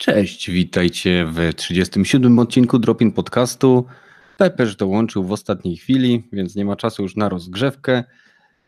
[0.00, 3.86] Cześć, witajcie w 37 odcinku Dropin Podcastu.
[4.38, 8.04] Peperz dołączył w ostatniej chwili, więc nie ma czasu już na rozgrzewkę.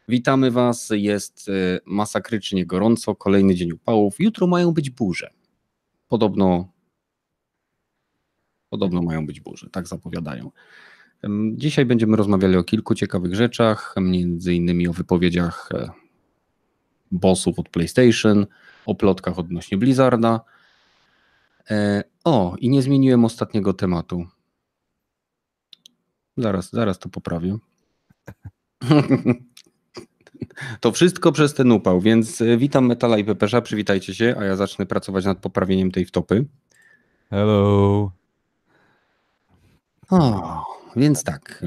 [0.09, 4.15] Witamy Was, jest e, masakrycznie gorąco, kolejny dzień upałów.
[4.19, 5.31] Jutro mają być burze.
[6.09, 6.73] Podobno,
[8.71, 10.51] podobno mają być burze, tak zapowiadają.
[11.53, 15.91] Dzisiaj będziemy rozmawiali o kilku ciekawych rzeczach, między innymi o wypowiedziach e,
[17.11, 18.47] bossów od PlayStation,
[18.87, 20.41] o plotkach odnośnie Blizzarda.
[21.71, 24.27] E, O, i nie zmieniłem ostatniego tematu.
[26.37, 27.57] Zaraz, zaraz to poprawię.
[30.81, 34.57] To wszystko przez ten upał, więc e, witam Metala i Pepesza, przywitajcie się, a ja
[34.57, 36.45] zacznę pracować nad poprawieniem tej wtopy.
[37.31, 38.13] Hello.
[40.11, 40.63] O,
[40.97, 41.65] więc tak.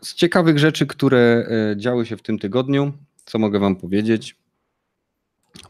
[0.00, 2.92] Z ciekawych rzeczy, które e, działy się w tym tygodniu,
[3.24, 4.36] co mogę Wam powiedzieć?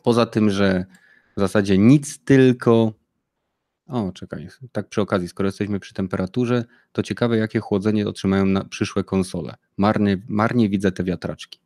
[0.02, 0.84] Poza tym, że
[1.36, 2.92] w zasadzie nic, tylko.
[3.86, 8.64] O, czekaj, tak przy okazji, skoro jesteśmy przy temperaturze, to ciekawe, jakie chłodzenie otrzymają na
[8.64, 9.54] przyszłe konsole.
[9.76, 11.60] Marnie, marnie widzę te wiatraczki.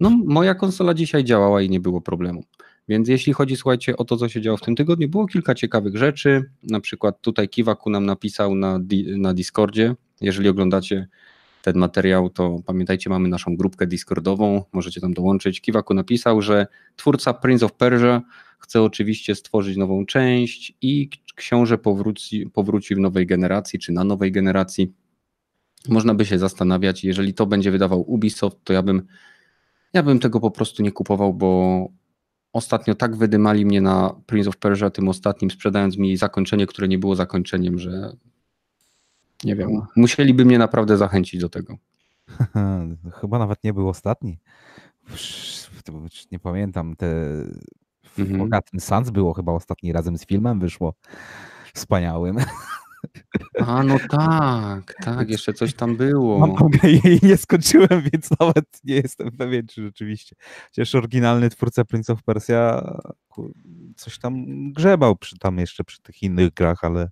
[0.00, 2.44] No, moja konsola dzisiaj działała i nie było problemu.
[2.88, 5.96] Więc jeśli chodzi, słuchajcie, o to, co się działo w tym tygodniu, było kilka ciekawych
[5.96, 6.50] rzeczy.
[6.62, 8.78] Na przykład tutaj Kiwaku nam napisał na,
[9.16, 9.94] na Discordzie.
[10.20, 11.08] Jeżeli oglądacie
[11.62, 15.60] ten materiał, to pamiętajcie, mamy naszą grupkę Discordową, możecie tam dołączyć.
[15.60, 18.22] Kiwaku napisał, że twórca Prince of Persia
[18.58, 24.32] chce oczywiście stworzyć nową część i książę powróci, powróci w nowej generacji, czy na nowej
[24.32, 24.92] generacji.
[25.88, 29.06] Można by się zastanawiać, jeżeli to będzie wydawał Ubisoft, to ja bym,
[29.92, 31.88] ja bym tego po prostu nie kupował, bo
[32.52, 36.98] ostatnio tak wydymali mnie na Prince of Persia tym ostatnim, sprzedając mi zakończenie, które nie
[36.98, 38.16] było zakończeniem, że
[39.44, 41.76] nie wiem, musieliby mnie naprawdę zachęcić do tego.
[43.20, 44.38] Chyba nawet nie był ostatni.
[46.32, 46.96] Nie pamiętam.
[46.96, 47.06] Te
[48.18, 48.38] Mhm.
[48.38, 50.94] Forgotten Sons było chyba ostatni razem z filmem, wyszło
[51.74, 52.36] wspaniałym.
[53.66, 56.38] A no tak, tak, jeszcze coś tam było.
[56.38, 60.36] Mam jej nie skończyłem, więc nawet nie jestem pewien, czy rzeczywiście.
[60.66, 62.92] Chociaż oryginalny twórca Prince of Persia
[63.96, 67.10] coś tam grzebał przy, tam jeszcze przy tych innych grach, ale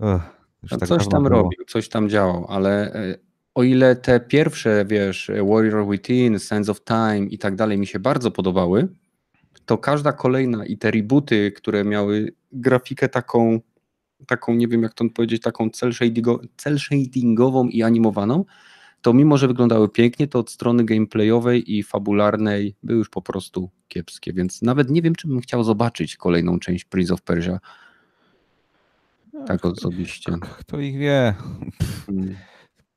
[0.00, 0.22] Ech,
[0.70, 1.42] No tak coś tam było.
[1.42, 3.18] robił, coś tam działał, ale e,
[3.54, 7.98] o ile te pierwsze, wiesz, Warrior Within, Sense of Time i tak dalej mi się
[7.98, 8.88] bardzo podobały,
[9.66, 13.60] to każda kolejna i te rebooty, które miały grafikę taką,
[14.26, 18.44] taką nie wiem jak to powiedzieć, taką cel, shadingo, cel shadingową i animowaną,
[19.02, 23.70] to mimo, że wyglądały pięknie, to od strony gameplayowej i fabularnej były już po prostu
[23.88, 27.60] kiepskie, więc nawet nie wiem, czy bym chciał zobaczyć kolejną część Prince of Persia,
[29.46, 30.32] tak osobiście.
[30.58, 31.34] Kto ich wie?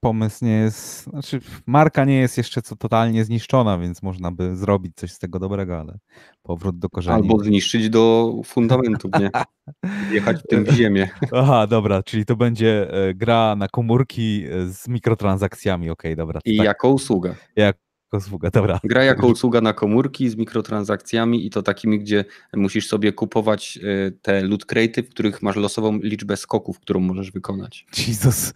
[0.05, 4.95] Pomysł nie jest, znaczy marka nie jest jeszcze co totalnie zniszczona, więc można by zrobić
[4.95, 5.97] coś z tego dobrego, ale
[6.43, 7.15] powrót do korzeni.
[7.15, 9.29] Albo zniszczyć do fundamentów, nie?
[10.15, 11.09] Jechać w tym w ziemię.
[11.33, 16.41] Aha, dobra, czyli to będzie e, gra na komórki e, z mikrotransakcjami, okej, dobra.
[16.41, 17.35] to I tak, jako usługa.
[17.55, 18.79] jako usługa, dobra.
[18.83, 24.11] Gra jako usługa na komórki z mikrotransakcjami i to takimi, gdzie musisz sobie kupować e,
[24.11, 27.85] te loot crate'y, w których masz losową liczbę skoków, którą możesz wykonać.
[28.07, 28.53] Jezus,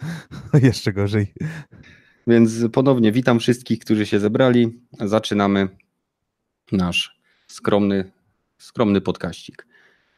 [0.64, 1.34] jeszcze gorzej.
[2.28, 4.80] Więc ponownie witam wszystkich, którzy się zebrali.
[5.00, 5.70] Zaczynamy
[6.72, 8.12] nasz skromny,
[8.58, 9.68] skromny podkaścik.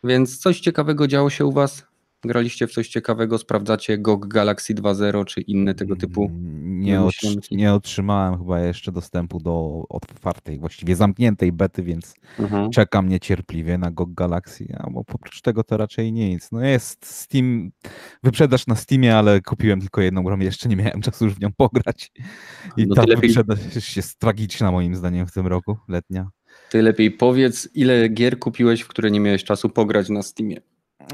[0.03, 1.90] Więc coś ciekawego działo się u Was?
[2.25, 3.37] Graliście w coś ciekawego?
[3.37, 6.25] Sprawdzacie GOG Galaxy 2.0 czy inne tego typu?
[6.25, 7.39] Mm, Nie, wymyślonki?
[7.39, 12.71] otr- nie otrzymałem chyba jeszcze dostępu do otwartej, właściwie zamkniętej bety, więc Mhm.
[12.71, 16.51] czekam niecierpliwie na GOG Galaxy, a bo oprócz tego to raczej nic.
[16.51, 17.71] No jest Steam,
[18.23, 21.49] wyprzedaż na Steamie, ale kupiłem tylko jedną grę, jeszcze nie miałem czasu już w nią
[21.57, 22.11] pograć.
[22.77, 26.29] I No ta wyprzedaż jest tragiczna moim zdaniem w tym roku, letnia.
[26.69, 30.57] Ty lepiej powiedz, ile gier kupiłeś, w które nie miałeś czasu pograć na Steamie.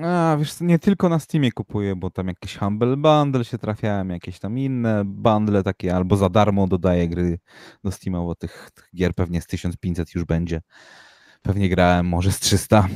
[0.04, 4.40] A, wiesz nie tylko na Steamie kupuję, bo tam jakieś Humble Bundle się trafiałem, jakieś
[4.40, 7.40] tam inne bundle takie, albo za darmo dodaję gry
[7.84, 10.62] do Steama, bo tych, tych gier pewnie z 1500 już będzie.
[11.42, 12.88] Pewnie grałem może z 300.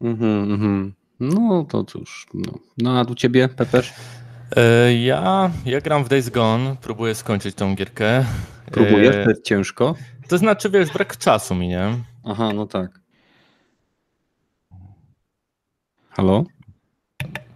[0.00, 0.94] Mhm, mhm.
[1.20, 2.26] No to cóż.
[2.34, 3.92] No, no a u ciebie, Pepeż?
[4.56, 8.24] E, Ja, ja gram w Days Gone, próbuję skończyć tą gierkę.
[8.72, 9.16] Próbujesz?
[9.16, 9.94] E, To jest ciężko?
[10.28, 11.94] To znaczy, wiesz, brak czasu mi, nie?
[12.24, 13.00] Aha, no tak.
[16.18, 16.44] Halo?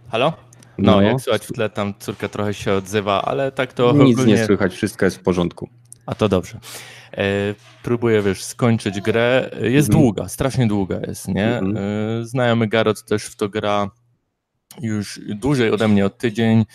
[0.09, 0.33] Halo?
[0.77, 4.33] No, jak słychać w tle, tam córka trochę się odzywa, ale tak to Nic ogólnie...
[4.33, 5.69] nie słychać, wszystko jest w porządku.
[6.05, 6.59] A to dobrze.
[7.13, 7.23] E,
[7.83, 9.49] próbuję, wiesz, skończyć grę.
[9.61, 10.03] E, Jest Mhm.
[10.03, 11.57] długa, strasznie długa jest, nie?
[11.57, 11.77] Mhm.
[11.77, 13.89] E, znajomy Garot też w to gra
[14.81, 16.65] już dłużej ode mnie od tydzień.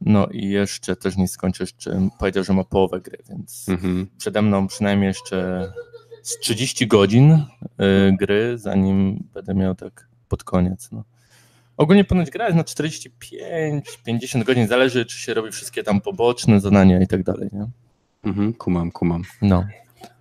[0.00, 4.06] No i jeszcze też nie skończył, jeszcze powiedział, że ma połowę gry, więc Mhm.
[4.18, 5.72] przede mną przynajmniej jeszcze
[6.22, 7.46] z 30 godzin y,
[8.20, 10.88] gry, zanim będę miał tak pod koniec.
[10.92, 11.04] No.
[11.80, 17.00] Ogólnie ponoć gra jest na 45-50 godzin, zależy czy się robi wszystkie tam poboczne zadania
[17.00, 17.66] i tak dalej, nie?
[18.24, 19.22] Mhm, kumam, kumam.
[19.42, 19.64] No.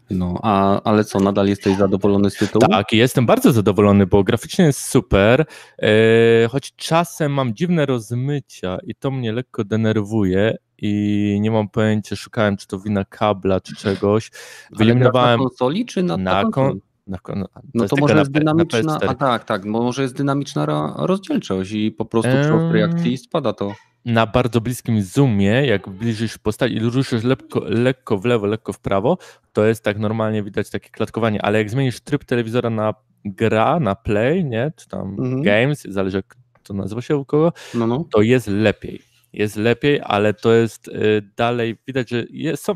[0.09, 2.67] No, a, ale co, nadal jesteś zadowolony z tytułu?
[2.67, 5.45] Tak, jestem bardzo zadowolony, bo graficznie jest super,
[5.81, 12.15] e, choć czasem mam dziwne rozmycia i to mnie lekko denerwuje i nie mam pojęcia,
[12.15, 14.31] szukałem czy to wina kabla czy czegoś.
[14.71, 16.81] Wyeliminowałem na konsoli czy na, na, na kon, konsoli?
[17.09, 19.09] Na, No jest to tylko może na jest P- na dynamiczna, PS4.
[19.09, 20.65] a tak, tak, może jest dynamiczna
[20.97, 22.55] rozdzielczość i po prostu przy Em.
[22.65, 23.73] ostrej akcji spada to.
[24.05, 28.79] na bardzo bliskim zoomie, jak bliżysz postać i ruszysz lekko, lekko w lewo, lekko w
[28.79, 29.17] prawo,
[29.53, 32.93] to jest tak normalnie widać takie klatkowanie, ale jak zmienisz tryb telewizora na
[33.25, 35.41] gra, na play, nie, czy tam Mhm.
[35.41, 38.05] games, zależy jak to nazywa się u kogo, No, no.
[38.11, 39.01] to jest lepiej.
[39.33, 42.73] Jest lepiej, ale to jest y, dalej, widać, że jest, są,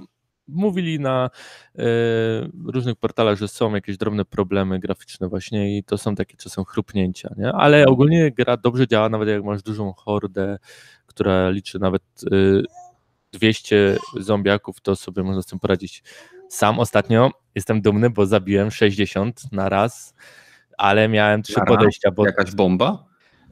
[0.48, 1.30] mówili na
[1.76, 1.82] y,
[2.66, 7.34] różnych portalach, że są jakieś drobne problemy graficzne właśnie i to są takie czasem chrupnięcia,
[7.38, 7.52] nie?
[7.52, 10.60] Ale ogólnie gra dobrze działa, nawet jak masz dużą hordę,
[11.06, 12.04] która liczy nawet
[12.34, 12.64] y,
[13.32, 16.04] 200 zombiaków, to sobie można z tym poradzić.
[16.50, 20.14] Sam ostatnio jestem dumny, bo zabiłem 60 na raz,
[20.78, 23.06] ale miałem trzy podejścia, bo Jakaś bomba?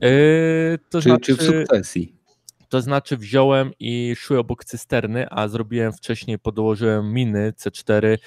[0.04, 1.36] y, to Czy, znaczy...
[1.36, 2.21] czy w sukcesji?
[2.72, 8.18] To znaczy wziąłem i szły obok cysterny, a zrobiłem wcześniej, podłożyłem miny C4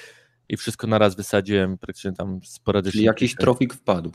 [0.49, 2.93] i wszystko na raz wysadziłem praktycznie tam sporadycznie.
[2.93, 4.13] Czyli jakiś trofik wpadł.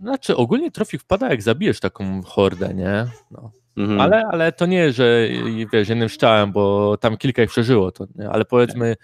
[0.00, 3.06] Znaczy ogólnie trofik wpada jak zabijesz taką hordę, nie?
[3.30, 3.50] No.
[3.76, 4.00] Mhm.
[4.00, 5.28] Ale, ale to nie, że
[5.72, 8.30] wiesz, jednym strzałem, bo tam kilka ich przeżyło, to nie?
[8.30, 8.96] ale powiedzmy...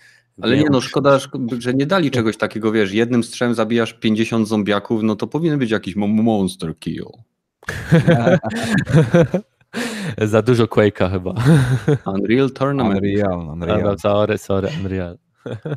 [0.43, 4.49] Ale nie no, szkoda, szko- że nie dali czegoś takiego, wiesz, jednym strzałem zabijasz 50
[4.49, 7.07] zombiaków, no to powinien być jakiś mo- monster kill.
[10.19, 11.35] Za dużo Quake'a chyba.
[12.14, 13.00] Unreal Tournament.
[13.00, 13.99] Unreal, No, Unreal.
[13.99, 15.19] sorry, sorry, Unreal.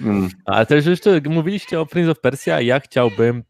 [0.00, 0.28] Mm.
[0.44, 3.42] Ale też jeszcze mówiliście o Prince of Persia, ja chciałbym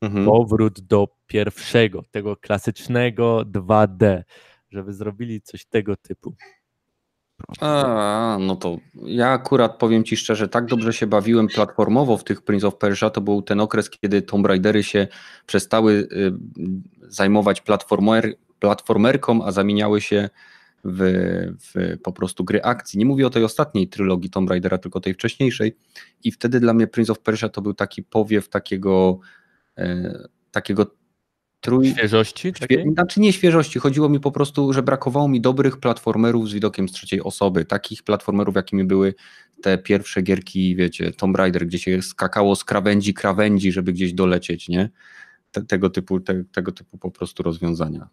[0.00, 0.26] Mhm.
[0.26, 4.22] powrót do pierwszego, tego klasycznego 2D,
[4.70, 6.34] żeby zrobili coś tego typu.
[7.60, 8.76] A, no to
[9.06, 13.10] ja akurat powiem Ci szczerze, tak dobrze się bawiłem platformowo w tych Prince of Persia,
[13.10, 15.08] to był ten okres, kiedy Tomb Raidery się
[15.46, 16.32] przestały y,
[17.02, 20.30] zajmować platformer, platformerką, a zamieniały się
[20.84, 21.00] w,
[21.60, 22.98] w po prostu gry akcji.
[22.98, 25.76] Nie mówię o tej ostatniej trylogii Tomb Raidera, tylko tej wcześniejszej
[26.24, 29.18] i wtedy dla mnie Prince of Persia to był taki powiew takiego
[29.78, 30.18] e,
[30.50, 30.94] takiego
[31.60, 31.90] trój...
[31.90, 32.52] Świeżości?
[32.52, 36.88] Świe- Znaczy nie świeżości, chodziło mi po prostu, że brakowało mi dobrych platformerów z widokiem
[36.88, 39.14] z trzeciej osoby, takich platformerów, jakimi były
[39.62, 44.68] te pierwsze gierki, wiecie, Tomb Raider, gdzie się skakało z krawędzi, krawędzi, żeby gdzieś dolecieć,
[44.68, 44.90] nie?
[45.50, 48.08] Te, tego, typu, te, tego typu po prostu rozwiązania.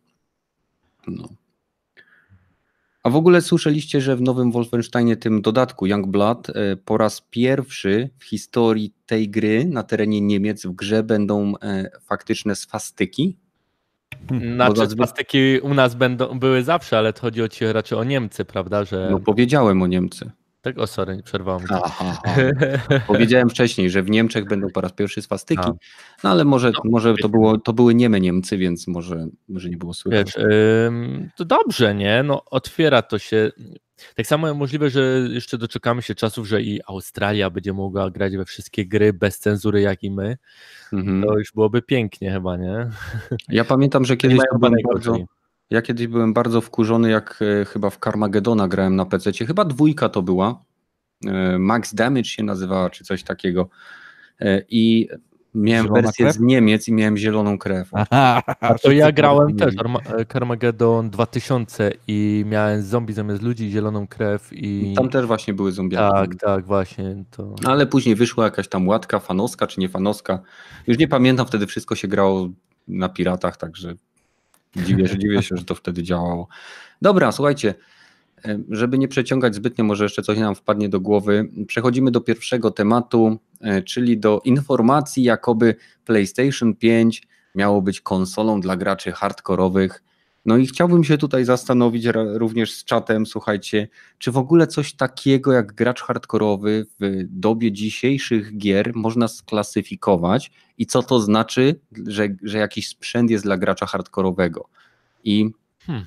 [1.07, 1.29] No.
[3.03, 8.09] A w ogóle słyszeliście, że w nowym Wolfensteinie, tym dodatku Youngblood, e, po raz pierwszy
[8.19, 13.37] w historii tej gry na terenie Niemiec w grze będą e, faktyczne swastyki?
[14.55, 18.03] Znaczy, zazwy- plastyki u nas będą, były zawsze, ale to chodzi o ci raczej o
[18.03, 18.85] Niemcy, prawda?
[18.85, 19.07] Że...
[19.11, 20.31] No powiedziałem o Niemcy.
[20.61, 21.67] Tak, o sorry, nie przerwałem.
[21.67, 21.75] cię.
[21.83, 22.21] Aha,
[23.07, 25.73] Powiedziałem wcześniej, że w Niemczech będą po raz pierwszy swastyki, A.
[26.23, 29.77] no ale może, No, może to, było, to były nieme Niemcy, więc może, może nie
[29.77, 30.27] było słychać.
[30.37, 30.45] Wiesz,
[30.87, 32.23] ym, to dobrze, nie?
[32.23, 33.51] No otwiera to się.
[34.15, 38.45] Tak samo możliwe, że jeszcze doczekamy się czasów, że i Australia będzie mogła grać we
[38.45, 40.37] wszystkie gry bez cenzury, jak i my.
[40.93, 41.23] Mhm.
[41.23, 42.89] To już byłoby pięknie chyba, nie?
[43.49, 45.25] Ja pamiętam, że kiedyś to byłem bardzo, czyli-
[45.71, 50.09] ja kiedyś byłem bardzo wkurzony, jak e, chyba w Carmagedona grałem na PC, chyba dwójka
[50.09, 50.63] to była,
[51.27, 53.69] e, Max Damage się nazywała, czy coś takiego
[54.39, 55.07] e, i
[55.55, 56.35] miałem Zielona wersję krew?
[56.35, 57.89] z Niemiec i miałem zieloną krew.
[57.93, 64.07] Aha, A to ja grałem też Arma- Carmageddon 2000 i miałem zombie zamiast ludzi, zieloną
[64.07, 64.93] krew i...
[64.97, 66.13] Tam też właśnie były zombiaki.
[66.13, 67.23] Tak, tak, właśnie.
[67.31, 67.55] To...
[67.65, 70.39] Ale później wyszła jakaś tam łatka, fanowska czy nie fanowska.
[70.87, 72.49] Już nie pamiętam, wtedy wszystko się grało
[72.87, 73.95] na piratach, także
[74.75, 76.47] dziwię, że dziwię się, że to wtedy działało.
[77.01, 77.73] Dobra, słuchajcie,
[78.69, 81.49] żeby nie przeciągać zbytnio, może jeszcze coś nam wpadnie do głowy.
[81.67, 85.75] Przechodzimy do pierwszego tematu, e, czyli do informacji, jakoby
[86.05, 87.23] PlayStation 5
[87.55, 90.03] miało być konsolą dla graczy hardkorowych.
[90.45, 95.51] No i chciałbym się tutaj zastanowić również z czatem, słuchajcie, czy w ogóle coś takiego
[95.51, 102.57] jak gracz hardkorowy w dobie dzisiejszych gier można sklasyfikować i co to znaczy, że, że
[102.57, 104.69] jakiś sprzęt jest dla gracza hardkorowego?
[105.23, 105.51] I,
[105.85, 106.05] Hmm.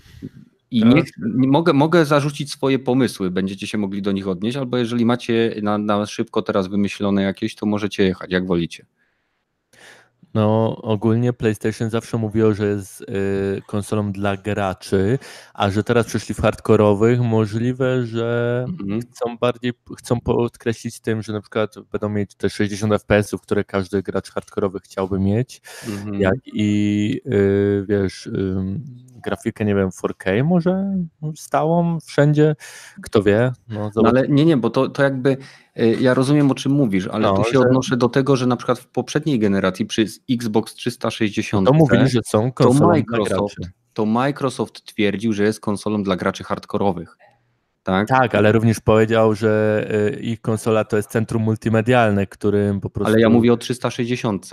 [0.71, 4.77] i nie, nie, mogę, mogę zarzucić swoje pomysły, będziecie się mogli do nich odnieść, albo
[4.77, 8.87] jeżeli macie na, na szybko teraz wymyślone jakieś, to możecie jechać, jak wolicie.
[10.35, 15.19] No, ogólnie PlayStation zawsze mówiło, że jest y, konsolą dla graczy,
[15.55, 19.01] a że teraz przeszli w hardkorowych, możliwe, że Mhm.
[19.01, 24.03] chcą bardziej, chcą podkreślić tym, że na przykład będą mieć te 60 FPS-ów, które każdy
[24.03, 26.21] gracz hardkorowy chciałby mieć, Mhm.
[26.21, 28.31] jak i y, wiesz,
[29.25, 30.95] grafikę, nie wiem, 4K może
[31.37, 32.57] stałą wszędzie,
[33.03, 35.37] kto wie, no, No ale nie, nie, bo to, to jakby
[36.01, 38.57] ja rozumiem o czym mówisz, ale No, tu się że- odnoszę do tego, że na
[38.57, 43.57] przykład w poprzedniej generacji przy Xbox 360 to mówili, że są konsolą dla Microsoft.
[43.93, 47.17] to Microsoft twierdził, że jest konsolą dla graczy hardkorowych.
[47.83, 48.09] Tak?
[48.09, 53.13] Tak, ale również powiedział, że y, ich konsola to jest centrum multimedialne, którym po prostu.
[53.13, 54.51] Ale ja mówię o 360.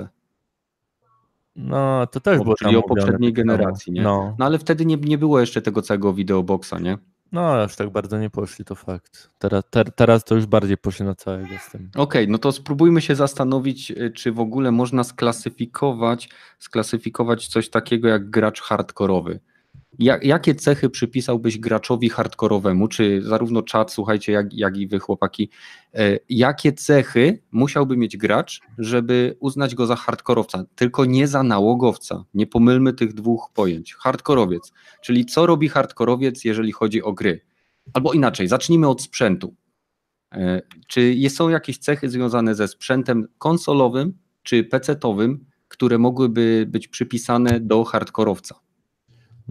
[1.56, 3.36] No, to też O, było czyli o poprzedniej samo.
[3.36, 4.02] generacji, nie?
[4.02, 6.98] No, No ale wtedy nie, nie było jeszcze tego całego wideoboxa, nie?
[7.32, 9.30] No, aż tak bardzo nie poszli, to fakt.
[9.40, 11.90] Teraz, ter, teraz to już bardziej poszli na całego z tym.
[11.96, 18.08] Okej, no to spróbujmy się zastanowić, y, czy w ogóle można sklasyfikować, sklasyfikować coś takiego
[18.08, 19.40] jak gracz hardkorowy.
[20.02, 25.50] Jak, jakie cechy przypisałbyś graczowi hardkorowemu, czy zarówno czat, słuchajcie, jak, jak i wy chłopaki,
[25.94, 32.24] e, jakie cechy musiałby mieć gracz, żeby uznać go za hardkorowca, tylko nie za nałogowca.
[32.34, 33.94] Nie pomylmy tych dwóch pojęć.
[33.94, 37.42] Hardkorowiec, czyli co robi hardkorowiec, jeżeli chodzi o gry?
[37.94, 39.56] Albo inaczej, zacznijmy od sprzętu.
[40.34, 47.60] E, Czy są jakieś cechy związane ze sprzętem konsolowym czy PC-towym, które mogłyby być przypisane
[47.60, 48.71] do hardkorowca?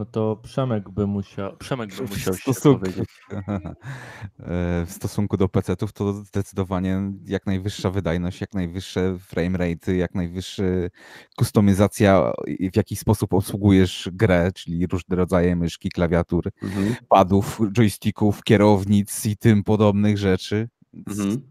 [0.00, 3.08] No to Przemek by musiał, Przemek by musiał w się stosunku, powiedzieć.
[4.40, 10.14] E, w stosunku do PC-ów to zdecydowanie jak najwyższa wydajność, jak najwyższe frame rate, jak
[10.14, 10.62] najwyższa
[11.36, 12.32] kustomizacja,
[12.72, 16.94] w jaki sposób obsługujesz grę, czyli różne rodzaje myszki, klawiatur, Mhm.
[17.08, 20.68] padów, joysticków, kierownic i tym podobnych rzeczy.
[21.08, 21.48] Mhm.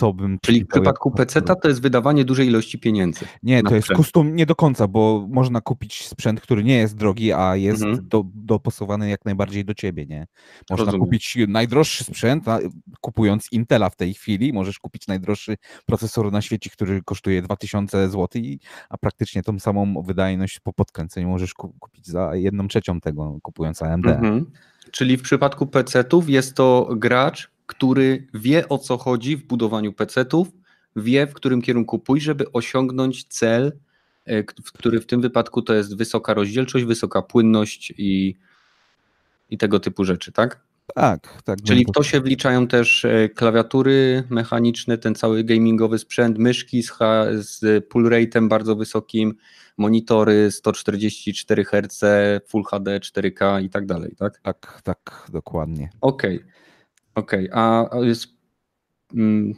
[0.00, 3.24] Co bym Czyli w przypadku PC to jest wydawanie dużej ilości pieniędzy.
[3.42, 3.96] Nie, to jest sprzęt.
[4.00, 8.08] custom nie do końca, bo można kupić sprzęt, który nie jest drogi, a jest Mhm.
[8.08, 10.26] do, dopasowany jak najbardziej do ciebie, nie?
[10.70, 11.06] Można Rozumiem.
[11.06, 12.58] kupić najdroższy sprzęt, a
[13.00, 18.42] kupując Intela w tej chwili, możesz kupić najdroższy procesor na świecie, który kosztuje 2000 zł,
[18.88, 23.82] a praktycznie tą samą wydajność po podkręceniu możesz ku- kupić za jedną trzecią tego, kupując
[23.82, 24.06] AMD.
[24.06, 24.46] Mhm.
[24.90, 30.48] Czyli w przypadku PC-ów jest to gracz, który wie o co chodzi w budowaniu PC-ów,
[30.96, 33.72] wie w którym kierunku pójść, żeby osiągnąć cel,
[34.24, 38.36] e, który w tym wypadku to jest wysoka rozdzielczość, wysoka płynność i,
[39.50, 40.60] i tego typu rzeczy, tak?
[40.94, 41.62] Tak, tak.
[41.62, 46.92] Czyli w to się wliczają też e, klawiatury mechaniczne, ten cały gamingowy sprzęt, myszki z,
[47.32, 49.34] z pull rate'em bardzo wysokim,
[49.76, 52.04] monitory 144 Hz,
[52.48, 54.40] Full HD, 4K i tak dalej, tak?
[54.42, 55.90] Tak, tak, dokładnie.
[56.00, 56.40] Okej,
[57.14, 58.26] okej, a a jest
[59.14, 59.54] mm,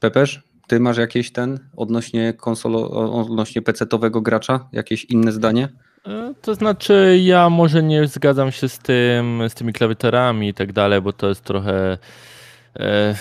[0.00, 2.90] Pepeż, ty masz jakieś ten odnośnie konsolo,
[3.20, 5.68] odnośnie PC-towego gracza, jakieś inne zdanie?
[6.06, 10.72] E, To znaczy, ja może nie zgadzam się z tym, z tymi klawiaturami i tak
[10.72, 11.98] dalej, bo to jest trochę.
[12.76, 13.14] E,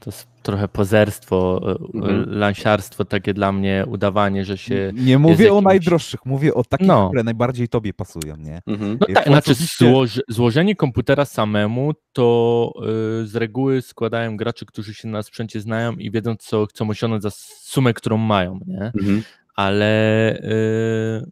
[0.00, 1.60] to jest trochę pozerstwo,
[1.94, 2.38] e, Mhm.
[2.38, 4.92] lansiarstwo takie dla mnie, udawanie, że się.
[4.94, 7.08] Nie mówię o jakimś- najdroższych, mówię o takich, No.
[7.08, 8.62] które najbardziej tobie pasują, nie?
[8.66, 8.98] Mhm.
[9.00, 12.72] No tak, znaczy złoż, złożenie komputera samemu to
[13.22, 17.22] y, z reguły składają gracze, którzy się na sprzęcie znają i wiedzą, co chcą osiągnąć
[17.22, 17.30] za
[17.62, 18.92] sumę, którą mają, nie?
[19.00, 19.22] Mhm.
[19.54, 21.30] Ale y,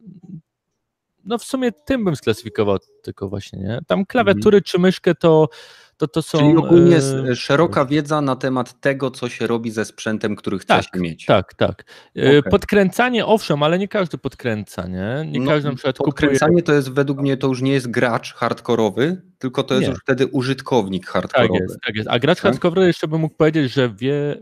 [1.25, 3.78] no w sumie tym bym sklasyfikował tylko właśnie, nie?
[3.87, 5.49] Tam klawiatury czy myszkę to,
[5.96, 6.38] to, to są...
[6.38, 10.58] Czyli ogólnie jest e, szeroka wiedza na temat tego, co się robi ze sprzętem, który
[10.58, 11.24] chce Tak, się mieć.
[11.26, 11.84] Tak, tak.
[12.16, 12.50] Y, Okej.
[12.50, 15.30] Podkręcanie, owszem, ale nie każdy podkręca, nie?
[15.30, 16.12] Nie No, każdy na przykład kupuje...
[16.12, 19.90] Podkręcanie to jest według mnie to już nie jest gracz hardkorowy, tylko to jest Nie.
[19.90, 21.58] już wtedy użytkownik Tak hardkorowy.
[21.62, 22.08] jest, tak jest.
[22.08, 22.42] A gracz Tak?
[22.52, 24.40] hardcore jeszcze bym mógł powiedzieć, że wie y,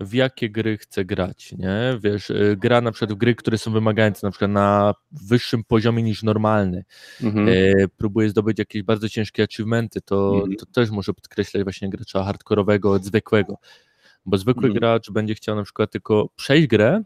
[0.00, 1.98] w jakie gry chce grać, nie?
[2.02, 6.02] Wiesz, y, gra na przykład w gry, które są wymagające na przykład na wyższym poziomie
[6.02, 6.84] niż normalny.
[7.22, 7.48] Mhm.
[7.48, 10.56] Y, próbuje zdobyć jakieś bardzo ciężkie achievementy, to, Mhm.
[10.56, 13.56] to też może podkreślać właśnie gracza hardkorowego od zwykłego.
[14.26, 14.74] Bo zwykły Mhm.
[14.74, 17.02] gracz będzie chciał na przykład tylko przejść grę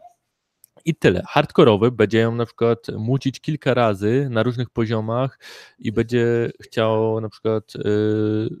[0.85, 1.23] i tyle.
[1.27, 5.39] Hardkorowy będzie ją na przykład mucić kilka razy na różnych poziomach
[5.79, 7.79] i będzie chciał na przykład y,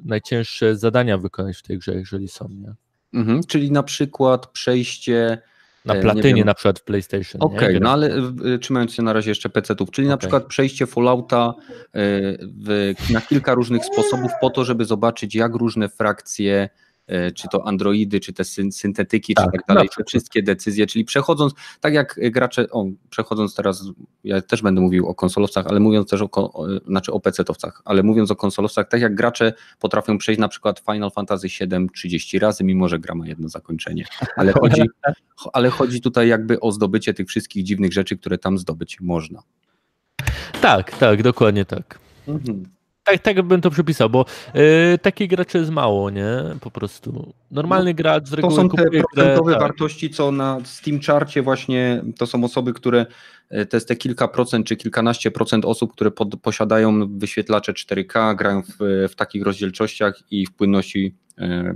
[0.05, 2.49] najcięższe zadania wykonać w tej grze, jeżeli są.
[2.49, 2.73] Nie?
[3.13, 3.43] Mhm.
[3.43, 5.41] Czyli na przykład przejście.
[5.85, 7.41] Na E, nie platynie na przykład w PlayStation.
[7.41, 8.17] Okej, Gra- no ale
[8.55, 10.19] y, trzymając się na razie jeszcze PC-ów, czyli na Okej.
[10.19, 11.53] przykład przejście Fallouta
[11.93, 16.69] w, na kilka różnych sposobów po to, żeby zobaczyć, jak różne frakcje e,
[17.35, 20.07] czy to androidy, czy te syn- syntetyki, Tak, czy tak na dalej, te przykład.
[20.07, 23.83] wszystkie decyzje, czyli przechodząc, tak jak gracze, o, przechodząc teraz,
[24.23, 28.03] ja też będę mówił o konsolowcach, ale mówiąc też o, o znaczy o PC-towcach, ale
[28.03, 32.63] mówiąc o konsolowcach, tak jak gracze potrafią przejść na przykład Final Fantasy VII 30 razy,
[32.63, 34.81] mimo że gra ma jedno zakończenie, ale chodzi,
[35.53, 39.43] ale chodzi tutaj jakby o zdobycie tych wszystkich dziwnych rzeczy, które tam zdobyć można.
[40.61, 41.99] Tak, tak, dokładnie tak.
[43.11, 44.25] Tak, tak bym to przypisał, bo
[44.93, 46.37] y, takich graczy jest mało, nie?
[46.61, 47.33] Po prostu.
[47.51, 49.61] Normalny gracz z To reguły są te grę, procentowe tak.
[49.61, 53.05] wartości, co na Steam Charcie właśnie to są osoby, które
[53.49, 58.35] e, to jest te kilka procent czy kilkanaście procent osób, które pod, posiadają wyświetlacze 4K,
[58.35, 61.75] grają w, w takich rozdzielczościach i w płynności e,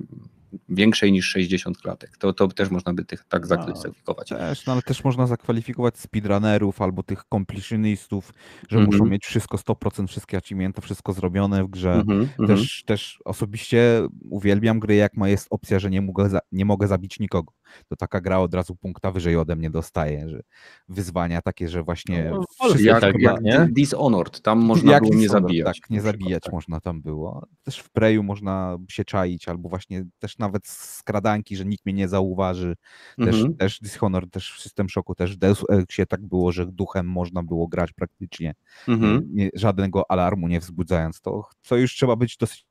[0.70, 2.18] większej niż 60 klatek.
[2.18, 4.30] To, to też można by tych tak zaklasyfikować.
[4.30, 8.34] Też, no ale też można zakwalifikować speedrunnerów albo tych completionistów,
[8.70, 8.86] że Mhm.
[8.86, 11.94] muszą mieć wszystko 100%, wszystkie achievementa, wszystko zrobione w grze.
[11.94, 12.48] Mhm, mhm.
[12.48, 16.88] Też, też osobiście uwielbiam gry, jak ma jest opcja, że nie mogę, za, nie mogę
[16.88, 17.54] zabić nikogo.
[17.88, 20.42] To taka gra od razu punkta wyżej ode mnie dostaje, że
[20.90, 23.68] wyzwania takie, że właśnie No, wszystko tak, jak nie?
[23.72, 25.80] Dishonored, tam można jak było nie Dishonored, zabijać.
[25.82, 26.54] Tak, nie zabijać tak.
[26.54, 27.46] można tam było.
[27.64, 32.08] Też w Preju można się czaić, albo właśnie też nawet skradanki, że nikt mnie nie
[32.08, 32.76] zauważy.
[33.18, 33.56] Też, Mhm.
[33.58, 37.44] też Dishonored, też w System Shocku, też w Deus Exie tak było, że duchem można
[37.44, 38.54] było grać praktycznie,
[38.88, 39.30] Mhm.
[39.34, 41.22] nie, żadnego alarmu nie wzbudzając.
[41.22, 42.66] To co już trzeba być dosyć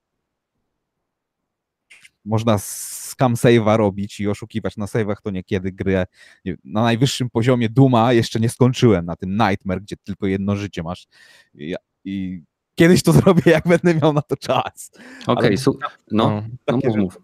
[2.25, 6.07] można scam save'a robić i oszukiwać na save'ach, to niekiedy grę
[6.45, 10.83] nie, na najwyższym poziomie Duma jeszcze nie skończyłem, na tym Nightmare, gdzie tylko jedno życie
[10.83, 11.07] masz.
[11.55, 11.75] I,
[12.05, 12.43] i
[12.75, 14.91] kiedyś to zrobię, jak będę miał na to czas.
[15.27, 15.79] Okej, Ale- su-
[16.11, 17.19] no, no Takie mów.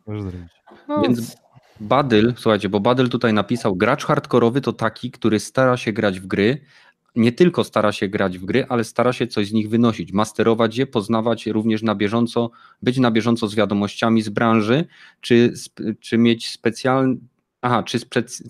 [0.88, 1.36] No, Więc
[1.80, 6.26] Badyl, słuchajcie, bo Badyl tutaj napisał, gracz hardkorowy to taki, który stara się grać w
[6.26, 6.60] gry,
[7.18, 10.76] nie tylko stara się grać w gry, ale stara się coś z nich wynosić, masterować
[10.76, 12.50] je, poznawać je również na bieżąco,
[12.82, 14.84] być na bieżąco z wiadomościami z branży,
[15.20, 15.52] czy,
[16.00, 17.16] czy mieć specjalny,
[17.62, 17.98] aha, czy,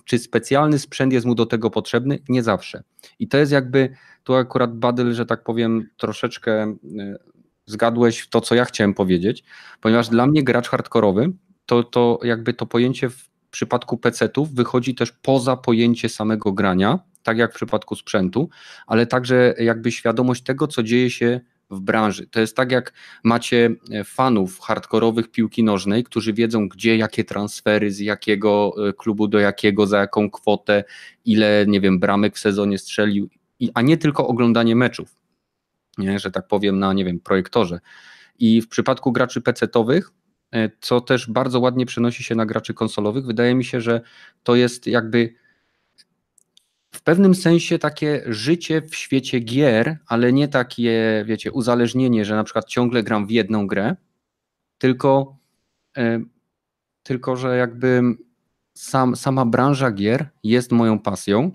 [0.04, 2.18] czy specjalny sprzęt jest mu do tego potrzebny?
[2.28, 2.82] Nie zawsze.
[3.18, 3.94] I to jest jakby,
[4.24, 7.18] tu akurat Badyl, że tak powiem, troszeczkę y,
[7.66, 9.44] zgadłeś w to, co ja chciałem powiedzieć,
[9.80, 11.32] ponieważ dla mnie gracz hardkorowy
[11.66, 17.38] to, to jakby to pojęcie w przypadku PC-ów wychodzi też poza pojęcie samego grania, tak
[17.38, 18.48] jak w przypadku sprzętu,
[18.86, 21.40] ale także jakby świadomość tego, co dzieje się
[21.70, 22.26] w branży.
[22.26, 22.92] To jest tak, jak
[23.24, 29.28] macie e, fanów hardkorowych piłki nożnej, którzy wiedzą, gdzie jakie transfery, z jakiego e, klubu
[29.28, 30.84] do jakiego, za jaką kwotę,
[31.24, 33.28] ile, nie wiem, bramek w sezonie strzelił,
[33.74, 35.16] a nie tylko oglądanie meczów,
[35.98, 37.80] nie, że tak powiem, na, nie wiem, projektorze.
[38.38, 40.17] I w przypadku graczy PC-owych E,
[40.80, 43.26] co też bardzo ładnie przenosi się na graczy konsolowych.
[43.26, 44.00] Wydaje mi się, że
[44.42, 45.34] to jest jakby
[46.90, 52.44] w pewnym sensie takie życie w świecie gier, ale nie takie, wiecie, uzależnienie, że na
[52.44, 53.96] przykład ciągle gram w jedną grę,
[54.78, 55.36] tylko,
[55.96, 56.20] e,
[57.02, 58.02] tylko że jakby
[58.74, 61.52] sam, sama branża gier jest moją pasją,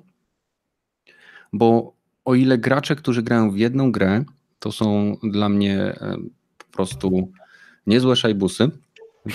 [1.54, 1.94] bo
[2.26, 4.24] o ile gracze, którzy grają w jedną grę,
[4.60, 6.18] to są dla mnie e,
[6.58, 7.32] po prostu
[7.88, 8.72] niezłe szajbusy.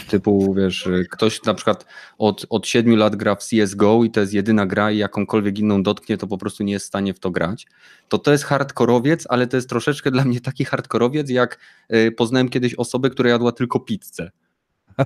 [0.09, 1.87] Typu, wiesz, ktoś na przykład
[2.19, 5.83] od, od 7 lat gra w CSGO i to jest jedyna gra i jakąkolwiek inną
[5.83, 7.67] dotknie, to po prostu nie jest w stanie w to grać.
[8.09, 11.59] To to jest hardkorowiec, ale to jest troszeczkę dla mnie taki hardkorowiec, jak
[11.95, 14.31] y, poznałem kiedyś osobę, która jadła tylko pizzę.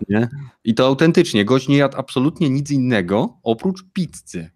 [0.09, 0.29] Nie?
[0.65, 4.51] I to autentycznie, gość nie jadł absolutnie nic innego oprócz pizzy.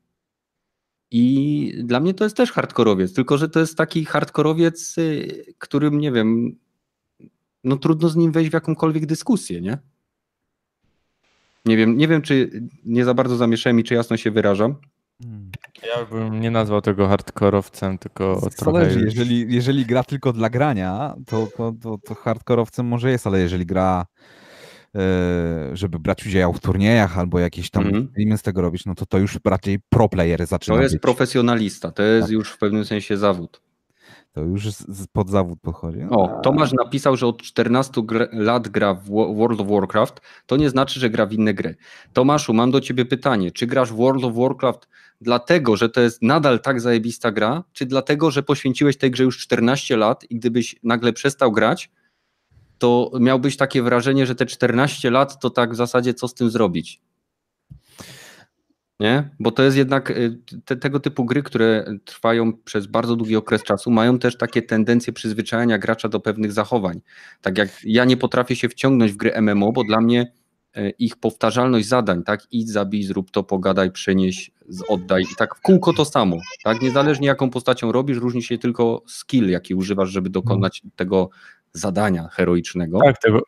[1.11, 5.99] I dla mnie to jest też hardkorowiec, tylko że to jest taki hardkorowiec, y, którym
[5.99, 6.57] nie wiem,
[7.67, 9.79] no trudno z nim wejść w jakąkolwiek dyskusję, nie?
[11.65, 12.51] Nie wiem, nie wiem, czy
[12.85, 14.75] nie za bardzo zamieszałem i czy jasno się wyrażam.
[15.23, 15.51] Hmm.
[15.83, 19.15] ja bym nie nazwał tego hardkorowcem, tylko trochę Zależy, już...
[19.15, 23.67] jeżeli, jeżeli gra tylko dla grania, to, to, to, to hardkorowcem może jest, ale jeżeli
[23.67, 24.07] gra,
[24.95, 28.39] e, żeby brać udział w turniejach albo jakieś tam mm.
[28.39, 31.03] z tego robić, no to to już raczej pro player zaczyna To jest być.
[31.03, 32.33] profesjonalista, to jest Tak.
[32.33, 33.66] już w pewnym sensie zawód.
[34.37, 34.69] To już
[35.13, 35.99] pod zawód podchodzi.
[35.99, 40.21] No, O, Tomasz napisał, że od 14 gr- lat gra w Wo- World of Warcraft.
[40.47, 41.77] To nie znaczy, że gra w inne gry.
[42.13, 43.51] Tomaszu, mam do ciebie pytanie.
[43.51, 44.89] Czy grasz w World of Warcraft
[45.21, 49.39] dlatego, że to jest nadal tak zajebista gra, czy dlatego, że poświęciłeś tej grze już
[49.39, 51.91] 14 lat i gdybyś nagle przestał grać,
[52.79, 56.51] to miałbyś takie wrażenie, że te 14 lat to tak w zasadzie co z tym
[56.51, 57.01] zrobić?
[59.01, 59.31] Nie?
[59.41, 63.63] Bo to jest jednak y, te, tego typu gry, które trwają przez bardzo długi okres
[63.63, 67.01] czasu, mają też takie tendencje przyzwyczajania gracza do pewnych zachowań.
[67.41, 70.33] Tak jak ja nie potrafię się wciągnąć w gry MMO, bo dla mnie
[70.77, 75.57] y, ich powtarzalność zadań, tak, idź, zabij, zrób to, pogadaj, przynieś, z- oddaj i tak
[75.57, 80.09] w kółko to samo, tak, niezależnie jaką postacią robisz, różni się tylko skill, jaki używasz,
[80.11, 81.31] żeby dokonać tego
[81.73, 82.99] zadania heroicznego.
[83.05, 83.41] Tak, tego,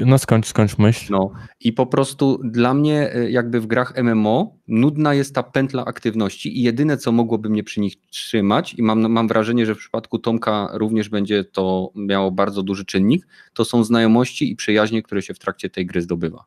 [0.00, 1.12] No skończ, skończ myśl.
[1.12, 5.84] No i po prostu dla mnie y, jakby w grach MMO nudna jest ta pętla
[5.84, 9.78] aktywności i jedyne co mogłoby mnie przy nich trzymać i mam, mam wrażenie, że w
[9.78, 15.22] przypadku Tomka również będzie to miało bardzo duży czynnik, to są znajomości i przyjaźnie, które
[15.22, 16.44] się w trakcie tej gry zdobywa.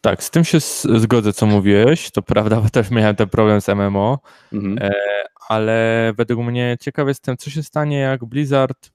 [0.00, 0.58] Tak, z tym się
[0.96, 2.10] zgodzę, co mówiłeś.
[2.10, 4.18] To prawda, bo też miałem ten problem z MMO,
[4.52, 4.78] mhm.
[4.78, 4.92] e,
[5.48, 8.90] ale według mnie ciekaw jestem, co się stanie, jak Blizzard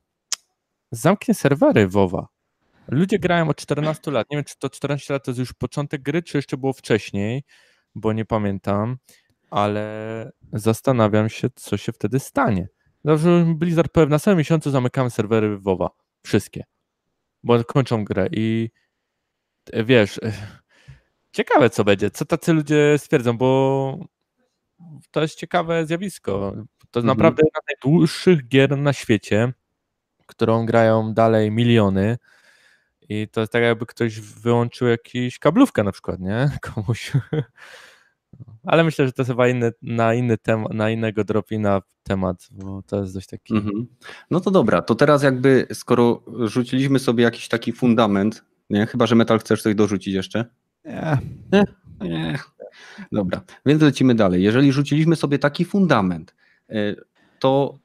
[0.92, 2.28] zamknie serwery WoWa.
[2.92, 4.28] Ludzie grają od 14 lat.
[4.32, 7.44] Nie wiem, czy to 14 lat to jest już początek gry, czy jeszcze było wcześniej,
[7.96, 8.98] bo nie pamiętam,
[9.52, 12.68] ale zastanawiam się, co się wtedy stanie.
[13.06, 15.90] Zawsze Blizzard powie, na samym miesiącu zamykamy serwery WoWa.
[16.24, 16.64] Wszystkie.
[17.44, 18.70] Bo kończą grę i
[19.74, 20.20] wiesz,
[21.32, 23.98] ciekawe co będzie, co tacy ludzie stwierdzą, bo
[25.12, 26.52] to jest ciekawe zjawisko.
[26.92, 27.18] To jest mhm.
[27.18, 29.54] naprawdę jedna z najdłuższych gier na świecie,
[30.28, 32.18] którą grają dalej miliony.
[33.12, 36.52] I to jest tak, jakby ktoś wyłączył jakąś kablówkę na przykład, nie?
[36.74, 37.12] Komuś.
[38.64, 42.82] Ale myślę, że to jest chyba inny, na inny temat, na innego dropina temat, bo
[42.82, 43.56] to jest dość taki.
[43.56, 43.88] Mhm.
[44.32, 48.86] No to dobra, to teraz jakby skoro rzuciliśmy sobie jakiś taki fundament, nie?
[48.86, 50.46] Chyba, że metal chcesz coś dorzucić jeszcze?
[50.86, 51.18] Nie.
[51.52, 51.66] Nie.
[52.10, 52.40] nie.
[53.12, 54.44] Dobra, więc lecimy dalej.
[54.44, 56.36] Jeżeli rzuciliśmy sobie taki fundament,
[56.70, 56.96] y,
[57.40, 57.80] to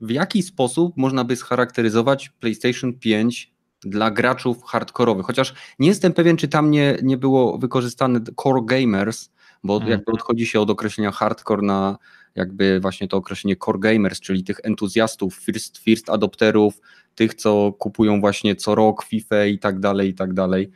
[0.00, 5.26] w jaki sposób można by scharakteryzować PlayStation 5 dla graczów hardkorowych?
[5.26, 9.30] Chociaż nie jestem pewien, czy tam nie, nie było wykorzystane core gamers,
[9.64, 9.90] bo hmm.
[9.90, 11.98] jakby odchodzi się od określenia hardcore na
[12.34, 16.80] jakby właśnie to określenie core gamers, czyli tych entuzjastów, first, first adopterów,
[17.14, 20.70] tych, co kupują właśnie co rok FIFA i tak dalej, i tak dalej.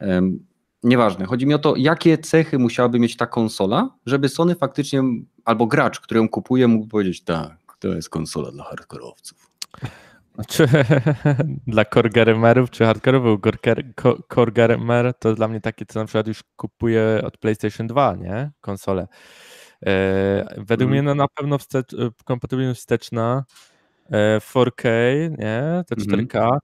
[0.00, 0.46] Um,
[0.82, 1.26] nieważne.
[1.26, 5.02] Chodzi mi o to, jakie cechy musiałaby mieć ta konsola, żeby Sony faktycznie,
[5.44, 9.50] albo gracz, który ją kupuje, mógł powiedzieć, tak, to jest konsola dla hardkorowców.
[10.48, 10.68] Czy
[11.66, 12.10] dla core
[12.70, 13.40] czy hardkorowych
[14.34, 18.50] core gamer to dla mnie takie, co na przykład już kupuję od PlayStation 2, nie?
[18.60, 19.08] Konsolę.
[19.86, 20.90] E, według mm.
[20.90, 23.44] mnie no, na pewno wstecz, kompatybilność wsteczna
[24.10, 25.84] 4K, e, nie?
[25.86, 26.58] Te 4K mm.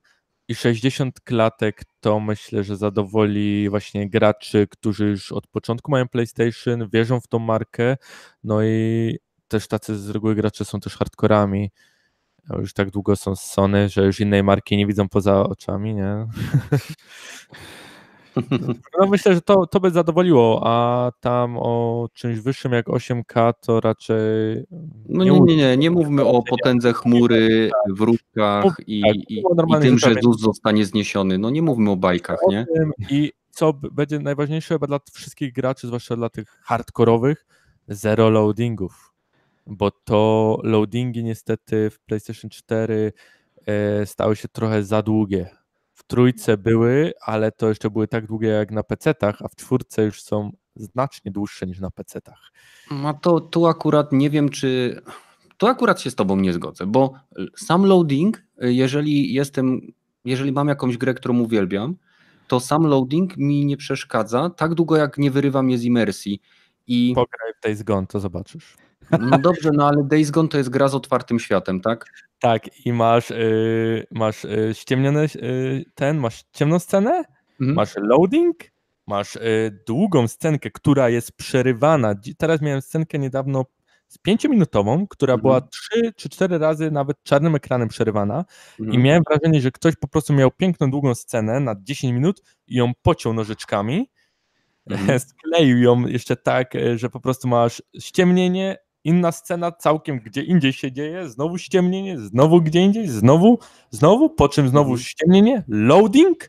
[0.49, 6.89] i 60 klatek to myślę, że zadowoli właśnie graczy, którzy już od początku mają PlayStation,
[6.93, 7.97] wierzą w tą markę,
[8.45, 9.17] no i
[9.49, 11.71] też tacy z reguły gracze są też hardkorami.
[12.51, 16.27] Już tak długo są z Sony, że już innej marki nie widzą poza oczami, nie?
[18.99, 23.81] No myślę, że to, to by zadowoliło, a tam o czymś wyższym jak 8K to
[23.81, 24.17] raczej.
[25.09, 29.43] No nie, nie, nie, nie mówmy o potędze chmury, wróżkach i, tak, i, i
[29.81, 31.39] tym, że ZUS zostanie zniesiony.
[31.39, 32.67] No nie mówmy o bajkach, nie?
[33.11, 37.47] I co będzie najważniejsze chyba dla wszystkich graczy, zwłaszcza dla tych hardkorowych,
[37.89, 39.12] zero loadingów
[39.67, 43.13] bo to loadingi niestety w PlayStation 4
[43.67, 45.51] e, stały się trochę za długie.
[45.95, 50.05] W trójce były, ale to jeszcze były tak długie jak na PC-tach, a w czwórce
[50.05, 52.53] już są znacznie dłuższe niż na PC-tach.
[52.91, 55.01] No to tu akurat nie wiem, czy.
[55.57, 57.13] Tu akurat się z Tobą nie zgodzę, bo
[57.57, 59.81] sam loading, jeżeli jestem,
[60.25, 61.97] jeżeli mam jakąś grę, którą uwielbiam,
[62.49, 66.41] to sam loading mi nie przeszkadza tak długo, jak nie wyrywa mnie z imersji.
[66.87, 67.13] I...
[67.15, 68.77] Pograj w Days Gone, to zobaczysz.
[69.21, 72.07] No dobrze, no ale Days Gone to jest gra z otwartym światem, tak?
[72.39, 77.25] Tak, i masz, yy, masz yy, ściemniony yy, ten, masz ciemną scenę,
[77.61, 77.75] mhm.
[77.75, 78.57] masz loading,
[79.07, 82.15] masz yy, długą scenkę, która jest przerywana.
[82.39, 83.65] Teraz miałem scenkę niedawno
[84.13, 85.43] z pięciominutową, która mhm.
[85.43, 88.45] była trzy czy cztery razy nawet czarnym ekranem przerywana
[88.81, 88.95] mhm.
[88.95, 92.77] i miałem wrażenie, że ktoś po prostu miał piękną, długą scenę na 10 minut i
[92.77, 94.11] ją pociął nożyczkami,
[94.87, 95.21] mhm.
[95.29, 100.73] skleił ją jeszcze tak, y, że po prostu masz ściemnienie, inna scena całkiem gdzie indziej
[100.73, 103.59] się dzieje, znowu ściemnienie, znowu gdzie indziej, znowu,
[103.91, 105.05] znowu, po czym znowu mhm.
[105.05, 106.49] ściemnienie, loading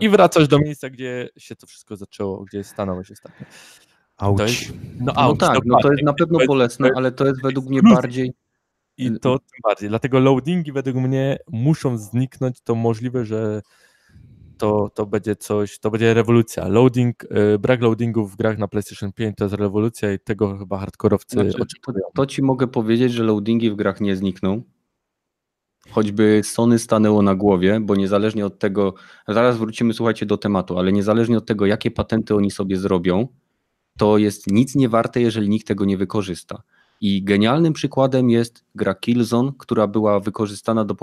[0.00, 3.46] i wracasz do miejsca, gdzie się to wszystko zaczęło, gdzie stanąłeś ostatnio.
[4.16, 4.40] Auć.
[4.40, 7.82] Jest, no, no tak, no to jest na pewno bolesne, ale to jest według mnie
[7.82, 8.32] bardziej...
[8.96, 13.62] I to tym bardziej, dlatego loadingi według mnie muszą zniknąć, to możliwe, że
[14.58, 16.68] to, to będzie coś, to będzie rewolucja.
[16.68, 20.78] Loading, y, brak loadingów w grach na PlayStation 5 to jest rewolucja i tego chyba
[20.78, 21.76] hardkorowcy znaczy.
[21.86, 24.62] To, to ci mogę powiedzieć, że loadingi w grach nie znikną.
[25.90, 28.94] Choćby Sony stanęło na głowie, bo niezależnie od tego,
[29.28, 33.28] zaraz wrócimy, słuchajcie, do tematu, ale niezależnie od tego, jakie patenty oni sobie zrobią,
[33.98, 36.62] to jest nic nie warte, jeżeli nikt tego nie wykorzysta.
[37.04, 40.96] I genialnym przykładem jest gra Killzone, która była wykorzystana do,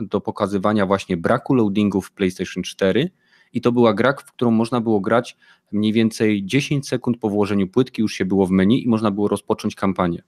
[0.00, 3.10] do pokazywania właśnie braku loadingów w PlayStation 4
[3.52, 5.36] i to była gra, w którą można było grać
[5.72, 9.28] mniej więcej 10 sekund po włożeniu płytki, już się było w menu i można było
[9.28, 10.22] rozpocząć kampanię.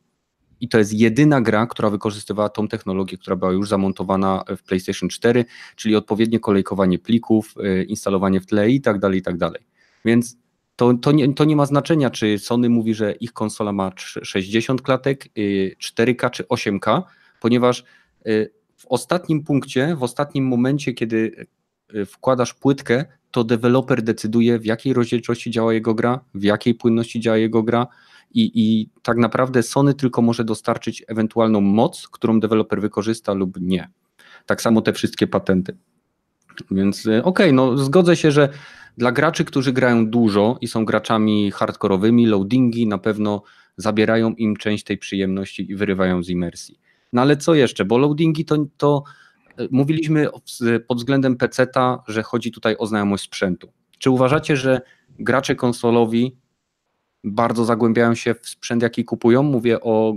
[0.60, 5.08] i to jest jedyna gra, która wykorzystywała tą technologię, która była już zamontowana w PlayStation
[5.08, 5.44] 4,
[5.76, 9.66] czyli odpowiednie kolejkowanie plików, y, instalowanie w tle i tak dalej, i tak dalej.
[10.04, 10.36] Więc
[10.76, 14.82] to, to, nie, to nie ma znaczenia, czy Sony mówi, że ich konsola ma 60
[14.82, 15.28] klatek,
[15.78, 17.02] 4K y, czy 8K,
[17.40, 17.84] ponieważ
[18.26, 21.46] y, w ostatnim punkcie, w ostatnim momencie, kiedy
[22.06, 27.36] wkładasz płytkę, to deweloper decyduje, w jakiej rozdzielczości działa jego gra, w jakiej płynności działa
[27.36, 27.86] jego gra,
[28.30, 33.90] i, i tak naprawdę Sony tylko może dostarczyć ewentualną moc, którą deweloper wykorzysta lub nie.
[34.46, 35.76] Tak samo te wszystkie patenty.
[36.70, 38.48] Więc y, okej, okay, no zgodzę się, że
[38.98, 43.42] dla graczy, którzy grają dużo i są graczami hardkorowymi, loadingi na pewno
[43.76, 46.80] zabierają im część tej przyjemności i wyrywają z imersji.
[47.12, 47.84] No ale co jeszcze?
[47.84, 49.02] Bo loadingi to, to
[49.60, 50.28] y, mówiliśmy
[50.88, 53.72] pod względem PC-a, że chodzi tutaj o znajomość sprzętu.
[53.98, 54.80] Czy uważacie, że
[55.18, 56.36] gracze konsolowi
[57.24, 59.42] bardzo zagłębiają się w sprzęt, jaki kupują.
[59.42, 60.14] Mówię o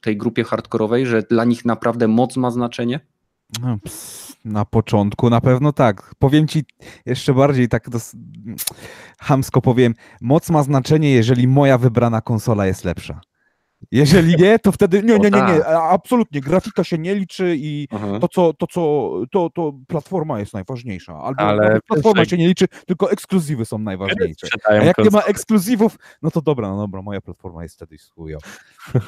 [0.00, 3.00] tej grupie hardkorowej, że dla nich naprawdę moc ma znaczenie?
[3.60, 3.78] No,
[4.44, 6.14] na początku na pewno tak.
[6.18, 6.64] Powiem ci
[7.06, 8.16] jeszcze bardziej tak dos-
[9.18, 13.20] hamsko powiem, moc ma znaczenie, jeżeli moja wybrana konsola jest lepsza.
[13.90, 15.66] Jeżeli nie, to wtedy nie, nie, nie, nie, tak.
[15.66, 16.40] absolutnie.
[16.40, 17.88] Grafika się nie liczy i
[18.20, 21.22] to, co, to, co, to, to platforma jest najważniejsza.
[21.22, 24.46] Albo Ale platforma się nie liczy, tylko ekskluzywy są najważniejsze.
[24.64, 28.46] A jak nie ma ekskluzywów, no to dobra, no dobra, moja platforma jest wtedy chujowa.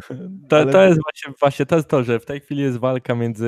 [0.48, 3.46] To, to jest właśnie, właśnie to, jest to, że w tej chwili jest walka między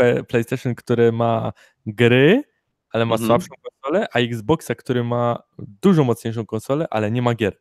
[0.00, 1.52] y, PlayStation, który ma
[1.86, 2.42] gry,
[2.90, 3.28] ale ma mhm.
[3.28, 7.58] słabszą konsolę, a Xboxa, który ma dużo mocniejszą konsolę, ale nie ma gier.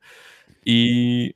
[0.65, 1.33] I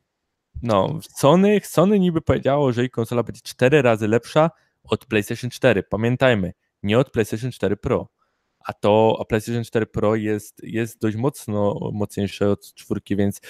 [0.63, 4.51] no, Sony, Sony niby powiedziało, że ich konsola będzie 4 razy lepsza
[4.84, 5.84] od PlayStation 4.
[5.84, 6.53] Pamiętajmy,
[6.84, 8.10] nie od PlayStation 4 Pro.
[8.65, 13.41] A to a PlayStation 4 Pro jest, jest dość mocno mocniejsze od czwórki, więc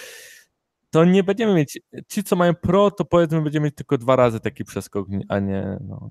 [0.92, 1.80] to nie będziemy mieć.
[2.08, 5.78] Ci, co mają Pro, to powiedzmy, będziemy mieć tylko dwa razy taki przeskok, a nie.
[5.88, 6.10] No,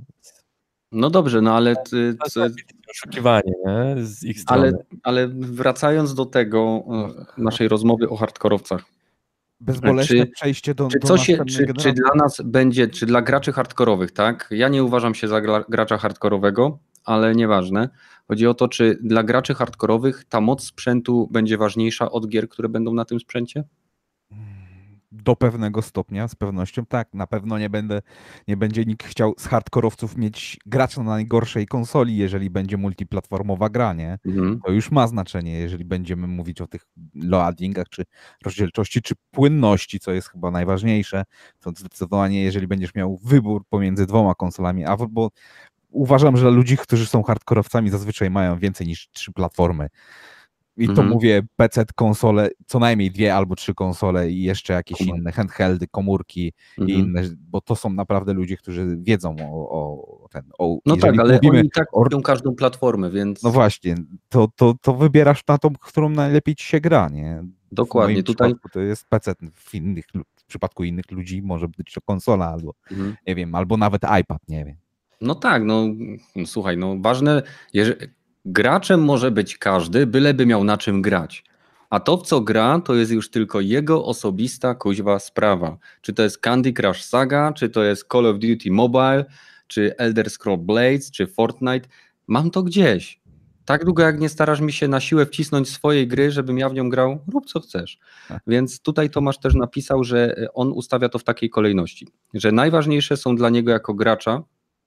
[0.92, 1.76] no dobrze, no ale.
[1.76, 2.56] Ty, to jest
[2.90, 4.04] oszukiwanie nie?
[4.04, 4.62] z ich strony.
[4.62, 6.82] Ale, ale wracając do tego
[7.38, 8.84] e, naszej rozmowy o hardkorowcach
[9.60, 13.52] bezbolesne czy, przejście do, czy do coś, czy, czy dla nas będzie, czy dla graczy
[13.52, 14.48] hardkorowych, tak?
[14.50, 17.88] Ja nie uważam się za gracza hardkorowego, ale nieważne.
[18.28, 22.68] Chodzi o to, czy dla graczy hardkorowych ta moc sprzętu będzie ważniejsza od gier, które
[22.68, 23.64] będą na tym sprzęcie?
[25.12, 27.14] Do pewnego stopnia, z pewnością tak.
[27.14, 28.02] Na pewno nie, będę,
[28.48, 33.92] nie będzie nikt chciał z hardkorowców mieć gracza na najgorszej konsoli, jeżeli będzie multiplatformowa gra,
[33.92, 34.18] nie?
[34.26, 34.60] Mhm.
[34.66, 38.02] To już ma znaczenie, jeżeli będziemy mówić o tych loadingach, czy
[38.44, 41.24] rozdzielczości, czy płynności, co jest chyba najważniejsze,
[41.60, 45.30] to zdecydowanie, jeżeli będziesz miał wybór pomiędzy dwoma konsolami, a bo
[45.90, 49.88] uważam, że ludzi, którzy są hardkorowcami, zazwyczaj mają więcej niż trzy platformy.
[50.80, 51.08] I to mhm.
[51.08, 56.52] mówię PC, konsole, co najmniej dwie albo trzy konsole i jeszcze jakieś inne handheldy, komórki
[56.78, 56.88] mhm.
[56.88, 60.42] i inne, bo to są naprawdę ludzie, którzy wiedzą o, o ten.
[60.58, 63.42] O, no tak, ale mówimy, oni tak robią każdą platformę, więc.
[63.42, 63.94] No właśnie,
[64.28, 67.44] to, to, to wybierasz na tą, którą najlepiej ci się gra, nie?
[67.72, 68.22] Dokładnie.
[68.22, 70.04] Tutaj to jest PC, w innych
[70.36, 73.16] w przypadku innych ludzi może być to konsola albo mhm.
[73.26, 74.76] nie wiem, albo nawet iPad, nie wiem.
[75.20, 75.84] No tak, no,
[76.36, 77.96] no słuchaj, no ważne, jeżeli,
[78.44, 81.44] Graczem może być każdy, byleby miał na czym grać.
[81.90, 85.76] A to, w co gra, to jest już tylko jego osobista kuźwa sprawa.
[86.00, 89.24] Czy to jest Candy Crush Saga, czy to jest Call of Duty Mobile,
[89.66, 91.88] czy Elder Scrolls Blades, czy Fortnite.
[92.26, 93.20] Mam to gdzieś.
[93.64, 96.74] Tak długo, jak nie starasz mi się na siłę wcisnąć swojej gry, żebym ja w
[96.74, 97.98] nią grał, rób co chcesz.
[98.28, 98.42] Tak.
[98.46, 103.36] Więc tutaj Tomasz też napisał, że on ustawia to w takiej kolejności, że najważniejsze są
[103.36, 104.42] dla niego jako gracza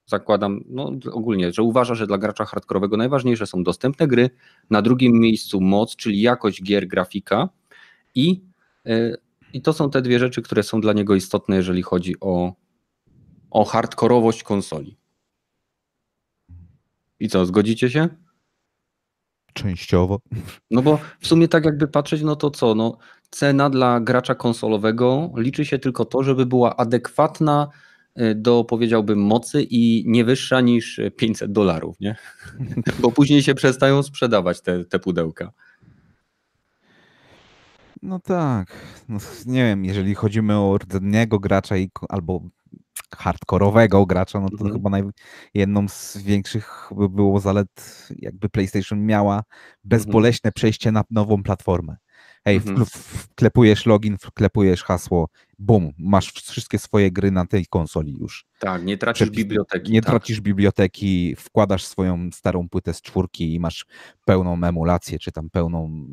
[0.06, 4.30] zakładam, no ogólnie, że uważa, że dla gracza hardkorowego najważniejsze są dostępne gry,
[4.70, 7.50] na drugim miejscu moc, czyli jakość gier, grafika
[8.16, 8.44] i,
[8.86, 9.18] yy,
[9.54, 12.54] i to są te dwie rzeczy, które są dla niego istotne, jeżeli chodzi o,
[13.52, 14.98] o hardkorowość konsoli.
[17.20, 18.10] I co, zgodzicie się?
[19.54, 20.20] Częściowo.
[20.72, 22.98] No bo w sumie tak jakby patrzeć, no to co, no
[23.30, 27.68] cena dla gracza konsolowego liczy się tylko to, żeby była adekwatna
[28.36, 32.16] do powiedziałbym mocy i nie wyższa niż 500 dolarów, nie?
[33.02, 35.52] Bo później się przestają sprzedawać te, te pudełka.
[38.02, 38.68] No tak.
[39.10, 42.42] No, nie wiem, jeżeli chodzimy o rdzennego gracza i, albo
[43.16, 44.74] hardkorowego gracza, no to mhm.
[44.74, 45.04] chyba naj,
[45.54, 49.44] jedną z większych by było zalet, jakby PlayStation miała
[49.84, 50.54] bezboleśne mhm.
[50.54, 51.96] przejście na nową platformę.
[52.46, 52.86] Hej, Mhm.
[52.86, 55.30] wklepujesz login, wklepujesz hasło,
[55.60, 58.46] bum, masz wszystkie swoje gry na tej konsoli już.
[58.60, 59.92] Tak, nie tracisz Przepis- biblioteki.
[59.92, 60.10] Nie tak.
[60.10, 63.86] tracisz biblioteki, wkładasz swoją starą płytę z czwórki i masz
[64.26, 66.06] pełną emulację, czy tam pełną,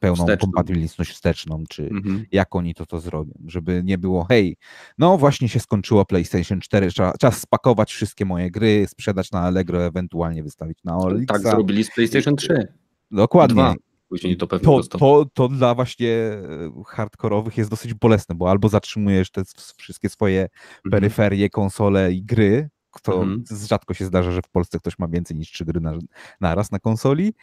[0.00, 0.46] pełną Wsteczną.
[0.46, 2.24] kompatybilność wsteczną, czy Mhm.
[2.32, 4.56] jak oni to to zrobią, żeby nie było, hej,
[4.98, 9.84] no właśnie się skończyło PlayStation 4, trzeba, czas spakować wszystkie moje gry, sprzedać na Allegro,
[9.86, 11.26] ewentualnie wystawić na Olixa.
[11.34, 12.68] Tak zrobili z PlayStation 3.
[13.10, 13.54] Dokładnie.
[13.54, 13.74] Dwa.
[14.08, 16.40] Później to pewnie To, to, to dla właśnie e,
[16.86, 19.42] hardkorowych jest dosyć bolesne, bo albo zatrzymujesz te
[19.76, 20.90] wszystkie swoje Mhm.
[20.90, 22.68] peryferie, konsole i gry,
[23.02, 23.44] to Mhm.
[23.66, 25.98] rzadko się zdarza, że w Polsce ktoś ma więcej niż trzy gry na,
[26.40, 27.34] naraz na konsoli.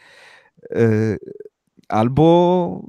[1.88, 2.82] Albo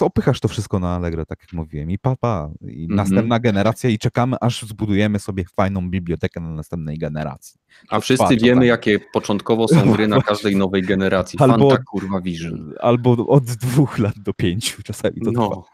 [0.00, 2.50] opychasz to wszystko na Allegro, tak jak mówiłem, i papa.
[2.60, 2.96] I Mhm.
[2.96, 7.60] następna generacja, i czekamy, aż zbudujemy sobie fajną bibliotekę na następnej generacji.
[7.88, 8.68] A wszyscy Patrz, wiemy, tak.
[8.68, 11.38] jakie początkowo są gry na każdej nowej generacji.
[11.38, 12.74] Albo- Fanta kurwa Vision.
[12.80, 15.42] Albo od dwóch lat do pięciu czasami to trwa.
[15.42, 15.64] No,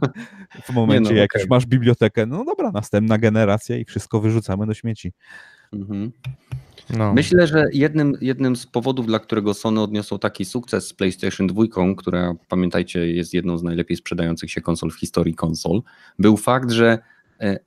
[0.66, 1.40] W momencie, no, jak okej.
[1.42, 5.12] już masz bibliotekę, no dobra, następna generacja i wszystko wyrzucamy do śmieci.
[5.72, 6.12] Mhm.
[6.90, 7.14] No.
[7.14, 11.62] Myślę, że jednym, jednym z powodów, dla którego Sony odniosło taki sukces z PlayStation 2,
[11.96, 15.82] która pamiętajcie jest jedną z najlepiej sprzedających się konsol w historii konsol,
[16.18, 16.98] był fakt, że
[17.40, 17.58] e,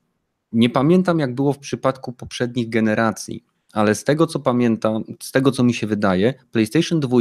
[0.51, 5.51] nie pamiętam jak było w przypadku poprzednich generacji, ale z tego co pamiętam, z tego
[5.51, 7.17] co mi się wydaje, PlayStation 2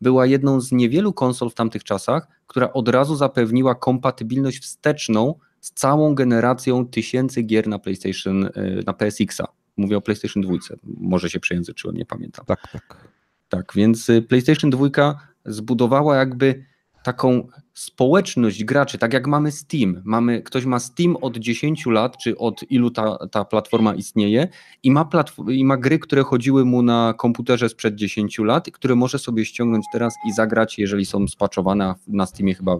[0.00, 5.72] była jedną z niewielu konsol w tamtych czasach, która od razu zapewniła kompatybilność wsteczną z
[5.72, 8.50] całą generacją tysięcy gier na PlayStation, e,
[8.86, 9.65] na PSX-a.
[9.76, 10.54] Mówię o PlayStation 2.
[10.84, 12.46] Może się przejęzyczyłem, nie pamiętam.
[12.46, 13.08] Tak, tak.
[13.48, 16.64] Tak, więc y, PlayStation 2 zbudowała jakby
[17.02, 20.02] taką społeczność graczy, tak jak mamy Steam.
[20.04, 24.48] Mamy, ktoś ma Steam od 10 lat, czy od ilu ta, ta platforma istnieje
[24.82, 28.94] i ma, platf- i ma gry, które chodziły mu na komputerze sprzed 10 lat, które
[28.94, 32.76] może sobie ściągnąć teraz i zagrać, jeżeli są spaczowane, a na Steamie chyba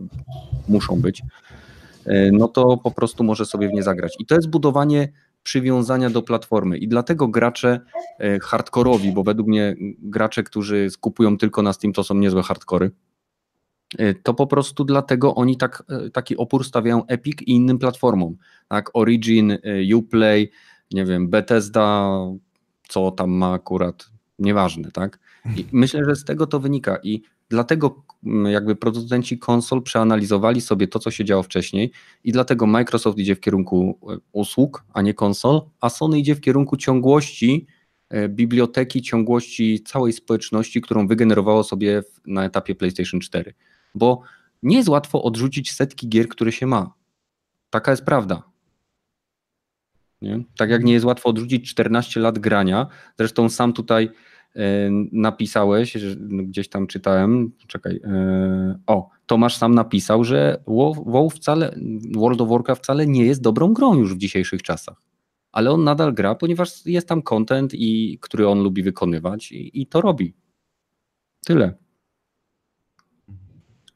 [0.68, 1.22] muszą być,
[2.06, 4.16] y, no to po prostu może sobie w nie zagrać.
[4.20, 5.08] I to jest budowanie
[5.46, 7.80] przywiązania do platformy i dlatego gracze
[8.18, 12.90] e, hardkorowi, bo według mnie gracze, którzy skupują tylko na Steam, to są niezłe hardkory.
[13.98, 18.36] E, To po prostu dlatego oni tak, e, taki opór stawiają Epic i innym platformom.
[18.68, 19.58] Tak, Origin,
[19.94, 20.50] Uplay,
[20.92, 22.10] nie wiem, Bethesda,
[22.88, 24.06] co tam ma akurat,
[24.38, 25.18] nieważne, tak?
[25.56, 30.88] I myślę, że z tego to wynika i dlatego m, jakby producenci konsol przeanalizowali sobie
[30.88, 31.92] to, co się działo wcześniej
[32.24, 36.40] i dlatego Microsoft idzie w kierunku e, usług, a nie konsol, a Sony idzie w
[36.40, 37.66] kierunku ciągłości
[38.08, 43.54] e, biblioteki, ciągłości całej społeczności, którą wygenerowało sobie na etapie PlayStation 4.
[43.94, 44.22] Bo
[44.62, 46.94] nie jest łatwo odrzucić setki gier, które się ma.
[47.70, 48.42] Taka jest prawda.
[50.22, 50.44] Nie?
[50.56, 52.86] Tak jak nie jest łatwo odrzucić 14 lat grania.
[53.18, 54.10] Zresztą sam tutaj
[55.12, 60.62] napisałeś, że no, gdzieś tam czytałem, czekaj, e, o, Tomasz sam napisał, że
[61.06, 61.74] WoW wcale,
[62.14, 65.02] World of Warcraft wcale nie jest dobrą grą już w dzisiejszych czasach.
[65.52, 69.86] Ale on nadal gra, ponieważ jest tam content, i, który on lubi wykonywać i, i
[69.86, 70.34] to robi.
[71.46, 71.74] Tyle.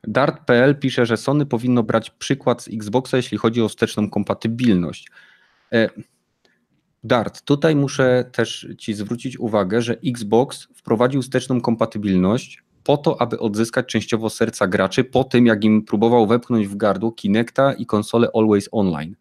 [0.04, 5.10] Dart.pl pisze, że Sony powinno brać przykład z Xboxa, jeśli chodzi o wsteczną kompatybilność.
[5.72, 5.90] E,
[7.04, 13.38] Dart, tutaj muszę też Ci zwrócić uwagę, że Xbox wprowadził wsteczną kompatybilność po to, aby
[13.38, 18.28] odzyskać częściowo serca graczy po tym, jak im próbował wepchnąć w gardło Kinecta i konsolę
[18.34, 19.16] Always Online.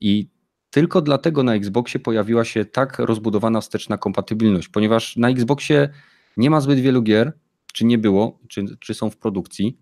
[0.00, 0.28] I
[0.70, 5.88] tylko dlatego na Xboxie pojawiła się tak rozbudowana wsteczna kompatybilność, ponieważ na Xboxie
[6.36, 7.32] nie ma zbyt wielu gier,
[7.72, 9.78] czy nie było, czy, czy są w produkcji.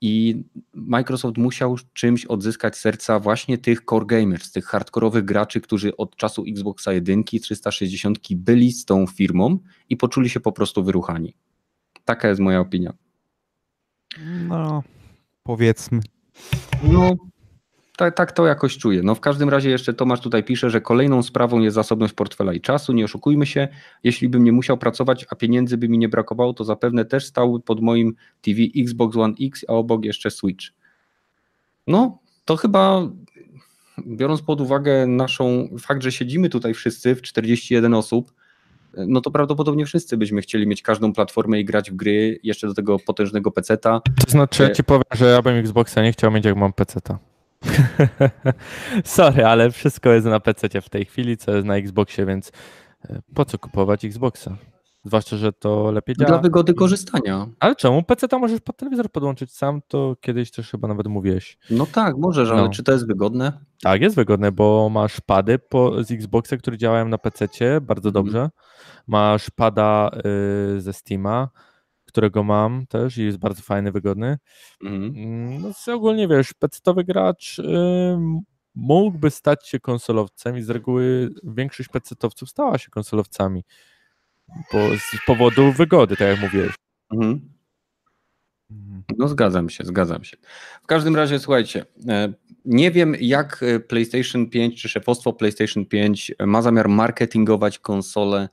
[0.00, 6.16] I Microsoft musiał czymś odzyskać serca właśnie tych core gamers, tych hardkorowych graczy, którzy od
[6.16, 9.58] czasu Xboxa 1, 360 byli z tą firmą
[9.88, 11.34] i poczuli się po prostu wyruchani.
[12.04, 12.92] Taka jest moja opinia.
[14.48, 14.82] No,
[15.42, 16.00] powiedzmy.
[16.82, 17.16] No,
[18.00, 19.02] tak, tak to jakoś czuję.
[19.02, 22.60] No w każdym razie jeszcze Tomasz tutaj pisze, że kolejną sprawą jest zasobność portfela i
[22.60, 22.92] czasu.
[22.92, 23.68] Nie oszukujmy się,
[24.04, 27.60] jeśli bym nie musiał pracować, a pieniędzy by mi nie brakowało, to zapewne też stałby
[27.60, 30.66] pod moim TV Xbox One X, a obok jeszcze Switch.
[31.86, 33.08] No, to chyba
[34.06, 38.32] biorąc pod uwagę naszą fakt, że siedzimy tutaj wszyscy w 41 osób,
[38.96, 42.74] no to prawdopodobnie wszyscy byśmy chcieli mieć każdą platformę i grać w gry, jeszcze do
[42.74, 44.00] tego potężnego peceta.
[44.24, 44.74] To znaczy, ja Nie.
[44.74, 47.18] ci powiem, że ja bym Xboxa nie chciał mieć, jak mam PC-ta.
[49.04, 52.52] Sorry, ale wszystko jest na PC w tej chwili, co jest na Xboxie, więc
[53.10, 54.56] e, po co kupować Xboxa?
[55.04, 56.28] Zwłaszcza, że to lepiej działa.
[56.28, 57.46] Dla wygody korzystania.
[57.60, 58.02] Ale czemu?
[58.02, 61.58] PC możesz pod telewizor podłączyć sam, to kiedyś też chyba nawet mówiłeś.
[61.70, 62.68] No tak, możesz, ale No.
[62.68, 63.52] czy to jest wygodne?
[63.82, 68.24] Tak, jest wygodne, bo masz pady po, z Xboxa, które działają na PC bardzo Mhm.
[68.24, 68.50] dobrze.
[69.06, 70.10] Masz pada
[70.76, 71.48] y, ze Steama,
[72.10, 74.38] którego mam też i jest bardzo fajny, wygodny.
[74.84, 75.12] Mhm.
[75.16, 77.62] Mm, No ogólnie wiesz, pecetowy gracz y,
[78.74, 83.64] mógłby stać się konsolowcem i z reguły większość pecetowców stała się konsolowcami.
[84.72, 86.74] Bo z powodu wygody, tak jak mówiłeś.
[87.12, 87.50] Mhm.
[88.70, 89.02] Mhm.
[89.18, 90.36] No zgadzam się, zgadzam się.
[90.82, 92.32] W każdym razie słuchajcie, e,
[92.64, 98.48] nie wiem jak e, PlayStation 5 czy szefostwo PlayStation 5 ma zamiar marketingować konsolę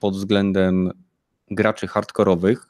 [0.00, 0.90] pod względem
[1.50, 2.69] graczy hardkorowych,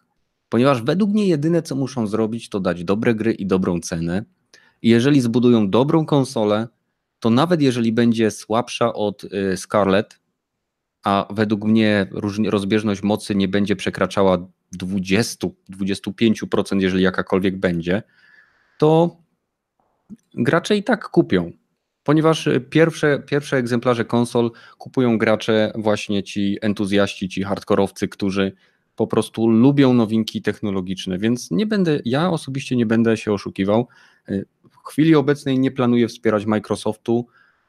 [0.50, 4.24] ponieważ według mnie jedyne co muszą zrobić to dać dobre gry i dobrą cenę.
[4.82, 6.68] I jeżeli zbudują dobrą konsolę,
[7.20, 10.20] to nawet jeżeli będzie słabsza od e, Scarlett,
[11.04, 12.06] a według mnie
[12.46, 14.48] rozbieżność mocy nie będzie przekraczała
[14.82, 18.02] 20-25%, jeżeli jakakolwiek będzie,
[18.78, 19.16] to
[20.34, 21.52] gracze i tak kupią.
[22.02, 28.52] Ponieważ pierwsze, pierwsze egzemplarze konsol kupują gracze, właśnie ci entuzjaści, ci hardkorowcy, którzy
[29.00, 33.88] po prostu lubią nowinki technologiczne, więc nie będę, ja osobiście nie będę się oszukiwał.
[34.70, 37.26] W chwili obecnej nie planuję wspierać Microsoftu,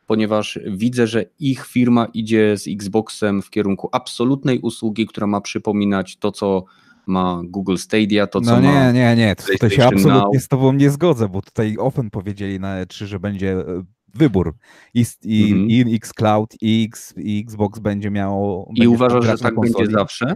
[0.08, 6.18] ponieważ widzę, że ich firma idzie z Xboxem w kierunku absolutnej usługi, która ma przypominać
[6.18, 6.64] to, co
[7.08, 8.92] ma Google Stadia, to co No nie, ma.
[8.92, 10.44] nie, nie, to, to się absolutnie Now.
[10.44, 14.54] z tobą nie zgodzę, bo tutaj Open powiedzieli na E3, że będzie e, wybór
[14.94, 15.70] i, i, Mhm.
[15.70, 18.72] i Xcloud i, X, i Xbox będzie miało...
[18.76, 19.94] I uważasz, że tak będzie konsoli.
[19.94, 20.36] zawsze?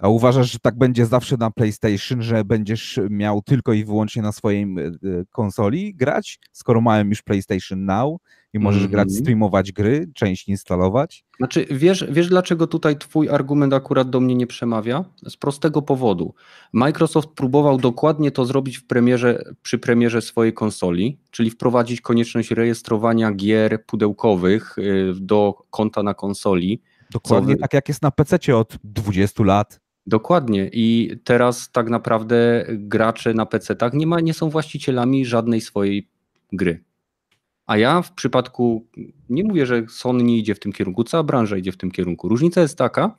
[0.00, 4.32] A uważasz, że tak będzie zawsze na PlayStation, że będziesz miał tylko i wyłącznie na
[4.32, 4.92] swojej e, e,
[5.30, 8.20] konsoli grać, skoro mają już PlayStation Now
[8.52, 9.22] i możesz grać, Mhm.
[9.22, 11.24] streamować gry, część instalować?
[11.38, 15.04] Znaczy, wiesz, wiesz, dlaczego tutaj Twój argument akurat do mnie nie przemawia?
[15.28, 16.34] Z prostego powodu.
[16.72, 23.32] Microsoft próbował dokładnie to zrobić w premierze, przy premierze swojej konsoli, czyli wprowadzić konieczność rejestrowania
[23.32, 26.82] gier pudełkowych y, do konta na konsoli.
[27.12, 29.80] Dokładnie wy- tak jak jest na PC od 20 lat.
[30.06, 30.70] Dokładnie.
[30.72, 36.08] I teraz tak naprawdę gracze na PC-tach nie, ma, nie są właścicielami żadnej swojej
[36.52, 36.84] gry.
[37.66, 38.86] A ja w przypadku,
[39.28, 42.28] nie mówię, że Sony nie idzie w tym kierunku, cała branża idzie w tym kierunku.
[42.28, 43.18] Różnica jest taka,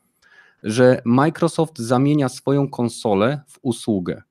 [0.63, 4.21] że Microsoft zamienia swoją konsolę w usługę.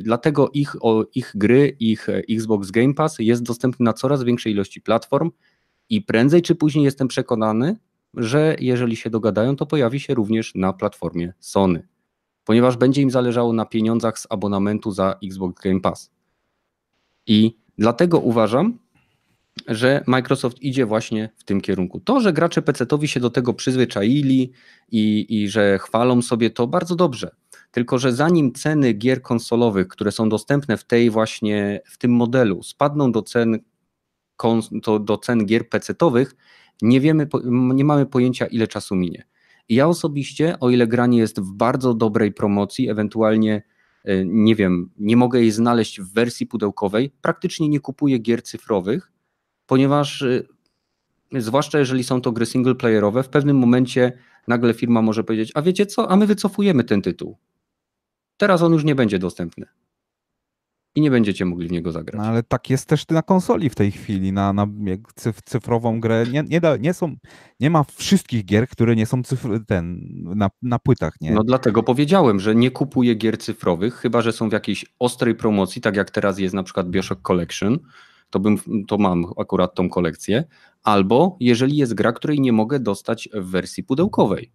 [0.00, 0.76] Dlatego ich,
[1.14, 5.30] ich gry, ich e, Xbox Game Pass jest dostępny na coraz większej ilości platform
[5.88, 7.76] i prędzej czy później jestem przekonany,
[8.14, 11.88] że jeżeli się dogadają, to pojawi się również na platformie Sony,
[12.44, 16.10] ponieważ będzie im zależało na pieniądzach z abonamentu za Xbox Game Pass.
[17.26, 18.78] I dlatego uważam,
[19.68, 22.00] że Microsoft idzie właśnie w tym kierunku.
[22.00, 24.52] To, że gracze PC-towi się do tego przyzwyczaili
[24.90, 27.30] i, i że chwalą sobie to bardzo dobrze.
[27.70, 32.62] Tylko, że zanim ceny gier konsolowych, które są dostępne w tej właśnie, w tym modelu,
[32.62, 33.58] spadną do cen,
[35.00, 36.34] do cen gier PC-towych,
[36.82, 37.28] nie wiemy,
[37.74, 39.24] nie mamy pojęcia, ile czasu minie.
[39.68, 43.62] I ja osobiście, o ile gra nie jest w bardzo dobrej promocji, ewentualnie
[44.04, 49.12] e, nie wiem, nie mogę jej znaleźć w wersji pudełkowej, praktycznie nie kupuję gier cyfrowych,
[49.66, 50.46] ponieważ y,
[51.32, 54.12] zwłaszcza jeżeli są to gry singleplayerowe, w pewnym momencie
[54.48, 57.36] nagle firma może powiedzieć, a wiecie co, a my wycofujemy ten tytuł.
[58.36, 59.66] Teraz on już nie będzie dostępny.
[60.94, 62.18] I nie będziecie mogli w niego zagrać.
[62.18, 64.66] No, ale tak jest też na konsoli w tej chwili, na, na
[65.14, 66.26] cyf, cyfrową grę.
[66.32, 67.16] Nie, nie, da, nie, są,
[67.60, 71.32] nie ma wszystkich gier, które nie są cyfr, ten, na, na płytach, nie?
[71.32, 75.82] No dlatego powiedziałem, że nie kupuję gier cyfrowych, chyba że są w jakiejś ostrej promocji,
[75.82, 77.78] tak jak teraz jest na przykład Bioshock Collection,
[78.30, 80.44] to, bym, to mam akurat tą kolekcję,
[80.82, 84.52] albo jeżeli jest gra, której nie mogę dostać w wersji pudełkowej.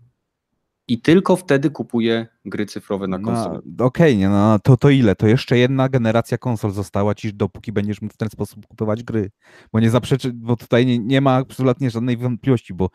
[0.88, 3.60] I tylko wtedy kupuję gry cyfrowe na konsoli.
[3.78, 5.16] No, Okej, nie, no, to, to ile?
[5.16, 9.32] To jeszcze jedna generacja konsol została ci, dopóki będziesz mógł w ten sposób kupować gry.
[9.74, 12.90] Bo nie zaprzeczy, bo tutaj nie, nie ma absolutnie żadnej wątpliwości, bo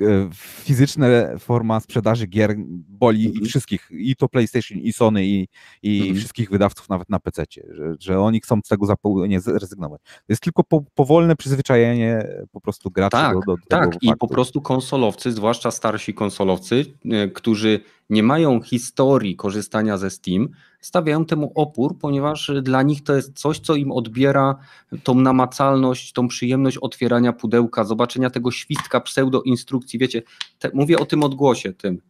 [0.00, 1.06] e, fizyczna
[1.38, 2.54] forma sprzedaży gier
[2.88, 3.44] boli Mhm.
[3.44, 5.48] i wszystkich, i to PlayStation, i Sony, i,
[5.82, 6.16] i Mhm.
[6.16, 10.00] wszystkich wydawców nawet na PC, że, że oni chcą z tego zupełnie zrezygnować.
[10.02, 13.98] To jest tylko po, powolne przyzwyczajenie po prostu graczy Tak, do, do, do Tak, tego
[14.02, 14.18] i faktu.
[14.18, 17.80] po prostu konsolowcy, zwłaszcza starsi konsolowcy, e, którzy
[18.10, 20.48] nie mają historii korzystania ze Steam,
[20.80, 24.56] stawiają temu opór, ponieważ dla nich to jest coś, co im odbiera
[25.02, 29.98] tą namacalność, tą przyjemność otwierania pudełka, zobaczenia tego świstka pseudo-instrukcji.
[29.98, 30.22] Wiecie,
[30.58, 32.00] te, mówię o tym odgłosie, tym.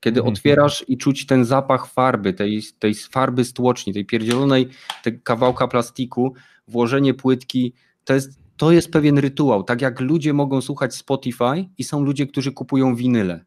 [0.00, 0.34] Kiedy Mhm.
[0.34, 4.68] otwierasz i czuć ten zapach farby, tej, tej farby stłoczni, tej pierdzielonej
[5.02, 6.34] tej kawałka plastiku,
[6.68, 7.72] włożenie płytki,
[8.04, 9.64] to jest, to jest pewien rytuał.
[9.64, 13.44] Tak jak ludzie mogą słuchać Spotify i są ludzie, którzy kupują winyle.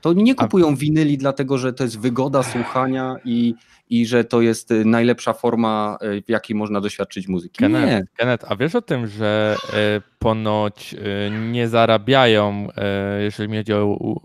[0.00, 3.54] To nie A- kupują winyli dlatego, że to jest wygoda słuchania i,
[3.90, 7.64] i że to jest y, najlepsza forma, y, w jakiej można doświadczyć muzyki.
[7.64, 7.70] Nie.
[7.70, 10.94] Kenneth, Kenneth, a wiesz o tym, że e, ponoć
[11.52, 12.68] nie zarabiają,
[13.20, 14.20] jeżeli chodzi o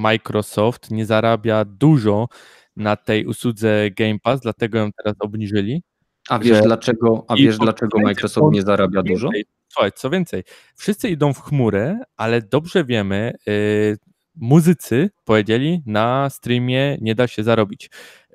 [0.00, 2.28] Microsoft, nie zarabia dużo
[2.76, 5.82] na tej usłudze Game Pass, dlatego ją teraz obniżyli.
[6.28, 9.28] A wiesz że- dlaczego, a wiesz dlaczego Microsoft nie zarabia dużo?
[9.68, 10.42] Słuchaj, co więcej,
[10.76, 13.96] wszyscy idą w chmurę, ale dobrze wiemy, y,
[14.36, 17.90] muzycy powiedzieli, na streamie nie da się zarobić.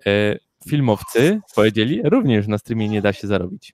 [0.07, 0.39] Y,
[0.69, 3.73] filmowcy powiedzieli, również na streamie nie da się zarobić.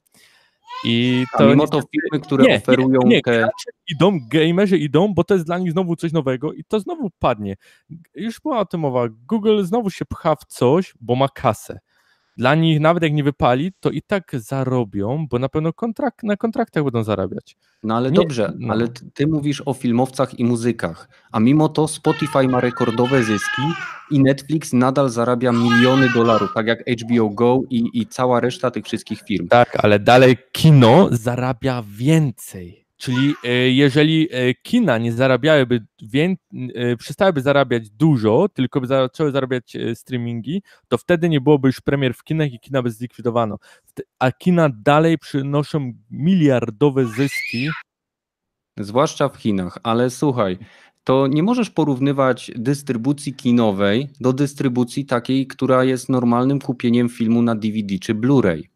[0.86, 3.49] I A to mimo niestety- to firmy, które nie, oferują nie, nie, te...
[3.91, 7.55] idą, gamerzy idą, bo to jest dla nich znowu coś nowego i to znowu padnie.
[8.15, 9.07] Już była o tym mowa.
[9.09, 11.80] Google znowu się pcha w coś, bo ma kasę.
[12.38, 16.38] Dla nich, nawet jak nie wypali, to i tak zarobią, bo na pewno kontrakt, na
[16.38, 17.56] kontraktach będą zarabiać.
[17.84, 18.74] No ale Nie, dobrze, no.
[18.74, 23.62] ale ty, mówisz o filmowcach i muzykach, a mimo to Spotify ma rekordowe zyski
[24.12, 28.86] i Netflix nadal zarabia miliony dolarów, tak jak HBO Go i, i cała reszta tych
[28.86, 29.48] wszystkich firm.
[29.48, 32.85] Tak, ale dalej kino zarabia więcej.
[32.98, 35.86] Czyli e, jeżeli e, kina nie zarabiałyby,
[36.76, 42.14] e, przestałyby zarabiać dużo, tylko by zaczęły zarabiać streamingi, to wtedy nie byłoby już premier
[42.14, 43.58] w kinach i kina by zlikwidowano.
[44.20, 47.70] A kina dalej przynoszą miliardowe zyski.
[48.78, 50.58] Zwłaszcza w Chinach, ale słuchaj,
[51.04, 57.56] to nie możesz porównywać dystrybucji kinowej do dystrybucji takiej, która jest normalnym kupieniem filmu na
[57.56, 58.74] DVD czy Blu-ray.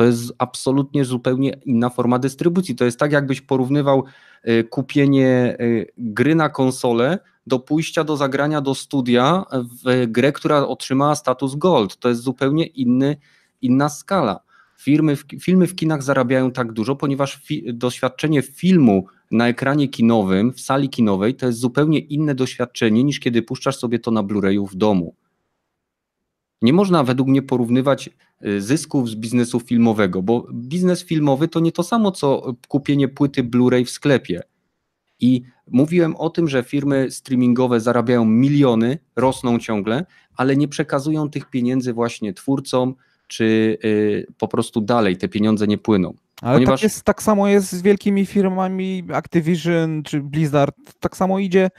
[0.00, 2.74] To jest absolutnie zupełnie inna forma dystrybucji.
[2.74, 4.04] To jest tak, jakbyś porównywał
[4.48, 10.66] y, kupienie y, gry na konsolę do pójścia do zagrania do studia w grę, która
[10.66, 11.96] otrzymała status Gold.
[11.96, 13.16] To jest zupełnie inny,
[13.62, 14.40] inna skala.
[14.78, 20.52] Firmy w, filmy w kinach zarabiają tak dużo, ponieważ fi, doświadczenie filmu na ekranie kinowym,
[20.52, 24.66] w sali kinowej, to jest zupełnie inne doświadczenie niż kiedy puszczasz sobie to na Blu-rayu
[24.66, 25.14] w domu.
[26.62, 28.10] Nie można według mnie porównywać
[28.46, 33.44] y, zysków z biznesu filmowego, bo biznes filmowy to nie to samo co kupienie płyty
[33.44, 34.42] Blu-ray w sklepie.
[35.20, 40.06] I mówiłem o tym, że firmy streamingowe zarabiają miliony, rosną ciągle,
[40.36, 42.94] ale nie przekazują tych pieniędzy właśnie twórcom,
[43.28, 46.14] czy y, po prostu dalej te pieniądze nie płyną.
[46.42, 51.38] Ale Ponieważ- tak, jest, tak samo jest z wielkimi firmami Activision czy Blizzard, tak samo
[51.38, 51.70] idzie.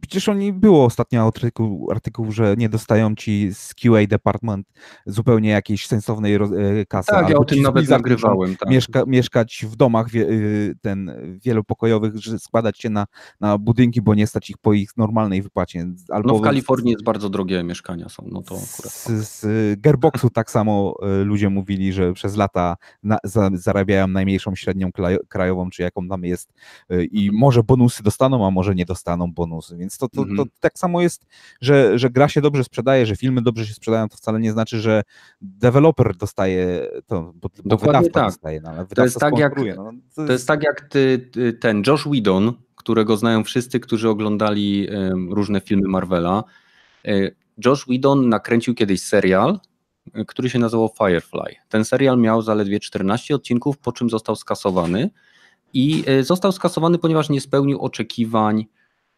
[0.00, 4.66] Przecież oni było ostatnio artykuł, artykuł że nie dostają ci z QA department
[5.06, 6.40] zupełnie jakiejś sensownej e,
[6.88, 7.12] kasy.
[7.12, 8.56] Tak, ja o tym nawet Blizzard nagrywałem.
[8.56, 8.70] Tak.
[8.70, 11.12] Mieszka, mieszkać w domach wie, y, ten,
[11.44, 13.06] wielopokojowych, że składać się na,
[13.40, 15.86] na budynki, bo nie stać ich po ich normalnej wypłacie.
[16.10, 18.92] Albo No w Kalifornii jest bardzo drogie mieszkania są, no to akurat.
[18.92, 24.54] z, z Gearboxu tak samo y, ludzie mówili, że przez lata na, za, zarabiają najmniejszą
[24.54, 24.90] średnią
[25.28, 26.52] krajową, czy jaką tam jest
[26.92, 30.48] y, i może bonusy dostaną, a może nie dostaną bonusy, więc to, to, to Mhm.
[30.60, 31.26] tak samo jest,
[31.60, 34.80] że, że gra się dobrze sprzedaje, że filmy dobrze się sprzedają, to wcale nie znaczy,
[34.80, 35.02] że
[35.40, 38.28] deweloper dostaje to, bo, bo Dokładnie wydawca tak.
[38.28, 39.92] dostaje, no, ale wydawca jest tak jak- sponsoruje, no,
[40.26, 41.30] To jest tak jak ty,
[41.60, 44.88] ten Josh Whedon, którego znają wszyscy, którzy oglądali
[45.30, 46.44] różne filmy Marvela.
[47.04, 47.30] E,
[47.64, 49.60] Josh Whedon nakręcił kiedyś serial,
[50.26, 51.54] który się nazywał Firefly.
[51.68, 55.10] Ten serial miał zaledwie 14 odcinków, po czym został skasowany
[55.72, 58.66] i e, został skasowany, ponieważ nie spełnił oczekiwań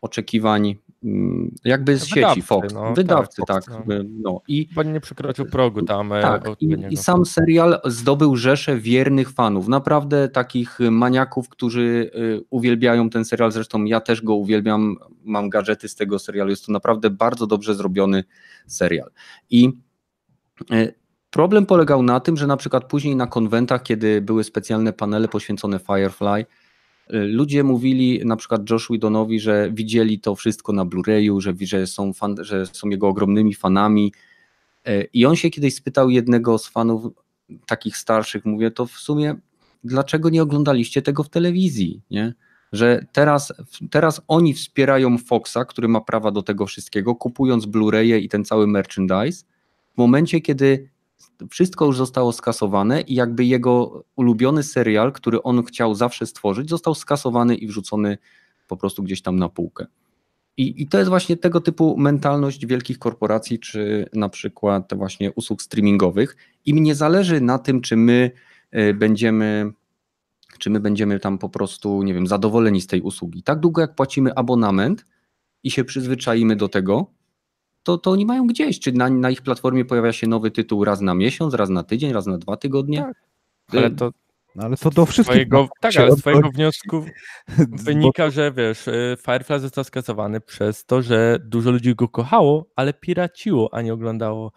[0.01, 3.95] oczekiwań mm, jakby z Wydawcy, sieci Fox, no, wydawcy, tak, tak, Fox, no.
[3.95, 4.41] e, no.
[4.49, 6.13] I Chyba nie przekroczył progu tam.
[6.13, 12.11] e, tak, i, i sam serial zdobył rzeszę wiernych fanów, naprawdę takich y, maniaków, którzy
[12.51, 16.73] uwielbiają ten serial, zresztą ja też go uwielbiam, mam gadżety z tego serialu, jest to
[16.73, 18.25] naprawdę bardzo dobrze zrobiony
[18.67, 19.11] serial.
[19.51, 19.73] I
[21.31, 25.79] problem polegał na tym, że na przykład później na konwentach, kiedy były specjalne panele poświęcone
[25.79, 26.45] Firefly, y,
[27.11, 32.13] ludzie mówili na przykład Josh Whedonowi, że widzieli to wszystko na Blu-rayu, że, że, są
[32.13, 34.13] fan, że są jego ogromnymi fanami,
[34.85, 37.13] E, I on się kiedyś spytał jednego z fanów,
[37.67, 39.35] takich starszych, mówię, to w sumie
[39.85, 42.35] dlaczego nie oglądaliście tego w telewizji, nie?
[42.73, 43.53] Że teraz,
[43.91, 48.67] teraz oni wspierają Foxa, który ma prawa do tego wszystkiego, kupując Blu-raye i ten cały
[48.67, 49.45] merchandise,
[49.95, 50.91] w momencie, kiedy
[51.51, 56.95] wszystko już zostało skasowane i jakby jego ulubiony serial, który on chciał zawsze stworzyć, został
[56.95, 58.19] skasowany i wrzucony
[58.69, 59.87] po prostu gdzieś tam na półkę.
[60.57, 65.63] I, I to jest właśnie tego typu mentalność wielkich korporacji, czy na przykład właśnie usług
[65.63, 66.37] streamingowych.
[66.65, 68.31] Im nie zależy na tym, czy my
[68.77, 69.73] y, będziemy,
[70.59, 73.43] czy my będziemy tam po prostu, nie wiem, zadowoleni z tej usługi.
[73.43, 75.07] Tak długo jak płacimy abonament
[75.63, 77.07] i się przyzwyczaimy do tego,
[77.83, 81.01] to, to oni mają gdzieś, czy na, na ich platformie pojawia się nowy tytuł raz
[81.01, 82.99] na miesiąc, raz na tydzień, raz na dwa tygodnie.
[82.99, 83.17] Tak.
[83.73, 84.11] Ale Y, to
[84.55, 85.33] No, ale to do wszystkich.
[85.33, 87.05] twojego, tak, ale z twojego wniosku
[87.87, 92.93] wynika, że wiesz, y, Firefly został skasowany przez to, że dużo ludzi go kochało, ale
[92.93, 94.53] piraciło, a nie oglądało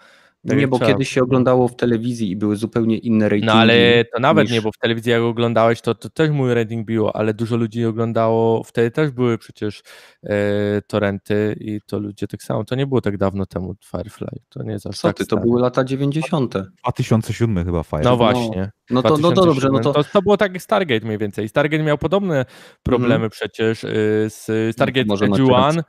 [0.47, 0.91] Tak nie, bo trzeba.
[0.91, 3.45] kiedyś się oglądało w telewizji i były zupełnie inne ratingi.
[3.47, 6.53] No ale to nawet niż- nie, bo w telewizji jak oglądałeś, to, to też mój
[6.53, 9.83] rating biło, ale dużo ludzi oglądało, wtedy też były przecież
[10.23, 14.63] e, torrenty i to ludzie tak samo, to nie było tak dawno temu Firefly, to
[14.63, 16.53] nie aż Co tak ty, to były lata 90.
[16.83, 18.03] 2007 chyba Fire.
[18.03, 18.71] No właśnie.
[18.89, 19.93] No to, no to dobrze, no to 2007.
[19.93, 21.49] to, to było tak jak Stargate mniej więcej.
[21.49, 22.45] Stargate miał podobne
[22.83, 23.87] problemy przecież y,
[24.29, 25.83] z Stargate Edge One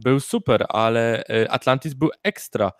[0.00, 2.72] był super, ale y, Atlantis był ekstra.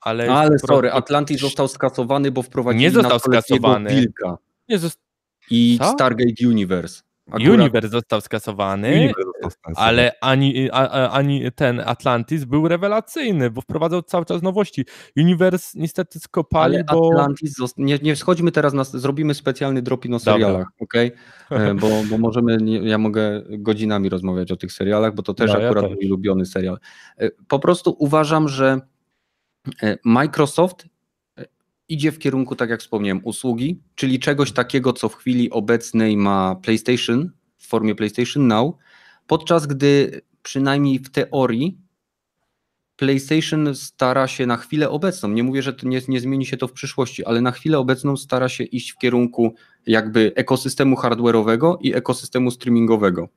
[0.00, 3.90] Ale, Ale sorry, prostu- Atlantis został skasowany, bo wprowadzili Nie został skasowany.
[3.90, 4.38] wilka
[4.68, 5.00] Nie, zost-
[5.50, 5.90] i Co?
[5.90, 7.02] Stargate Universe.
[7.50, 8.88] Universe został skasowany.
[8.88, 9.88] Universe został skasowany.
[9.88, 14.84] Ale ani, a, a- ani ten Atlantis był rewelacyjny, bo wprowadzał cały czas nowości.
[15.16, 17.10] Universe niestety skopali, Ale bo.
[17.12, 21.12] Atlantis, zost- nie, nie wschodźmy teraz, na, zrobimy specjalny dropin o serialach, okej?
[21.50, 25.58] E, Bo, bo możemy, ja mogę godzinami rozmawiać o tych serialach, bo to też No,
[25.60, 25.94] ja akurat też.
[25.94, 26.78] mój ulubiony serial.
[27.18, 28.80] E, Po prostu uważam, że
[30.04, 30.86] Microsoft
[31.38, 31.44] e,
[31.88, 36.54] idzie w kierunku, tak jak wspomniałem, usługi, czyli czegoś takiego, co w chwili obecnej ma
[36.54, 38.74] PlayStation w formie PlayStation Now,
[39.26, 41.78] podczas gdy przynajmniej w teorii
[42.96, 46.72] PlayStation stara się na chwilę obecną, nie mówię, że nie, nie zmieni się to w
[46.72, 49.54] przyszłości, ale na chwilę obecną stara się iść w kierunku
[49.86, 53.28] jakby ekosystemu hardware'owego i ekosystemu streamingowego.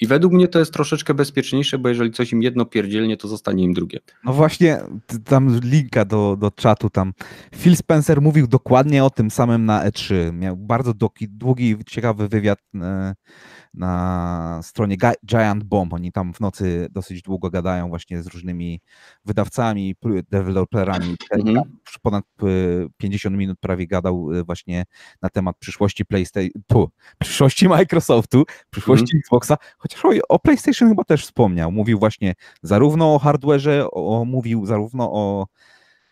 [0.00, 3.64] I według mnie to jest troszeczkę bezpieczniejsze, bo jeżeli coś im jedno pierdzielnie, to zostanie
[3.64, 3.98] im drugie.
[4.24, 4.80] No właśnie,
[5.24, 7.12] tam linka do, do czatu tam.
[7.56, 10.32] Phil Spencer mówił dokładnie o tym samym na E3.
[10.32, 13.14] Miał bardzo doki, długi, ciekawy wywiad e,
[13.74, 15.92] na stronie Gi- Giant Bomb.
[15.92, 18.80] Oni tam w nocy dosyć długo gadają właśnie z różnymi
[19.24, 19.94] wydawcami,
[20.30, 21.16] deweloperami.
[21.30, 21.76] Mhm.
[22.02, 22.46] Ponad e,
[22.96, 24.84] 50 minut prawie gadał e, właśnie
[25.22, 26.50] na temat przyszłości PlayStation,
[27.18, 31.72] przyszłości Microsoftu, przyszłości Xboxa, chociaż o, o PlayStation chyba też wspomniał.
[31.72, 35.46] Mówił właśnie zarówno o hardware'ze, o, mówił zarówno o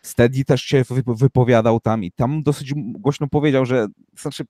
[0.01, 3.87] Steady też się wy- wypowiadał tam i tam dosyć głośno powiedział, że
[4.19, 4.45] znaczy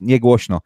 [0.00, 0.60] nie głośno,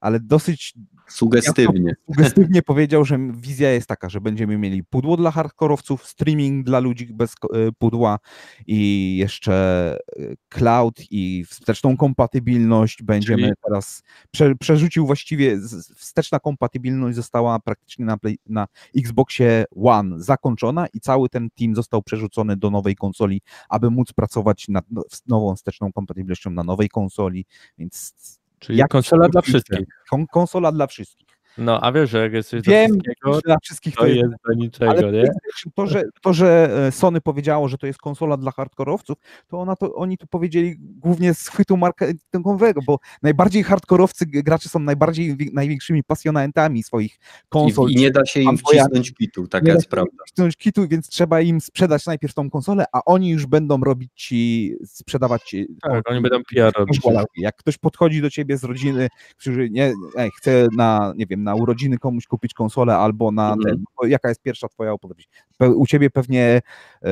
[0.00, 0.74] ale dosyć
[1.08, 1.94] Sugestywnie.
[2.06, 7.06] sugestywnie powiedział, że wizja jest taka, że będziemy mieli pudło dla hardkorowców, streaming dla ludzi
[7.06, 8.18] bez e, pudła
[8.66, 9.54] i jeszcze
[10.18, 15.58] e, cloud i wsteczną kompatybilność będziemy Czyli- teraz, prze, przerzucił właściwie,
[15.96, 22.02] wsteczna kompatybilność została praktycznie na, play, na Xboxie One zakończona i cały ten team został
[22.02, 27.46] przerzucony do nowej konsoli, aby móc pracować nad no- nową wsteczną kompatybilnością na nowej konsoli,
[27.78, 28.14] więc
[28.60, 29.88] Czyli jak konsola dla wszystkich.
[30.10, 31.29] Kon, konsola dla wszystkich.
[31.58, 34.52] No, a wiesz, że jak jesteś do Wiem, wszystkiego, że dla wszystkich to jest do
[34.54, 35.28] niczego, ale nie?
[35.74, 39.76] To, że, to, że e, Sony powiedziało, że to jest konsola dla hardkorowców, to, ona
[39.76, 45.50] to oni to powiedzieli głównie z chwytu marketingowego, bo najbardziej hardkorowcy gracze są najbardziej wi-
[45.54, 47.90] największymi pasjonatami swoich I, konsol.
[47.90, 50.12] I nie da się im wcisnąć pitu, Nie taka da jest prawda.
[50.26, 54.74] wcisnąć kitu, więc trzeba im sprzedać najpierw tą konsolę, a oni już będą robić ci,
[54.84, 57.00] sprzedawać ci Tak, oni będą PR robić.
[57.36, 61.54] Jak ktoś podchodzi do ciebie z rodziny, którzy nie, ej, chce na, nie wiem, na
[61.54, 63.84] urodziny komuś kupić konsolę albo na Mhm.
[64.00, 65.28] ten, jaka jest pierwsza twoja odpowiedź?
[65.62, 66.60] Pe- U ciebie pewnie
[67.02, 67.10] e,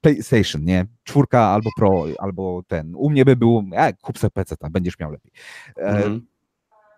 [0.00, 0.86] PlayStation, nie?
[1.04, 2.92] Czwórka albo Pro, albo ten.
[2.96, 5.32] U mnie by było, e, kup sobie PC, tam będziesz miał lepiej.
[5.76, 6.26] E, Mhm.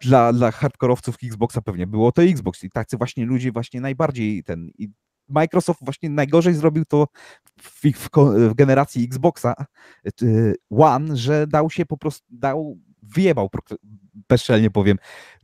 [0.00, 4.70] dla, dla hardkorowców Xboxa pewnie było to Xbox i tacy właśnie ludzie właśnie najbardziej ten
[4.78, 4.88] i
[5.28, 7.08] Microsoft właśnie najgorzej zrobił to
[7.62, 8.08] w, w,
[8.50, 9.54] w generacji Xboxa
[10.22, 13.50] y, One, że dał się po prostu, dał, wyjebał,
[14.28, 14.96] bezczelnie powiem,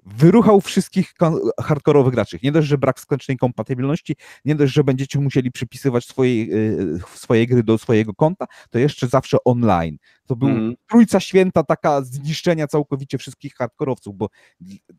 [0.06, 1.12] wyruchał wszystkich
[1.60, 2.38] hardkorowych graczy.
[2.42, 7.46] Nie dość, że brak skutecznej kompatybilności, nie dość, że będziecie musieli przypisywać swoje, y, swoje
[7.46, 9.96] gry do swojego konta, to jeszcze zawsze online.
[10.26, 10.74] To był Mhm.
[10.90, 14.28] trójca święta taka zniszczenia całkowicie wszystkich hardkorowców, bo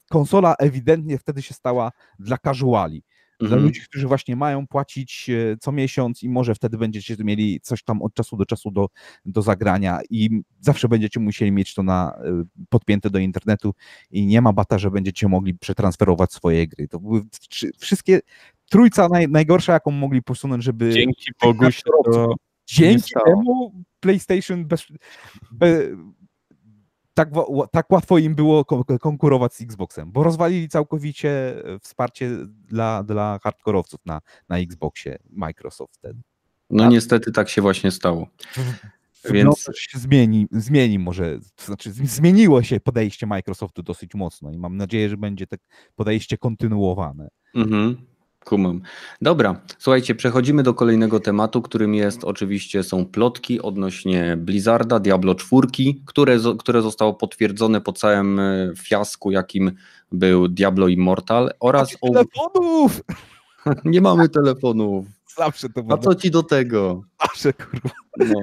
[0.09, 3.03] konsola ewidentnie wtedy się stała dla casuali.
[3.41, 3.63] Dla Mhm.
[3.63, 8.01] ludzi, którzy właśnie mają płacić e, co miesiąc i może wtedy będziecie mieli coś tam
[8.01, 8.87] od czasu do czasu do,
[9.25, 13.73] do zagrania i zawsze będziecie musieli mieć to na, e, podpięte do internetu
[14.11, 16.87] i nie ma bata, że będziecie mogli przetransferować swoje gry.
[16.87, 17.21] To były
[17.79, 18.19] wszystkie,
[18.69, 22.35] trójca naj, najgorsza, jaką mogli posunąć, żeby Dzięki Bogu się to...
[22.65, 24.85] dzięki temu PlayStation bez,
[25.51, 25.81] be,
[27.25, 31.29] tak, tak łatwo im było kon- konkurować z Xboxem, bo rozwalili całkowicie
[31.65, 36.21] e, wsparcie dla, dla hardkorowców na, na Xboxie Microsoft wtedy.
[36.69, 38.27] No A- niestety tak się właśnie stało.
[39.31, 44.57] Więc- że się zmieni, zmieni może, to znaczy zmieniło się podejście Microsoftu dosyć mocno i
[44.57, 45.59] mam nadzieję, że będzie tak
[45.95, 47.27] podejście kontynuowane.
[47.55, 48.05] Mhm.
[48.45, 48.81] Kumam.
[49.21, 55.67] Dobra, słuchajcie, przechodzimy do kolejnego tematu, którym jest oczywiście są plotki odnośnie Blizzarda, Diablo 4,
[56.05, 59.71] które, które zostało potwierdzone po całym e, fiasku, jakim
[60.11, 62.09] był Diablo Immortal oraz o...
[62.13, 63.01] Telefonów!
[63.85, 65.05] nie mamy telefonów.
[65.37, 67.01] Zawsze to A co ci do tego?
[67.21, 67.89] zawsze kurwa.
[68.17, 68.39] No.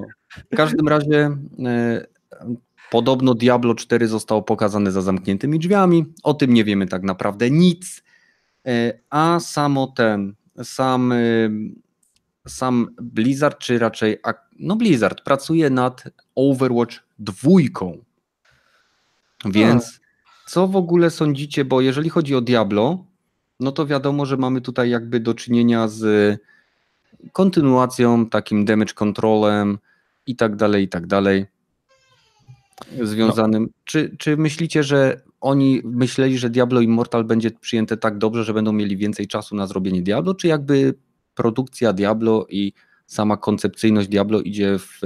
[0.52, 2.06] W każdym razie e,
[2.90, 6.04] podobno Diablo 4 zostało pokazane za zamkniętymi drzwiami.
[6.22, 8.02] O tym nie wiemy tak naprawdę nic.
[8.66, 11.16] E, a samo ten, sam, e,
[12.46, 14.16] sam Blizzard, czy raczej
[14.58, 16.04] no Blizzard pracuje nad
[16.34, 17.50] Overwatch 2.
[19.44, 20.00] Więc
[20.46, 23.04] co w ogóle sądzicie, bo jeżeli chodzi o Diablo,
[23.60, 26.38] no to wiadomo, że mamy tutaj jakby do czynienia z
[27.32, 29.78] kontynuacją, takim damage controlem
[30.26, 31.46] i tak dalej, i tak dalej.
[33.02, 33.68] Związanym.
[33.84, 38.72] Czy, czy myślicie, że oni myśleli, że Diablo Immortal będzie przyjęte tak dobrze, że będą
[38.72, 40.94] mieli więcej czasu na zrobienie Diablo, czy jakby
[41.34, 42.72] produkcja Diablo i
[43.06, 45.00] sama koncepcyjność Diablo idzie w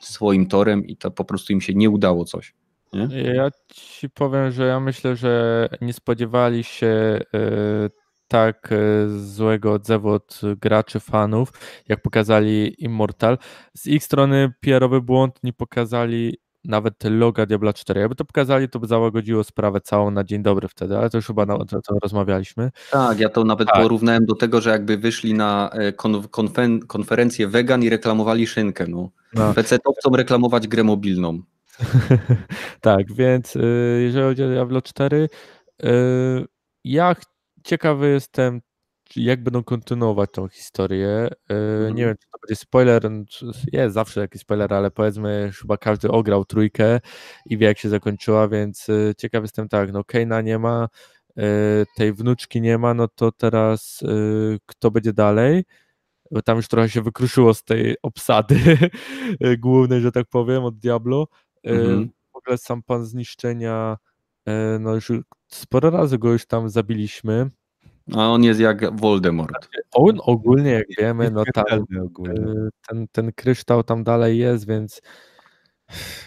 [0.00, 2.54] swoim torem i to po prostu im się nie udało coś?
[2.92, 3.22] Nie?
[3.34, 7.20] Ja ci powiem, że ja myślę, że nie spodziewali się e,
[8.28, 11.52] tak e, złego odzewu od graczy, fanów,
[11.88, 13.38] jak pokazali Immortal.
[13.74, 18.00] Z ich strony PR-owy błąd, nie pokazali nawet loga Diabla 4.
[18.00, 21.26] Jakby to pokazali, to by załagodziło sprawę całą na dzień dobry wtedy, ale to już
[21.26, 22.70] chyba na, to, to rozmawialiśmy.
[22.90, 23.82] Tak, ja to nawet Tak.
[23.82, 28.86] porównałem do tego, że jakby wyszli na e, kon, konfen, konferencję wegan i reklamowali szynkę.
[28.88, 29.10] No.
[29.34, 29.54] No.
[29.54, 31.42] PC-towcom reklamować grę mobilną.
[32.80, 35.28] tak, więc y, jeżeli chodzi o Diablo 4,
[35.84, 35.88] y,
[36.84, 37.16] ja
[37.64, 38.60] ciekawy jestem,
[39.16, 41.28] jak będą kontynuować tą historię.
[41.50, 41.94] Y, Mhm.
[41.96, 43.02] Nie wiem, czy to będzie spoiler,
[43.72, 47.00] jest zawsze jakiś spoiler, ale powiedzmy, chyba każdy ograł trójkę
[47.46, 50.88] i wie, jak się zakończyła, więc y, ciekaw jestem tak, no Keina nie ma,
[51.38, 51.42] y,
[51.96, 54.00] tej wnuczki nie ma, no to teraz
[54.66, 55.64] kto będzie dalej?
[56.30, 58.56] Bo tam już trochę się wykruszyło z tej obsady
[59.58, 61.26] głównej, że tak powiem, od Diablo.
[61.66, 62.10] E, Mhm.
[62.32, 63.96] W ogóle sam pan zniszczenia,
[64.46, 65.12] e, no już
[65.48, 67.50] sporo razy go już tam zabiliśmy.
[68.14, 69.68] A on jest jak Voldemort.
[69.92, 71.86] On ogólnie, jak wiemy, no tam
[72.88, 75.02] ten, ten kryształ tam dalej jest, więc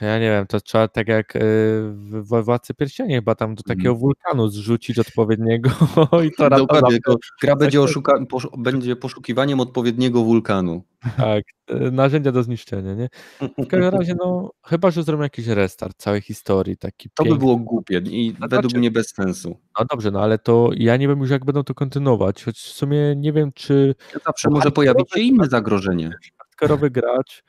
[0.01, 3.63] ja nie wiem, to trzeba tak jak e, w w Władcy Pierścieni chyba tam do
[3.63, 5.69] takiego wulkanu zrzucić odpowiedniego
[6.27, 10.83] i to Dokładnie, tylko gra będzie, oszuka, poszu, będzie poszukiwaniem odpowiedniego wulkanu.
[11.17, 13.09] Tak, e, narzędzia do zniszczenia, nie?
[13.41, 17.39] W każdym razie, no, chyba, że zrobią jakiś restart całej historii, taki To by piękny.
[17.45, 19.57] było głupie i No według znaczy- mnie bez sensu.
[19.79, 22.71] No dobrze, no ale to ja nie wiem już, jak będą to kontynuować, choć w
[22.73, 23.95] sumie nie wiem, czy
[24.25, 26.11] Zawsze może pojawić się inne zagrożenie.
[26.37, 27.43] hardkorowy gracz,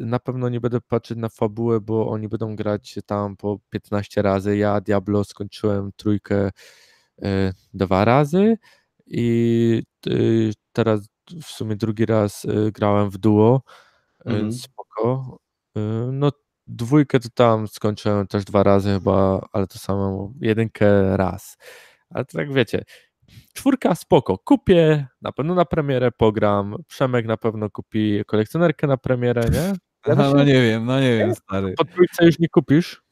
[0.00, 4.56] na pewno nie będę patrzeć na fabułę, bo oni będą grać tam po 15 razy.
[4.56, 6.50] Ja Diablo skończyłem trójkę
[7.18, 8.58] yy, dwa razy
[9.06, 11.08] i yy, teraz
[11.42, 13.62] w sumie drugi raz yy, grałem w duo,
[14.26, 14.52] Mhm.
[14.52, 15.38] spoko.
[15.76, 15.82] Yy,
[16.12, 16.32] no
[16.66, 21.56] dwójkę to tam skończyłem też dwa razy chyba, ale to samo jedynkę raz.
[22.10, 22.82] Ale tak wiecie,
[23.54, 29.42] czwórka spoko, kupię, na pewno na premierę pogram, Przemek na pewno kupi kolekcjonerkę na premierę,
[29.52, 29.72] nie?
[30.14, 31.74] No, no nie wiem, no nie wiem, stary.
[31.76, 33.02] Po trójce już nie kupisz.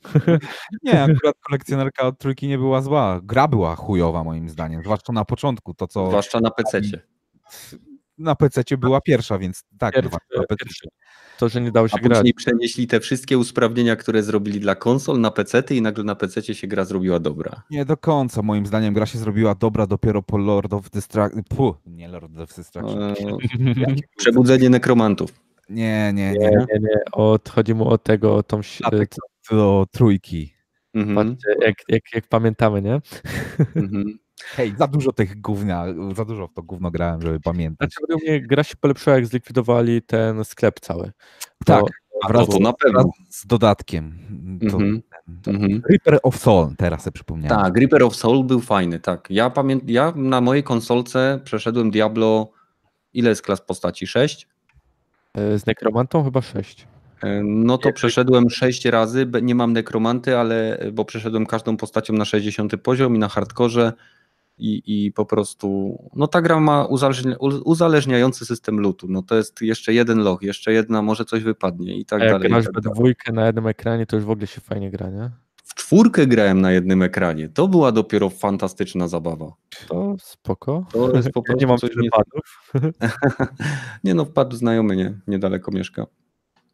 [0.82, 3.20] Nie, akurat kolekcjonerka od trójki nie była zła.
[3.22, 6.80] Gra była chujowa moim zdaniem, zwłaszcza na początku, to co Zwłaszcza na PC.
[8.18, 10.88] Na PC była pierwsza, więc tak, Pierwszy-.
[11.38, 12.18] To, że nie dało się A grać.
[12.18, 16.54] później przenieśli te wszystkie usprawnienia, które zrobili dla konsol na PC i nagle na PC
[16.54, 17.62] się gra zrobiła dobra.
[17.70, 21.42] Nie do końca, moim zdaniem gra się zrobiła dobra dopiero po Lord of Destruction.
[21.44, 23.02] Puh, nie Lord of Destruction.
[23.88, 25.30] E, Przebudzenie nekromantów.
[25.68, 26.50] Nie, nie, Nie, nie.
[26.50, 26.98] nie, nie.
[27.12, 28.60] Od, chodzi mu o tego, o tą.
[29.50, 30.54] do trójki.
[30.94, 33.00] Mhm, Patrzcie, jak, jak, jak pamiętamy, nie?
[33.76, 34.18] mhm.
[34.44, 35.84] Hej, za dużo tych gówna,
[36.16, 37.90] za dużo w to gówno grałem, żeby pamiętać.
[37.92, 41.12] Znaczy, według mnie gra się polepszyła, jak zlikwidowali ten sklep cały.
[41.64, 41.86] Tak, To-
[42.24, 43.10] A wraz, to na pewno.
[43.28, 44.18] z dodatkiem.
[44.70, 45.02] To, Mhm,
[45.42, 45.82] to, mhm.
[45.90, 47.62] Reaper of Soul, teraz sobie przypomniałem.
[47.64, 49.26] Tak, Reaper of Soul był fajny, tak.
[49.30, 52.50] Ja pamiętam, ja na mojej konsolce przeszedłem Diablo,
[53.14, 54.06] ile jest klas postaci?
[54.06, 54.48] 6?
[55.34, 56.86] e, Z nekromantą chyba 6.
[57.44, 62.76] No to przeszedłem 6 razy, nie mam nekromanty, ale bo przeszedłem każdą postacią na 60
[62.82, 63.92] poziom i na hardkorze
[64.58, 69.60] i, i po prostu, no ta gra ma uzależnia, uzależniający system lutu, no to jest
[69.62, 72.48] jeszcze jeden loch, jeszcze jedna, może coś wypadnie i tak A jak dalej.
[72.48, 75.30] i grasz tak dwójkę na jednym ekranie, to już w ogóle się fajnie gra, nie?
[75.64, 79.52] W czwórkę grałem na jednym ekranie, to była dopiero fantastyczna zabawa.
[79.88, 80.86] To spoko.
[80.92, 82.10] To jest po Ja nie prostu mam tyle nie...
[82.10, 82.72] padów.
[84.04, 86.06] Nie no, wpadł znajomy, nie, niedaleko mieszka.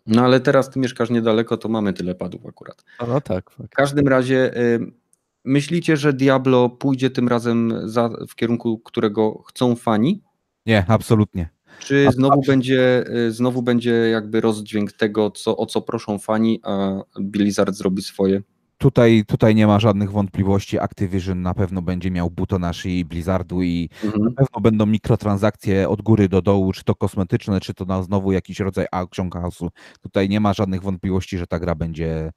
[0.06, 2.84] No ale teraz ty mieszkasz niedaleko, to mamy tyle padów akurat.
[3.00, 3.50] No, no tak.
[3.50, 4.92] W każdym razie y,
[5.44, 10.22] myślicie, że Diablo pójdzie tym razem za, w kierunku, którego chcą fani?
[10.66, 11.48] Nie, absolutnie.
[11.80, 17.00] Czy znowu będzie, y, znowu będzie jakby rozdźwięk tego, co, o co proszą fani, a
[17.20, 18.42] Blizzard zrobi swoje?
[18.78, 20.78] tutaj, tutaj nie ma żadnych wątpliwości.
[20.78, 24.24] Activision na pewno będzie miał buto na szyi Blizzardu i Mhm.
[24.24, 28.32] na pewno będą mikrotransakcje od góry do dołu, czy to kosmetyczne, czy to na znowu
[28.32, 29.68] jakiś rodzaj action house'u.
[30.02, 32.32] Tutaj nie ma żadnych wątpliwości, że ta gra będzie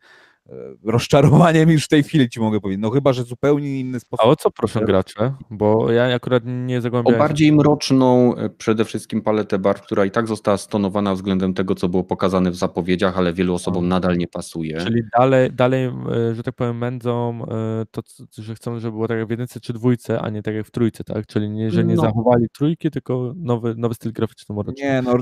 [0.84, 2.82] rozczarowaniem już w tej chwili ci mogę powiedzieć.
[2.82, 4.26] No chyba, że zupełnie inny A sposób.
[4.26, 5.34] o co proszę gracze?
[5.52, 7.20] Bo ja akurat nie O zagłębiałem się.
[7.20, 11.90] bardziej mroczną e, przede wszystkim paletę barw, która i tak została stonowana względem tego, co
[11.90, 14.78] było pokazane w zapowiedziach, ale wielu osobom nadal nie pasuje.
[14.82, 17.46] Czyli dalej, dalej, e, że tak powiem, mędzą
[17.82, 18.02] e, to,
[18.38, 20.72] że chcą, żeby było tak jak w jedynce czy dwójce, a nie tak jak w
[20.72, 21.26] trójce, tak?
[21.28, 22.02] Czyli nie, że nie No.
[22.02, 24.74] zachowali trójki, tylko nowy, nowy styl graficzny mroczny.
[24.84, 25.14] Nie, no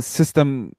[0.00, 0.70] system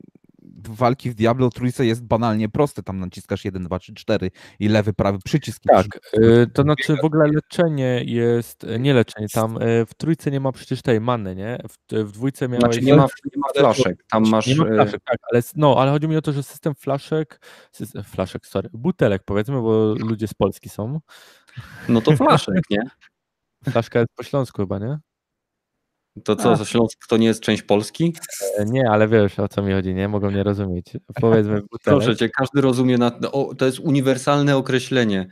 [0.76, 2.84] walki w Diablo trójce jest banalnie prosty.
[2.84, 5.64] Tam naciskasz 1, 2, 3, 4 i lewy, prawy przycisk.
[5.68, 9.94] Tak, przy- e, to znaczy w ogóle leczenie jest, e, nie leczenie, tam e, w
[9.94, 11.58] trójce nie ma przecież tej many, nie?
[11.70, 12.62] W, w dwójce miałeś...
[12.64, 14.48] Znaczy nie ma, nie ma flaszek, tam masz...
[14.48, 17.42] Nie ma flaszek, tak, ale, no, ale chodzi mi o to, że system flaszek,
[17.72, 21.00] system, flaszek, sorry, butelek powiedzmy, bo ludzie z Polski są.
[21.90, 22.82] No to flaszek, nie?
[23.70, 24.98] Flaszka jest po śląsku chyba, nie?
[26.20, 28.14] To co, to Śląsk to nie jest część Polski?
[28.58, 30.08] E, Nie, ale wiesz o co mi chodzi, nie?
[30.08, 30.86] Mogą nie rozumieć.
[31.22, 31.82] Powiedzmy butelek.
[31.84, 35.28] Proszę cię, każdy rozumie, na, o, to jest uniwersalne określenie.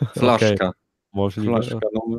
[0.18, 0.72] Flaszka.
[1.12, 1.52] Możliwe.
[1.52, 1.78] Flaszka.
[1.94, 2.18] No,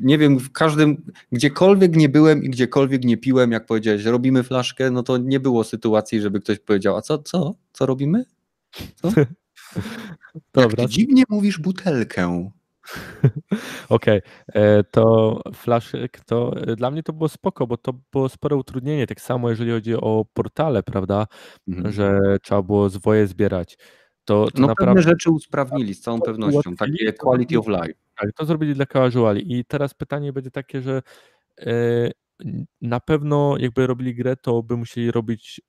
[0.00, 4.90] nie wiem, w każdym, gdziekolwiek nie byłem i gdziekolwiek nie piłem, jak powiedziałeś, robimy flaszkę,
[4.90, 8.24] no to nie było sytuacji, żeby ktoś powiedział, a co, co, co robimy?
[10.54, 12.50] Dobra, Jak dziwnie mówisz butelkę.
[13.88, 14.20] okej.
[14.54, 19.06] E, To flaszek, to e, dla mnie to było spoko, bo to było spore utrudnienie.
[19.06, 21.26] Tak samo jeżeli chodzi o portale, prawda,
[21.68, 21.92] Mhm.
[21.92, 23.78] że trzeba było zwoje zbierać.
[24.24, 27.94] To, to No naprawdę pewne rzeczy usprawnili z całą pewnością, takie quality of life.
[28.20, 29.58] Tak, to zrobili dla casuali.
[29.58, 31.02] I teraz pytanie będzie takie, że
[31.58, 32.10] e,
[32.80, 35.60] na pewno jakby robili grę, to by musieli robić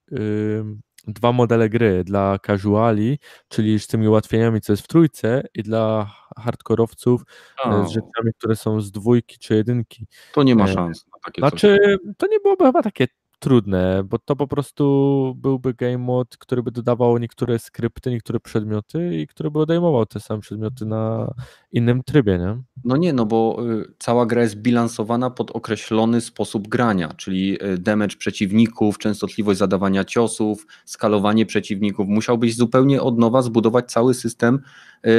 [1.07, 6.11] dwa modele gry dla casuali, czyli z tymi ułatwieniami, co jest w trójce i dla
[6.37, 7.21] hardkorowców
[7.65, 10.07] e, O, z rzeczami, które są z dwójki czy jedynki.
[10.33, 11.49] to nie ma e, szans na takie coś.
[11.49, 13.07] Znaczy, to nie byłoby chyba takie
[13.41, 19.17] trudne, bo to po prostu byłby game mod, który by dodawał niektóre skrypty, niektóre przedmioty
[19.17, 21.33] i który by odejmował te same przedmioty na
[21.71, 22.63] innym trybie, nie?
[22.83, 27.77] No nie, no bo y, cała gra jest bilansowana pod określony sposób grania, czyli y,
[27.77, 32.07] damage przeciwników, częstotliwość zadawania ciosów, skalowanie przeciwników.
[32.07, 34.59] Musiałbyś zupełnie od nowa zbudować cały system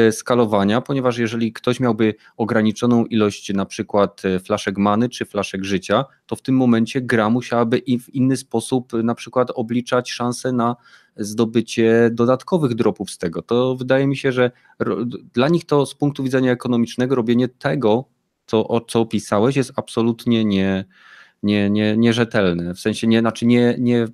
[0.09, 6.05] y, skalowania, ponieważ jeżeli ktoś miałby ograniczoną ilość na przykład flaszek many czy flaszek życia,
[6.27, 7.79] to w tym momencie gra musiałaby
[8.15, 10.77] inny sposób y, na przykład obliczać szanse na
[11.17, 13.43] zdobycie dodatkowych dropów z tego.
[13.43, 14.51] To wydaje mi się, że
[15.35, 18.05] dla nich to z punktu widzenia ekonomicznego robienie tego,
[18.47, 20.85] co, o, co opisałeś, jest absolutnie nie,
[21.43, 22.75] nie, nie, nierzetelne.
[22.75, 24.07] W sensie nie, znaczy nie, nie,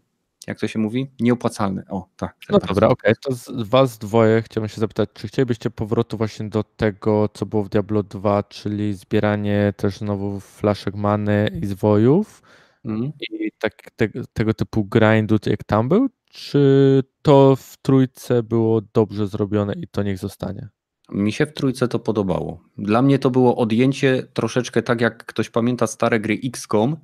[0.47, 1.11] jak to się mówi?
[1.21, 1.85] Nieopłacalne.
[1.89, 2.37] O, tak.
[2.51, 6.65] No dobra, okej, to z was dwoje chciałbym się zapytać, czy chcielibyście powrotu właśnie do
[6.65, 12.43] tego, co było w Diablo 2, czyli zbieranie też znowu flaszek many i zwojów
[12.85, 13.13] Mhm.
[13.31, 19.27] i tak, te, tego typu grindu, jak tam był, czy to w trójce było dobrze
[19.27, 20.69] zrobione i to niech zostanie?
[21.13, 22.61] Mi się w trójce to podobało.
[22.79, 26.97] Dla mnie to było odjęcie troszeczkę tak, jak ktoś pamięta stare gry XCOM,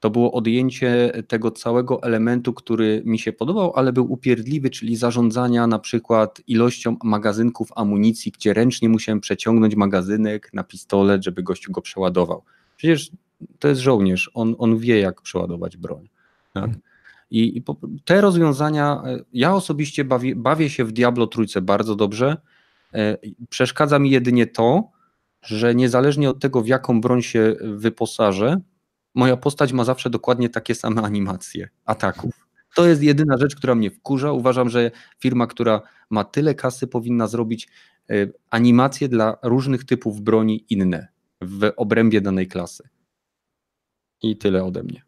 [0.00, 5.66] to było odjęcie tego całego elementu, który mi się podobał, ale był upierdliwy, czyli zarządzania
[5.66, 11.82] na przykład ilością magazynków amunicji, gdzie ręcznie musiałem przeciągnąć magazynek na pistolet, żeby gościu go
[11.82, 12.42] przeładował.
[12.76, 13.10] Przecież
[13.58, 16.08] to jest żołnierz, on, on wie jak przeładować broń.
[16.52, 16.70] Tak?
[17.30, 21.96] I, i po, te rozwiązania, e, ja osobiście bawię, bawię się w Diablo trójce bardzo
[21.96, 22.36] dobrze,
[22.96, 23.16] E,
[23.48, 24.90] Przeszkadza mi jedynie to,
[25.42, 28.60] że niezależnie od tego, w jaką broń się wyposażę,
[29.14, 32.46] moja postać ma zawsze dokładnie takie same animacje ataków.
[32.74, 34.32] To jest jedyna rzecz, która mnie wkurza.
[34.32, 37.68] Uważam, że firma, która ma tyle kasy, powinna zrobić
[38.10, 38.14] e,
[38.50, 41.08] animacje dla różnych typów broni inne
[41.40, 42.88] w obrębie danej klasy.
[44.22, 45.02] I tyle ode mnie.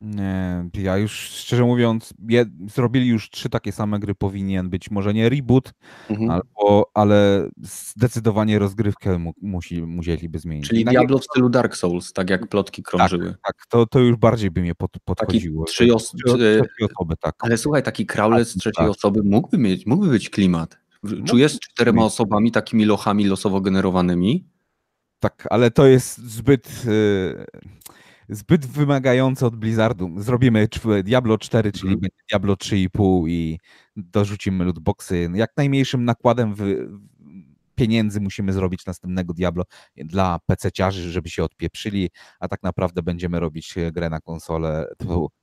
[0.00, 2.44] Nie, ja już szczerze mówiąc, je,
[2.74, 5.72] zrobili już trzy takie same gry, powinien być może nie reboot,
[6.10, 6.30] Mhm.
[6.30, 10.68] albo, ale zdecydowanie rozgrywkę mu, musi, musieliby zmienić.
[10.68, 13.34] Czyli Diablo w stylu Dark Souls, tak jak plotki krążyły.
[13.46, 15.64] Tak, to, to już bardziej by mnie pod, podchodziło.
[15.64, 16.60] trzy os- Trzy-
[16.96, 17.34] osoby, tak.
[17.38, 18.90] Ale słuchaj, taki crawler z Tak, trzeciej tak.
[18.90, 20.78] osoby mógłby mieć, mógłby być klimat.
[21.26, 24.44] Czujesz z czterema osobami, takimi lochami losowo generowanymi?
[25.20, 27.44] Tak, ale to jest zbyt, y,
[28.28, 30.10] zbyt wymagające od Blizzardu.
[30.16, 30.68] Zrobimy
[31.04, 32.00] Diablo 4, czyli Mhm.
[32.00, 33.58] będzie Diablo 3,5 i
[33.96, 35.30] dorzucimy lootboxy.
[35.34, 36.62] Jak najmniejszym nakładem w,
[37.74, 39.64] pieniędzy musimy zrobić następnego Diablo
[39.96, 42.10] dla PC-ciarzy, żeby się odpieprzyli,
[42.40, 44.86] a tak naprawdę będziemy robić grę na konsolę,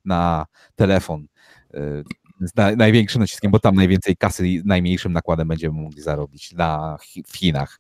[0.05, 1.27] na telefon.
[1.75, 2.03] Y,
[2.41, 6.97] z na, największym naciskiem, bo tam najwięcej kasy i najmniejszym nakładem będziemy mogli zarobić na,
[7.27, 7.80] w Chinach.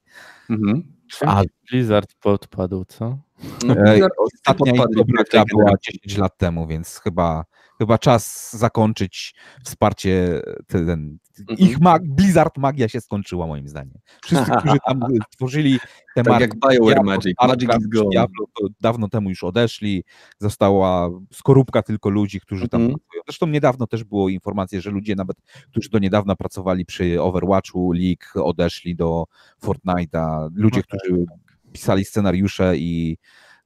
[0.49, 0.83] Mhm.
[1.25, 1.41] A
[1.71, 3.17] Blizzard podpadł, co?
[3.65, 5.99] No, e, ostatnia dobra była generacji.
[6.03, 7.45] 10 lat temu, więc chyba,
[7.77, 9.35] chyba czas zakończyć
[9.65, 10.41] wsparcie.
[10.67, 11.59] Ten, Mhm.
[11.69, 13.93] Ich mag, Blizzard magia się skończyła moim zdaniem.
[14.23, 15.79] Wszyscy, którzy tam y, tworzyli
[16.15, 17.33] te Tak jak BioWare Magic.
[17.47, 18.09] Magic is gone.
[18.11, 20.03] Diablo, to dawno temu już odeszli.
[20.39, 22.99] Została skorupka tylko ludzi, którzy tam Mhm.
[22.99, 23.21] pracują.
[23.27, 25.37] Zresztą niedawno też było informacje, że ludzie nawet,
[25.71, 29.25] którzy do niedawna pracowali przy Overwatchu, League, odeszli do
[29.63, 30.49] Fortnite'a.
[30.55, 31.25] Ludzie, No tak, którzy
[31.71, 33.17] pisali scenariusze i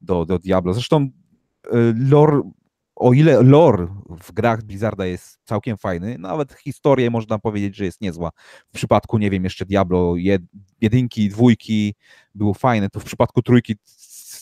[0.01, 0.73] do, do Diablo.
[0.73, 1.09] Zresztą
[1.65, 1.69] y,
[2.09, 2.41] lore,
[2.95, 3.87] o ile lore
[4.23, 8.31] w grach Blizzarda jest całkiem fajny, nawet historię można powiedzieć, że jest niezła.
[8.67, 10.41] W przypadku, nie wiem, jeszcze Diablo jed,
[10.81, 11.95] jedynki, dwójki
[12.35, 13.75] było fajne, to w przypadku trójki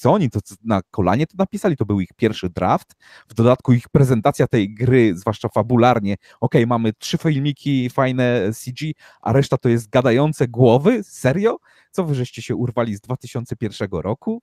[0.01, 2.95] co oni to na kolanie to napisali, to był ich pierwszy draft,
[3.29, 8.91] w dodatku ich prezentacja tej gry, zwłaszcza fabularnie, okej, mamy trzy filmiki, fajne CG,
[9.21, 11.57] a reszta to jest gadające głowy, serio?
[11.91, 14.41] Co wy żeście się urwali z 2001 roku?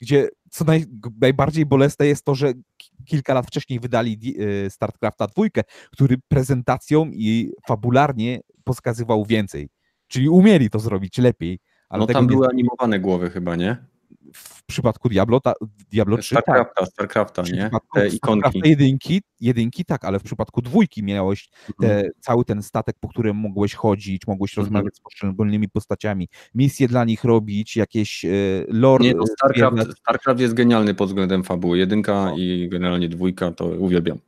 [0.00, 0.84] Gdzie co naj,
[1.20, 5.62] najbardziej bolesne jest to, że ki- kilka lat wcześniej wydali y, StarCrafta dwójkę,
[5.92, 9.68] który prezentacją i fabularnie pokazywał więcej.
[10.08, 11.58] Czyli umieli to zrobić lepiej.
[11.88, 13.89] Ale No tam nie były animowane głowy chyba, nie?
[14.34, 15.52] W przypadku Diablo, ta,
[15.90, 16.44] Diablo 3 tak.
[16.44, 17.58] Starcrafta, Starcrafta, W nie?
[17.62, 18.60] Te Starcrafta ikonki.
[18.64, 21.48] jedynki, jedynki tak, ale w przypadku dwójki miałeś
[21.80, 22.02] Mhm.
[22.04, 24.64] te, cały ten statek, po którym mogłeś chodzić, mogłeś Mhm.
[24.66, 28.28] rozmawiać z poszczególnymi postaciami, misje dla nich robić, jakieś e,
[28.68, 29.04] lore.
[29.04, 29.98] Nie, no Starcraft.
[29.98, 31.78] Starcraft jest genialny pod względem fabuły.
[31.78, 34.18] Jedynka i generalnie dwójka to uwielbiam.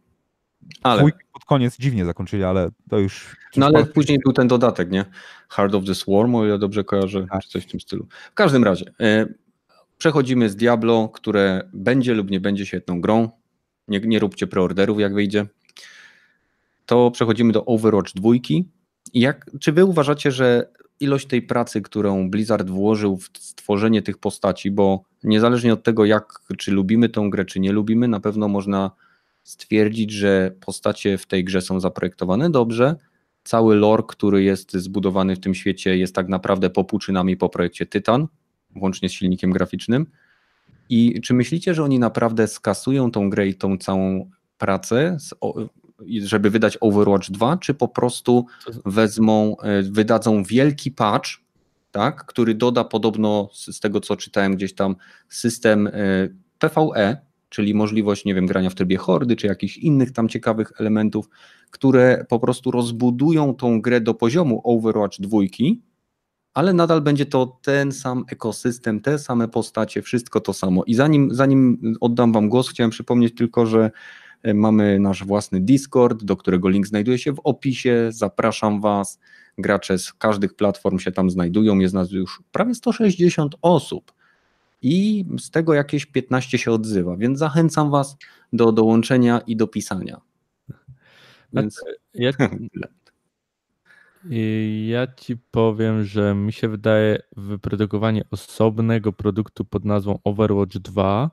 [0.82, 3.36] Ale, Dwójkę pod koniec dziwnie zakończyli, ale to już...
[3.57, 5.05] no ale później był ten dodatek, nie?
[5.48, 7.42] Heart of the Swarm, o ile dobrze kojarzę, Tak.
[7.42, 8.07] czy coś w tym stylu.
[8.30, 9.26] W każdym razie, e,
[10.03, 13.30] przechodzimy z Diablo, które będzie lub nie będzie świetną grą.
[13.88, 15.46] Nie, nie róbcie preorderów, jak wyjdzie.
[16.86, 18.30] To przechodzimy do Overwatch 2.
[18.34, 18.64] I
[19.14, 24.70] Jak, czy wy uważacie, że ilość tej pracy, którą Blizzard włożył w stworzenie tych postaci,
[24.70, 28.90] bo niezależnie od tego, jak, czy lubimy tą grę, czy nie lubimy, na pewno można
[29.42, 32.96] stwierdzić, że postacie w tej grze są zaprojektowane dobrze.
[33.44, 38.28] Cały lore, który jest zbudowany w tym świecie, jest tak naprawdę popłuczynami po projekcie Tytan,
[38.77, 40.07] włącznie z silnikiem graficznym.
[40.89, 45.16] I czy myślicie, że oni naprawdę skasują tą grę i tą całą pracę,
[46.23, 48.47] żeby wydać Overwatch 2, czy po prostu
[48.87, 51.31] wezmą, e, wydadzą wielki patch,
[51.91, 54.97] tak, który doda podobno z, tego, co czytałem gdzieś tam,
[55.29, 55.93] system e,
[56.59, 57.16] PvE,
[57.49, 61.29] czyli możliwość, nie wiem, grania w trybie hordy, czy jakichś innych tam ciekawych elementów,
[61.70, 65.39] które po prostu rozbudują tą grę do poziomu Overwatch 2,
[66.55, 70.84] ale nadal będzie to ten sam ekosystem, te same postacie, wszystko to samo.
[70.84, 73.90] I zanim, zanim oddam Wam głos, chciałem przypomnieć tylko, że
[74.42, 78.09] e, mamy nasz własny Discord, do którego link znajduje się w opisie.
[78.11, 79.18] Zapraszam Was.
[79.59, 81.78] Gracze z każdych platform się tam znajdują.
[81.78, 84.12] Jest nas już prawie 160 osób
[84.82, 88.16] i z tego jakieś 15 się odzywa, więc zachęcam Was
[88.53, 90.20] do dołączenia i do pisania.
[91.53, 91.80] Więc
[92.14, 92.30] Ja,
[94.87, 101.31] ja ci powiem, że mi się wydaje wyprodukowanie osobnego produktu pod nazwą Overwatch 2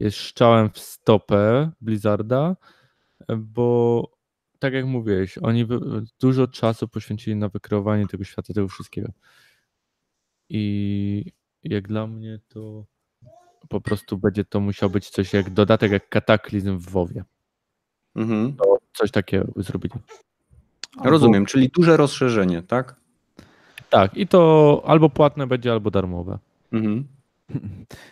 [0.00, 2.56] jest strzałem w stopę Blizzarda,
[3.36, 4.10] bo
[4.58, 5.66] tak jak mówiłeś, oni
[6.20, 9.12] dużo czasu poświęcili na wykreowanie tego świata, tego wszystkiego.
[10.48, 11.32] I
[11.64, 12.84] jak dla mnie to
[13.68, 17.24] po prostu będzie to musiał być coś jak dodatek, jak kataklizm w WoWie.
[18.16, 18.56] mhm.
[18.92, 19.94] Coś takiego zrobili.
[21.04, 22.94] Rozumiem, czyli duże rozszerzenie, tak?
[23.90, 26.38] Tak, i to albo płatne będzie, albo darmowe.
[26.72, 27.04] Mhm.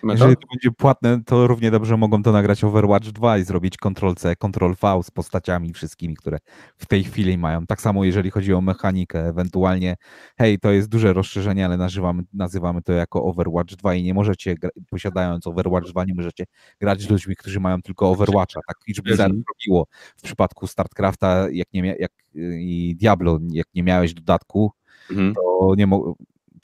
[0.05, 4.37] Jeżeli to będzie płatne, to równie dobrze mogą to nagrać Overwatch 2 i zrobić Ctrl-C,
[4.37, 6.39] Ctrl-V z postaciami wszystkimi, które
[6.77, 7.67] w tej chwili mają.
[7.67, 9.97] Tak samo jeżeli chodzi o mechanikę, ewentualnie
[10.39, 14.55] hej, to jest duże rozszerzenie, ale nazywamy, nazywamy to jako Overwatch 2 i nie możecie,
[14.91, 16.45] posiadając Overwatch 2, nie możecie
[16.81, 18.61] grać z ludźmi, którzy mają tylko Overwatcha.
[18.69, 19.45] Tak Blizzard Mhm.
[19.49, 19.87] robiło
[20.17, 24.73] w przypadku StarCrafta jak nie jak, i Diablo, jak nie miałeś dodatku,
[25.11, 25.35] Mhm.
[25.35, 26.15] to nie, mo-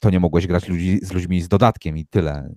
[0.01, 2.55] to nie mogłeś grać ludzi, z ludźmi z dodatkiem i tyle.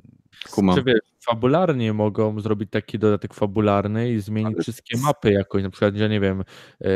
[0.76, 5.70] Czy wiesz, fabularnie mogą zrobić taki dodatek fabularny i zmienić Ale- wszystkie mapy jakoś, na
[5.70, 6.44] przykład, że nie wiem,
[6.82, 6.90] e,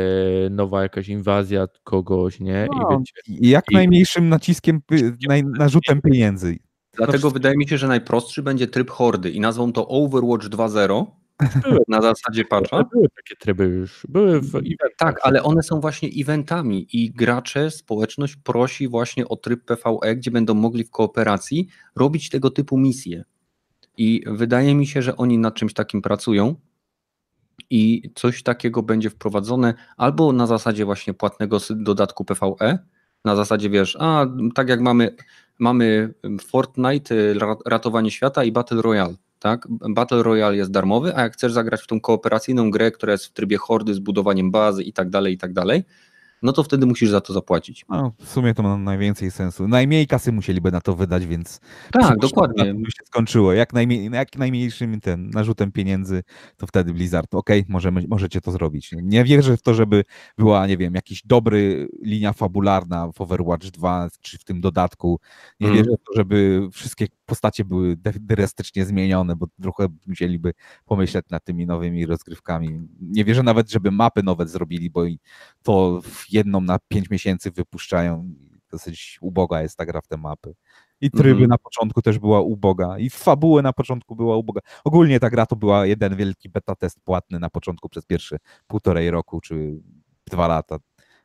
[0.50, 2.66] nowa jakaś inwazja kogoś, nie?
[2.76, 4.80] I No, wiecie, I jak I- najmniejszym naciskiem,
[5.28, 6.56] naj, narzutem pieniędzy.
[6.96, 11.06] Dlatego No, wydaje mi się, że najprostszy będzie tryb hordy i nazwą to Overwatch 2.0
[11.62, 11.80] Były.
[11.88, 12.76] na zasadzie patcha.
[12.76, 14.94] ale były takie tryby już, były w eventach.
[14.98, 20.30] Tak, ale one są właśnie eventami i gracze, społeczność prosi właśnie o tryb PvE, gdzie
[20.30, 23.24] będą mogli w kooperacji robić tego typu misje.
[23.96, 26.56] I wydaje mi się, że oni nad czymś takim pracują.
[27.70, 32.78] i coś takiego będzie wprowadzone albo na zasadzie właśnie płatnego dodatku PvE,
[33.24, 35.16] na zasadzie wiesz, a tak jak mamy,
[35.58, 36.14] mamy
[36.46, 37.14] Fortnite,
[37.66, 39.66] ratowanie świata i Battle Royale, tak?
[39.68, 43.32] Battle Royale jest darmowy, a jak chcesz zagrać w tą kooperacyjną grę, która jest w
[43.32, 45.84] trybie hordy z budowaniem bazy i tak dalej, i tak dalej,
[46.44, 47.84] no to wtedy musisz za to zapłacić.
[47.88, 49.68] No, w sumie to ma najwięcej sensu.
[49.68, 51.60] Najmniej kasy musieliby na to wydać, więc.
[51.92, 52.74] Tak, dokładnie.
[52.74, 53.52] By się skończyło.
[53.52, 56.22] Jak, najmniej, jak najmniejszym ten narzutem pieniędzy,
[56.56, 58.90] to wtedy Blizzard, ok, możemy, możecie to zrobić.
[59.02, 60.04] Nie wierzę w to, żeby
[60.38, 65.20] była, nie wiem, jakiś dobry linia fabularna w Overwatch 2 czy w tym dodatku.
[65.60, 65.84] Nie hmm.
[65.84, 70.52] wierzę w to, żeby wszystkie postacie były drastycznie zmienione, bo trochę musieliby
[70.84, 72.80] pomyśleć nad tymi nowymi rozgrywkami.
[73.00, 75.04] Nie wierzę nawet, żeby mapy nowe zrobili, bo
[75.62, 76.00] to
[76.34, 78.34] jedną na pięć miesięcy wypuszczają.
[78.70, 80.54] Dosyć uboga jest ta gra w te mapy.
[81.00, 81.48] I tryby mm -hmm.
[81.48, 84.60] na początku też była uboga, i fabuły na początku była uboga.
[84.84, 89.10] Ogólnie ta gra to była jeden wielki beta test płatny na początku przez pierwsze półtorej
[89.10, 89.80] roku czy
[90.30, 90.78] dwa lata.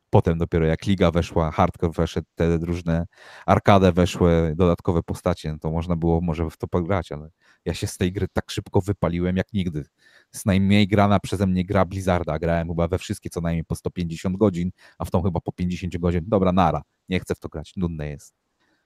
[0.09, 3.05] Potem dopiero jak liga weszła, hardcore weszedł, te różne
[3.45, 7.29] arkadę weszły, dodatkowe postacie, no to można było może w to pograć, ale
[7.65, 9.85] ja się z tej gry tak szybko wypaliłem jak nigdy.
[10.31, 12.39] Z najmniej grana przeze mnie gra Blizzarda.
[12.39, 15.97] Grałem chyba we wszystkie co najmniej po 150 godzin, a w tą chyba po 50
[15.97, 16.21] godzin.
[16.27, 18.35] Dobra, nara, nie chcę w to grać, nudne jest.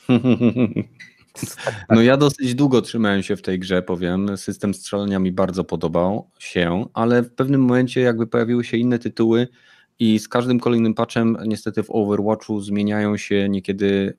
[1.90, 4.38] No ja dosyć długo trzymałem się w tej grze, powiem.
[4.38, 9.48] System strzelania mi bardzo podobał się, ale w pewnym momencie jakby pojawiły się inne tytuły,
[10.00, 14.14] i z każdym kolejnym patchem niestety w Overwatchu zmieniają się niekiedy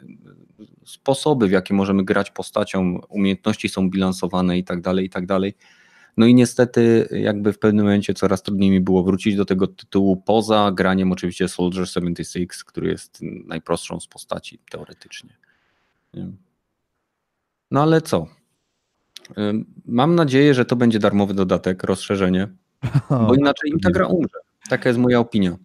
[0.85, 5.55] sposoby, w jakie możemy grać postacią, umiejętności są bilansowane i tak dalej, i tak dalej.
[6.17, 10.17] No i niestety jakby w pewnym momencie coraz trudniej mi było wrócić do tego tytułu
[10.17, 15.37] poza graniem oczywiście Soldier 76, który jest najprostszą z postaci teoretycznie.
[17.71, 18.27] No ale co?
[19.87, 22.49] Mam nadzieję, że to będzie darmowy dodatek, rozszerzenie,
[23.11, 24.39] bo inaczej im ta gra umrze.
[24.69, 25.57] Taka jest moja opinia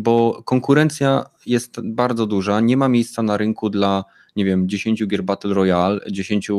[0.00, 4.04] bo konkurencja jest bardzo duża, nie ma miejsca na rynku dla,
[4.36, 6.50] nie wiem, 10 gier Battle Royale, 10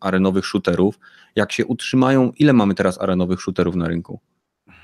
[0.00, 0.98] arenowych shooterów.
[1.36, 4.20] Jak się utrzymają, ile mamy teraz arenowych shooterów na rynku?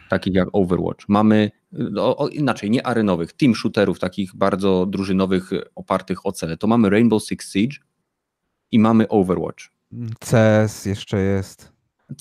[0.08, 1.08] Takich jak Overwatch.
[1.08, 1.50] Mamy,
[1.96, 6.56] o, o, inaczej, nie arenowych, team shooterów, takich bardzo drużynowych, opartych o cele.
[6.56, 7.76] To mamy Rainbow Six Siege
[8.72, 9.70] i mamy Overwatch.
[10.20, 11.72] CS jeszcze jest.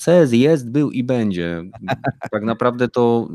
[0.04, 1.64] CS jest, był i będzie.
[2.30, 3.28] Tak naprawdę to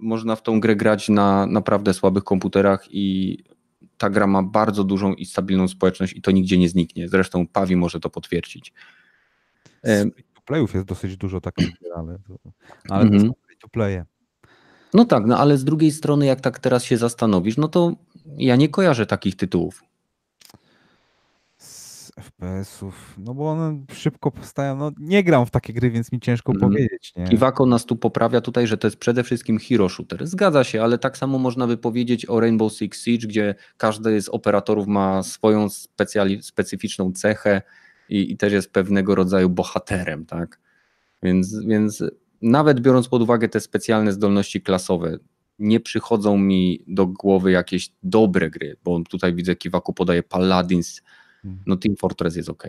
[0.00, 3.36] można w tą grę grać na naprawdę słabych komputerach i
[3.98, 7.08] ta gra ma bardzo dużą i stabilną społeczność i to nigdzie nie zniknie.
[7.08, 8.72] Zresztą Pawi może to potwierdzić.
[10.44, 12.18] Playów jest dosyć dużo takich, ale,
[12.88, 13.20] ale mm -hmm.
[13.20, 14.04] to są to playe.
[14.94, 17.92] No tak, no ale z drugiej strony, jak tak teraz się zastanowisz, no to
[18.36, 19.82] ja nie kojarzę takich tytułów.
[22.20, 24.76] FPS-ów, no bo one szybko powstają.
[24.76, 26.60] No nie gram w takie gry, więc mi ciężko mm.
[26.60, 27.12] powiedzieć.
[27.16, 27.24] Nie?
[27.24, 30.26] Iwako nas tu poprawia tutaj, że to jest przede wszystkim hero shooter.
[30.26, 34.28] Zgadza się, ale tak samo można by powiedzieć o Rainbow Six Siege, gdzie każdy z
[34.28, 37.62] operatorów ma swoją specjali- specyficzną cechę
[38.08, 40.60] i, i też jest pewnego rodzaju bohaterem, tak?
[41.22, 42.04] Więc, więc
[42.42, 45.18] nawet biorąc pod uwagę te specjalne zdolności klasowe,
[45.60, 51.02] nie przychodzą mi do głowy jakieś dobre gry, bo tutaj widzę Kiwaku podaje Paladins.
[51.66, 52.68] No Team Fortress jest ok,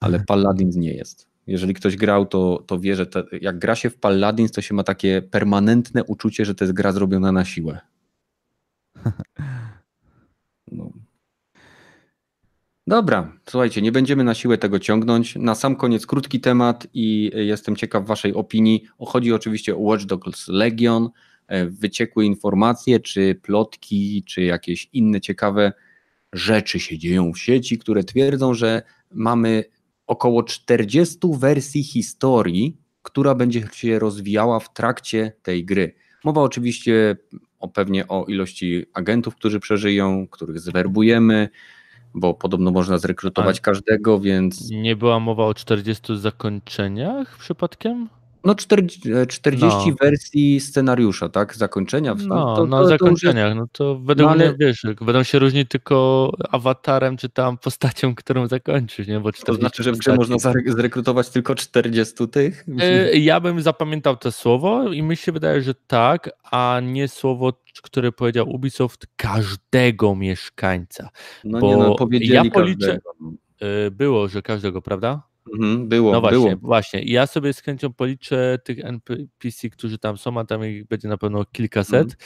[0.00, 0.26] ale mhm.
[0.26, 1.28] Paladins nie jest.
[1.46, 4.74] Jeżeli ktoś grał, to, to wie, że te, jak gra się w Paladins, to się
[4.74, 7.80] ma takie permanentne uczucie, że to jest gra zrobiona na siłę.
[10.72, 10.92] No.
[12.86, 15.36] Dobra, słuchajcie, nie będziemy na siłę tego ciągnąć.
[15.36, 18.84] Na sam koniec krótki temat i jestem ciekaw Waszej opinii.
[19.06, 21.10] Chodzi oczywiście o Watch Dogs Legion.
[21.46, 25.72] E, wyciekły informacje, czy plotki, czy jakieś inne ciekawe
[26.32, 29.64] rzeczy się dzieją w sieci, które twierdzą, że mamy
[30.06, 35.94] około 40 wersji historii, która będzie się rozwijała w trakcie tej gry.
[36.24, 37.16] Mowa oczywiście
[37.58, 41.48] o pewnie o ilości agentów, którzy przeżyją, których zwerbujemy,
[42.14, 44.70] bo podobno można zrekrutować każdego, więc.
[44.70, 48.08] Nie była mowa o 40 zakończeniach przypadkiem?
[48.44, 49.96] No 40, 40 no.
[50.00, 51.54] wersji scenariusza, tak?
[51.56, 52.14] Zakończenia.
[52.26, 54.48] No, to, no to, zakończeniach, no to według no, ale...
[54.48, 59.20] mnie, wiesz, będą się różnić tylko awatarem, czy tam postacią, którą zakończysz, nie?
[59.20, 60.36] Bo to znaczy, że w grze można
[60.66, 62.64] zrekrutować tylko 40 tych?
[62.80, 67.52] E, ja bym zapamiętał to słowo i mi się wydaje, że tak, a nie słowo,
[67.82, 71.08] które powiedział Ubisoft, każdego mieszkańca.
[71.44, 73.10] No Bo nie no, powiedzieli ja policzę, każdego.
[73.60, 75.27] E, było, że każdego, prawda?
[75.52, 76.56] Mhm, było, no właśnie, było.
[76.56, 77.02] właśnie.
[77.02, 81.18] Ja sobie z chęcią policzę tych NPC, którzy tam są, a tam ich będzie na
[81.18, 82.20] pewno kilkaset mhm.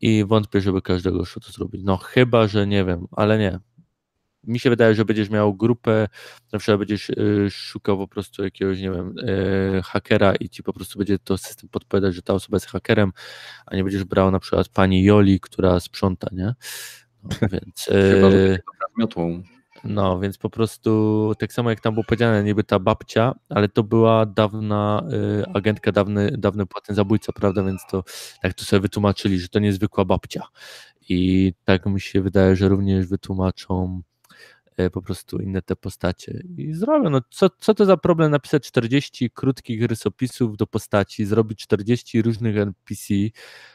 [0.00, 1.82] i wątpię, żeby każdego szło to zrobić.
[1.84, 3.58] No chyba, że nie wiem, ale nie.
[4.44, 6.08] mi się wydaje, że będziesz miał grupę,
[6.52, 10.72] na przykład będziesz y, szukał po prostu jakiegoś, nie wiem, y, hakera i ci po
[10.72, 13.12] prostu będzie to system podpowiadać, że ta osoba jest hakerem,
[13.66, 16.54] a nie będziesz brał na przykład pani Joli, która sprząta, nie?
[17.22, 18.58] No, więc, Chyba, że
[18.98, 19.42] miotłą.
[19.84, 23.82] No, więc po prostu tak samo jak tam było powiedziane, niby ta babcia, ale to
[23.82, 27.62] była dawna y, agentka, dawny, dawny płatny zabójca, prawda?
[27.62, 28.04] Więc to
[28.42, 30.42] tak to sobie wytłumaczyli, że to nie zwykła babcia.
[31.08, 34.02] I tak mi się wydaje, że również wytłumaczą
[34.80, 36.42] y, po prostu inne te postacie.
[36.56, 37.10] I zrobią.
[37.10, 42.56] No, co, co to za problem napisać 40 krótkich rysopisów do postaci, zrobić 40 różnych
[42.56, 43.14] NPC?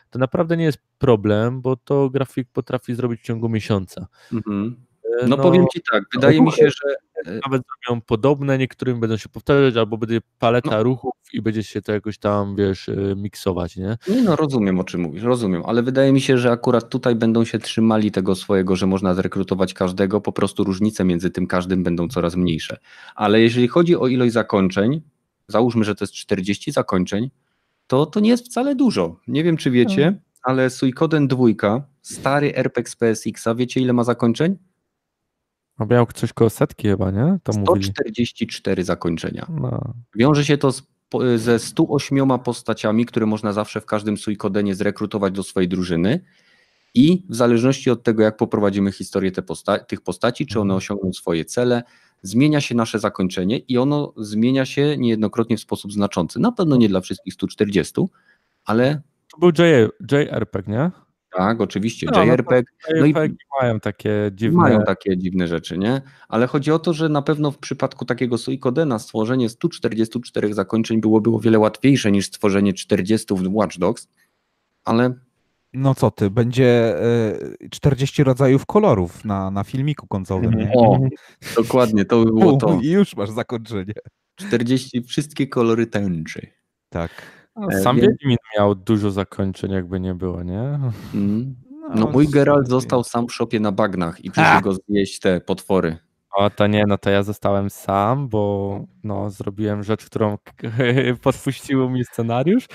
[0.10, 4.08] To naprawdę nie jest problem, bo to grafik potrafi zrobić w ciągu miesiąca.
[4.34, 4.91] Mhm.
[5.24, 9.30] Y, No, powiem ci tak, wydaje mi się, że nawet zrobią podobne, niektórym będą się
[9.30, 10.84] powtarzać, albo będzie paleta No.
[10.84, 13.98] ruchów i będzie się to jakoś tam, wiesz, miksować, nie?
[14.08, 17.46] Nie no, rozumiem o czym mówisz, rozumiem, ale wydaje mi się, że akurat tutaj będą
[17.46, 22.08] się trzymali tego swojego, że można zrekrutować każdego, po prostu różnice między tym każdym będą
[22.08, 22.78] coraz mniejsze.
[23.16, 25.02] Ale jeżeli chodzi o ilość zakończeń,
[25.48, 27.30] załóżmy, że to jest 40 zakończeń,
[27.88, 29.20] to to nie jest wcale dużo.
[29.28, 31.46] Nie wiem, czy wiecie, ale Suikoden 2,
[32.02, 34.58] stary RPG z PSX-a, wiecie ile ma zakończeń?
[35.82, 37.38] A miał coś koło setki chyba, nie?
[37.44, 37.86] To mówili.
[37.86, 39.48] 144 zakończenia.
[39.50, 39.94] No.
[40.16, 40.84] Wiąże się to z,
[41.36, 46.20] ze 108 postaciami, które można zawsze w każdym Suikodenie zrekrutować do swojej drużyny.
[46.94, 51.14] I w zależności od tego, jak poprowadzimy historię te posta tych postaci, czy one osiągną
[51.14, 51.84] swoje cele,
[52.22, 56.40] zmienia się nasze zakończenie i ono zmienia się niejednokrotnie w sposób znaczący.
[56.40, 57.94] Na pewno nie dla wszystkich 140,
[58.66, 59.02] ale
[59.32, 60.92] To był J, JRPG, nie?
[61.38, 62.64] Tak, oczywiście, No, no JRPG
[62.96, 64.58] No i- JRPG mają takie dziwne...
[64.58, 66.02] mają takie dziwne rzeczy, nie?
[66.30, 71.30] Ale chodzi o to, że na pewno w przypadku takiego Suikodena stworzenie 144 zakończeń byłoby
[71.30, 74.08] o wiele łatwiejsze niż stworzenie 40 w Watch Dogs,
[74.86, 75.14] ale
[75.74, 76.96] No co ty, będzie
[77.64, 80.54] e, 40 rodzajów kolorów na, na filmiku końcowym.
[80.54, 80.72] Nie?
[80.76, 81.00] o,
[81.56, 82.80] dokładnie, to by było to.
[82.84, 83.94] I już masz zakończenie.
[84.36, 86.48] 40, wszystkie kolory tęczy.
[86.90, 87.12] Tak.
[87.72, 90.80] E, Sam więc- Wiedźmin miał dużo zakończeń, jakby nie było, nie?
[91.14, 91.56] Mm.
[91.96, 95.98] No mój Geralt został sam w szopie na bagnach i przyszły go zjeść te potwory.
[96.38, 100.38] O, to nie, no to ja zostałem sam, bo no, zrobiłem rzecz, którą
[101.24, 102.66] podpuścił mi scenariusz,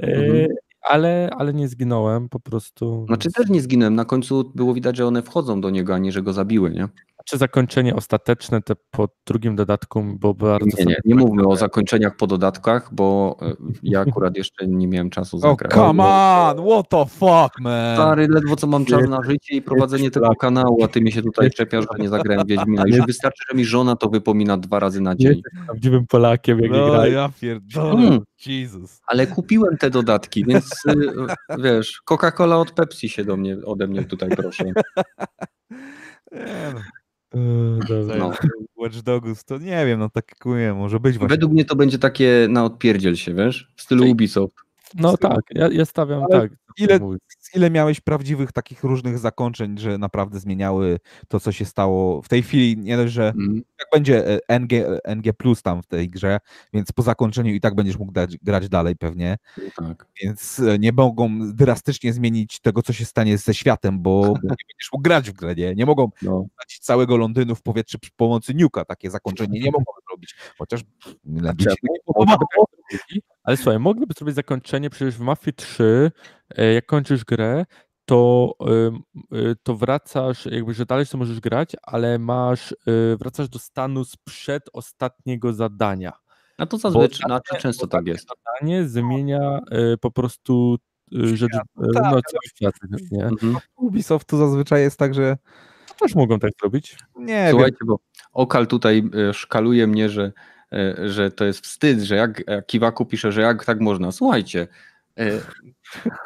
[0.00, 0.46] e, Mhm.
[0.82, 3.04] ale, ale nie zginąłem po prostu.
[3.08, 6.12] Znaczy też nie zginąłem, na końcu było widać, że one wchodzą do niego, a nie,
[6.12, 6.88] że go zabiły, nie?
[7.28, 10.66] Czy zakończenie ostateczne, te po drugim dodatku, bo bardzo.
[10.78, 15.10] Nie, nie, nie mówmy o zakończeniach po dodatkach, bo e, ja akurat jeszcze nie miałem
[15.10, 15.72] czasu Oh, zagrać.
[15.72, 16.66] come on!
[16.66, 17.96] What the fuck, man?
[17.96, 21.22] Stary, ledwo co mam czas na życie i prowadzenie tego kanału, a ty mi się
[21.22, 22.82] tutaj czepiasz, że nie zagrałem Wiedźmina.
[22.86, 25.28] Już wystarczy, że mi żona to wypomina dwa razy na dzień.
[25.36, 28.06] jesteś prawdziwym Polakiem, jak No, ja pierdolę.
[28.08, 28.20] Mm.
[28.46, 29.00] Jesus.
[29.06, 30.94] Ale kupiłem te dodatki, więc y,
[31.58, 34.64] wiesz, Coca-Cola od Pepsi się do mnie, ode mnie tutaj proszę.
[37.78, 37.84] No.
[37.84, 38.16] E, dobra.
[38.18, 38.32] No.
[38.76, 41.34] Watch Dogs to nie wiem, no tak kuje, może być właśnie.
[41.36, 44.54] Według mnie to będzie takie na odpierdziel się, wiesz, w stylu Czyli- Ubisoft.
[44.94, 46.52] No tak, ja, ja stawiam Ale tak.
[46.78, 47.00] Ile-.
[47.54, 50.98] Ile miałeś prawdziwych takich różnych zakończeń, że naprawdę zmieniały
[51.28, 53.56] to, co się stało w tej chwili, nie dość, że Mm.
[53.78, 56.38] jak będzie e, NG, e, NG plus tam w tej grze,
[56.72, 59.36] więc po zakończeniu i tak będziesz mógł dać, grać dalej pewnie,
[59.76, 60.06] Tak.
[60.22, 64.34] więc e, nie mogą drastycznie zmienić tego, co się stanie ze światem, bo, bo nie
[64.42, 65.74] będziesz mógł grać w grę, nie?
[65.74, 66.46] Nie mogą No.
[66.58, 70.80] dać całego Londynu w powietrze przy pomocy niuka, takie zakończenie nie mogą zrobić, chociaż
[71.24, 73.20] Znaczy, nie.
[73.44, 76.10] Ale słuchaj, mogliby zrobić zakończenie, przecież w Mafii 3,
[76.45, 77.64] e, jak kończysz grę,
[78.04, 78.54] to,
[79.32, 82.76] y, to wracasz, jakby, że dalej to możesz grać, ale masz, y,
[83.18, 86.12] wracasz do stanu sprzed ostatniego zadania.
[86.58, 88.28] A to zazwyczaj, Bo znaczy często tak jest.
[88.28, 89.60] Zadanie zmienia
[90.00, 90.76] po prostu
[91.12, 92.22] rzecz, tak, no, cały
[92.54, 92.74] świat,
[93.10, 93.24] nie?
[93.24, 93.56] Mhm.
[93.76, 95.36] Ubisoft to zazwyczaj jest tak, że
[95.88, 96.98] To też mogą tak zrobić.
[97.16, 97.98] nie wiem, Słuchajcie, bo
[98.32, 100.32] Okal tutaj e, szkaluje mnie, że,
[100.72, 104.12] e, że to jest wstyd, że jak Kiwaku pisze, że jak tak można.
[104.12, 104.68] Słuchajcie, e,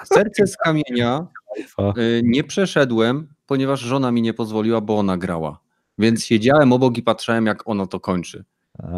[0.05, 1.27] serce z kamienia
[1.79, 1.93] e,
[2.23, 5.61] nie przeszedłem, ponieważ żona mi nie pozwoliła, bo ona grała.
[5.99, 8.45] Więc siedziałem obok i patrzyłem, jak ono to kończy.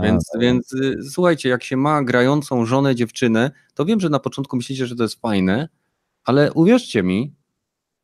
[0.02, 4.56] Więc, więc y, słuchajcie, jak się ma grającą żonę, dziewczynę, to wiem, że na początku
[4.56, 5.68] myślicie, że to jest fajne,
[6.24, 7.34] ale uwierzcie mi,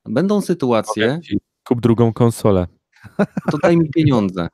[0.04, 1.20] będą sytuacje,
[1.64, 2.66] Kup drugą konsolę.
[3.50, 4.48] to daj mi pieniądze.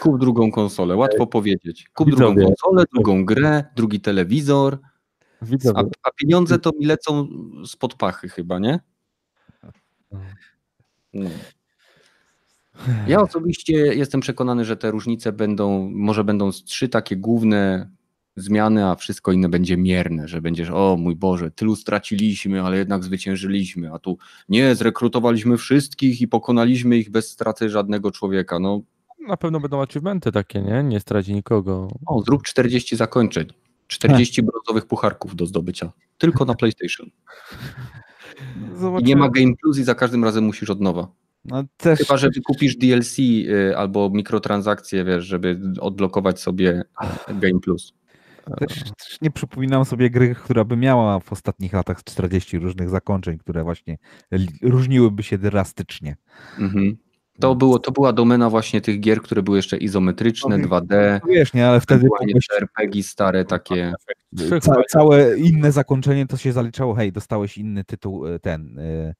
[0.00, 1.90] Kup drugą konsolę, łatwo powiedzieć.
[1.94, 4.78] Kup drugą konsolę, drugą grę, drugi telewizor,
[5.74, 7.28] a, a pieniądze to mi lecą
[7.66, 8.80] spod pachy chyba, nie?
[11.14, 11.30] No.
[13.06, 17.90] Ja osobiście jestem przekonany, że te różnice będą, może będą trzy takie główne
[18.36, 23.04] zmiany, a wszystko inne będzie mierne, że będziesz, o mój Boże, tylu straciliśmy, ale jednak
[23.04, 24.18] zwyciężyliśmy, a tu
[24.48, 28.58] nie, zrekrutowaliśmy wszystkich i pokonaliśmy ich bez straty żadnego człowieka.
[28.58, 28.80] No,
[29.28, 30.82] Na pewno będą achievementy takie, nie?
[30.82, 31.88] Nie straci nikogo.
[32.06, 33.46] o, zrób 40 zakończeń,
[33.90, 37.10] 40 brązowych pucharków do zdobycia, tylko na PlayStation.
[39.00, 41.08] I nie ma Game Plus i za każdym razem musisz od nowa.
[41.44, 46.82] No, też, Chyba, że wykupisz DLC y, albo mikrotransakcje, wiesz, żeby odblokować sobie
[47.28, 47.92] Game Plus.
[48.58, 53.38] też, też nie przypominam sobie gry, która by miała w ostatnich latach 40 różnych zakończeń,
[53.38, 53.98] które właśnie
[54.62, 56.16] różniłyby się drastycznie.
[56.58, 56.96] Mhm.
[57.40, 61.28] To, było, to była domena właśnie tych gier, które były jeszcze izometryczne, No, 2D, No
[61.32, 62.08] Wiesz, nie, ale wtedy
[62.50, 63.92] te RPG stare takie.
[64.60, 69.14] Ca, całe inne zakończenie to się zaliczało, hej, dostałeś inny tytuł, y, ten, y,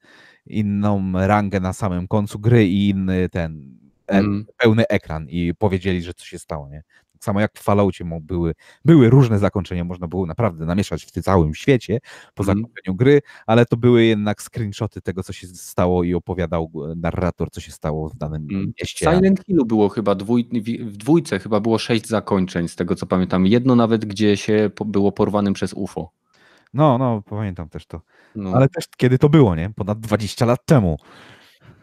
[0.46, 3.76] inną rangę na samym końcu gry i inny ten,
[4.08, 4.46] e, Mm.
[4.56, 6.82] pełny ekran i powiedzieli, że co się stało, nie?
[7.20, 11.22] Tak samo jak w Falloutie były, były różne zakończenia, można było naprawdę namieszać w tym
[11.22, 11.98] całym świecie
[12.34, 12.58] po Mhm.
[12.58, 17.50] zakończeniu gry, ale to były jednak screenshoty tego, co się stało i opowiadał e, narrator,
[17.50, 18.62] co się stało w danym Mm.
[18.64, 19.10] W mieście.
[19.10, 20.48] Silent Hillu było chyba dwój,
[20.80, 23.46] w dwójce chyba było sześć zakończeń, z tego co pamiętam.
[23.46, 26.12] Jedno nawet, gdzie się było porwanym przez UFO.
[26.74, 28.00] No, no, pamiętam też to.
[28.34, 28.52] No.
[28.54, 29.70] Ale też kiedy to było, nie?
[29.76, 30.96] Ponad 20 lat temu.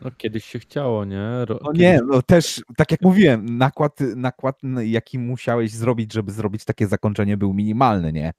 [0.02, 1.46] No, kiedyś się chciało, nie?
[1.46, 6.32] Ro- No kiedyś- nie, no też, tak jak mówiłem, nakład, nakład, jaki musiałeś zrobić, żeby
[6.32, 8.34] zrobić takie zakończenie, był minimalny, nie?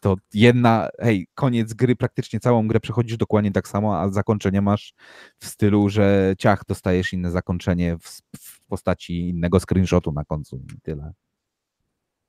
[0.00, 4.94] To jedna, hej, koniec gry, praktycznie całą grę przechodzisz dokładnie tak samo, a zakończenie masz
[5.38, 10.80] w stylu, że ciach, dostajesz inne zakończenie w, w postaci innego screenshotu na końcu i
[10.82, 11.12] tyle.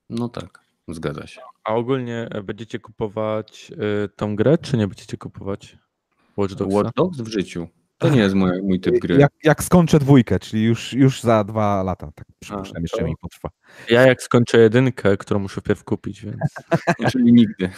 [0.09, 1.41] no tak, zgadza się.
[1.63, 3.71] A ogólnie e, będziecie kupować
[4.05, 5.77] y, tą grę, czy nie będziecie kupować
[6.37, 6.75] Watch Dogsa?
[6.77, 7.67] Watch Dogs w życiu.
[7.97, 9.15] To nie jest mój, mój typ gry.
[9.17, 13.15] Jak, jak skończę dwójkę, czyli już, już za dwa lata, tak przypuszczam, jeszcze to- mi
[13.21, 13.49] potrwa.
[13.89, 16.37] Ja jak skończę jedynkę, którą muszę wpierw kupić, więc...
[17.11, 17.69] Czyli nigdy.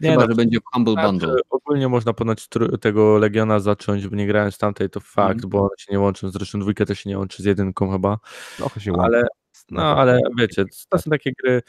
[0.00, 1.34] Nie, Chyba, no, że będzie w Humble Znaczy, Bundle.
[1.50, 2.48] ogólnie można ponoć
[2.80, 5.50] tego Legiona zacząć, bo nie grając tamtej, to fakt, Mhm.
[5.50, 8.18] bo one się nie łączą, zresztą dwójka też się nie łączy z jedynką chyba,
[8.56, 9.04] Trochę się łączy.
[9.06, 9.22] ale,
[9.70, 11.62] no, ale wiecie, to są takie gry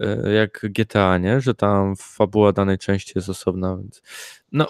[0.00, 4.02] e, jak GTA, nie, że tam fabuła danej części jest osobna, więc
[4.52, 4.66] no,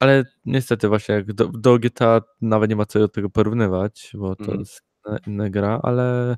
[0.00, 4.36] ale niestety właśnie jak do, do GTA nawet nie ma co do tego porównywać, bo
[4.36, 4.60] to Mhm.
[4.60, 6.36] jest inna, inna gra, ale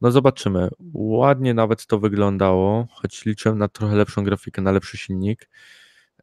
[0.00, 0.68] no zobaczymy.
[0.94, 5.48] Ładnie nawet to wyglądało, choć liczyłem na trochę lepszą grafikę, na lepszy silnik.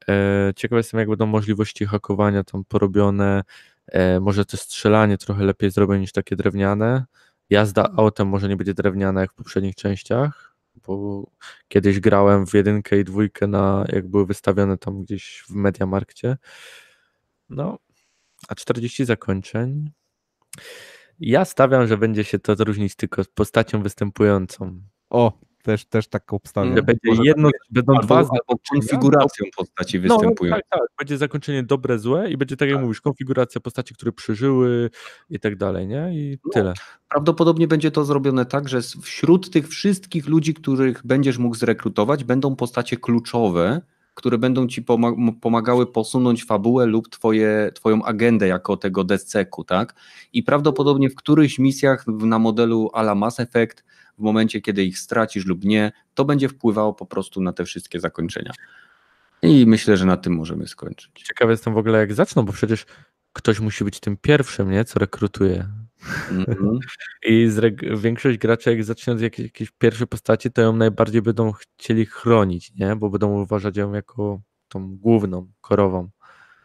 [0.10, 3.44] E, Ciekaw jestem, jak będą możliwości hakowania tam porobione.
[3.88, 7.06] E, Może to strzelanie trochę lepiej zrobię niż takie drewniane.
[7.50, 10.55] Jazda autem może nie będzie drewniana jak w poprzednich częściach,
[10.88, 11.24] bo
[11.68, 16.38] kiedyś grałem w jedynkę i dwójkę na, jak były wystawione tam gdzieś w Mediamarkcie.
[17.50, 17.80] No,
[18.48, 19.92] a 40 zakończeń.
[21.20, 24.82] Ja stawiam, że będzie się to różnić tylko postacią występującą.
[25.10, 26.74] O, też, też tak obstawiam.
[26.76, 30.52] Będzie może jedno, będą Albo, dwa albo konfiguracją postaci no, występują.
[30.56, 30.82] tak, tak.
[31.00, 34.90] Będzie zakończenie dobre, złe i będzie tak jak mówisz, konfiguracja postaci, które przeżyły
[35.30, 36.10] i tak dalej, nie?
[36.14, 36.52] I No.
[36.54, 36.74] tyle.
[37.10, 42.56] Prawdopodobnie będzie to zrobione tak, że wśród tych wszystkich ludzi, których będziesz mógł zrekrutować, będą
[42.56, 43.82] postacie kluczowe,
[44.14, 44.86] które będą ci
[45.42, 49.96] pomagały posunąć fabułę lub twoje, twoją agendę jako tego desceku, tak?
[50.34, 53.84] I prawdopodobnie w którychś misjach na modelu ala Mass Effect,
[54.18, 58.00] w momencie kiedy ich stracisz lub nie, to będzie wpływało po prostu na te wszystkie
[58.00, 58.52] zakończenia.
[59.42, 61.12] I myślę, że na tym możemy skończyć.
[61.24, 62.86] Ciekawy jestem w ogóle jak zaczną, bo przecież
[63.34, 64.86] ktoś musi być tym pierwszym, nie?
[64.86, 65.68] Co rekrutuje.
[66.32, 66.80] Mhm.
[67.30, 71.22] I z reg- większość graczy, jak zacznie od jakiejś, jakiejś pierwszej postaci, to ją najbardziej
[71.22, 72.96] będą chcieli chronić, nie?
[72.96, 76.10] Bo będą uważać ją jako tą główną, korową.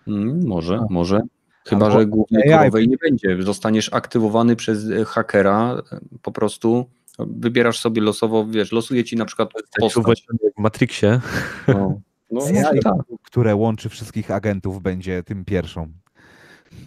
[0.06, 1.20] Mm, może, może.
[1.66, 2.58] Chyba, Albo że głównej AI.
[2.58, 3.42] korowej nie będzie.
[3.42, 5.82] Zostaniesz aktywowany przez hakera,
[6.22, 9.94] po prostu wybierasz sobie losowo, wiesz, losuje ci na przykład postać.
[10.56, 11.20] w Matrixie.
[11.68, 11.98] No,
[12.30, 12.40] no,
[12.82, 12.94] tak.
[13.22, 15.92] które łączy wszystkich agentów, będzie tym pierwszą.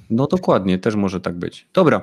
[0.09, 1.67] no dokładnie, też może tak być.
[1.73, 2.01] Dobra.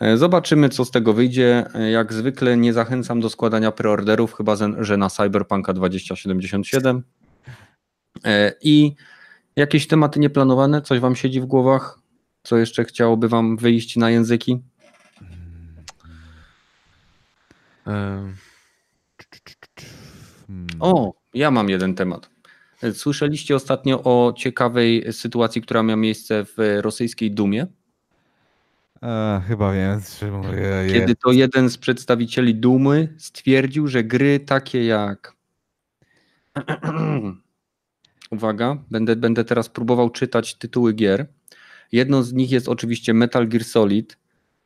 [0.00, 1.66] e, Zobaczymy, co z tego wyjdzie.
[1.74, 7.02] E, Jak zwykle nie zachęcam do składania preorderów, chyba że- że na Cyberpunka 2077.
[8.24, 8.94] E, I
[9.56, 10.82] jakieś tematy nieplanowane?
[10.82, 11.98] Coś wam siedzi w głowach?
[12.42, 14.62] Co jeszcze chciałoby wam wyjść na języki?
[20.80, 22.30] O, ja mam jeden temat.
[22.92, 27.66] Słyszeliście ostatnio o ciekawej sytuacji, która miała miejsce w rosyjskiej Dumie?
[29.02, 30.00] E, chyba wiem.
[30.92, 35.32] Kiedy to jeden z przedstawicieli Dumy stwierdził, że gry takie jak.
[38.30, 41.26] Uwaga, będę, będę teraz próbował czytać tytuły gier.
[41.92, 44.18] Jedną z nich jest oczywiście Metal Gear Solid,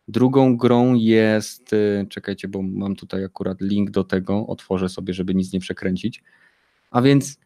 [0.09, 5.35] Drugą grą jest, y, czekajcie, bo mam tutaj akurat link do tego, otworzę sobie, żeby
[5.35, 6.23] nic nie przekręcić.
[6.91, 7.41] A więc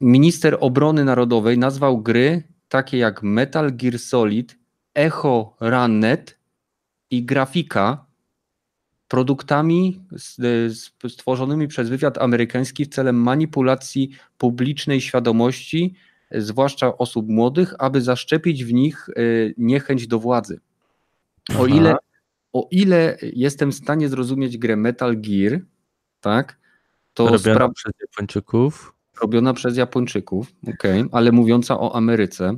[0.00, 4.58] minister obrony narodowej nazwał gry takie jak Metal Gear Solid,
[4.94, 6.38] Echo Runnet
[7.10, 8.06] i grafika
[9.08, 10.00] produktami
[11.08, 15.94] stworzonymi przez wywiad amerykański w celem manipulacji publicznej świadomości,
[16.30, 20.60] zwłaszcza osób młodych, aby zaszczepić w nich y, niechęć do władzy.
[21.58, 21.94] O ile,
[22.52, 25.60] o ile jestem w stanie zrozumieć grę Metal Gear,
[26.20, 26.58] tak,
[27.14, 28.94] to Robiona przez Japończyków.
[29.20, 32.56] robiona przez Japończyków, okay, ale mówiąca o Ameryce,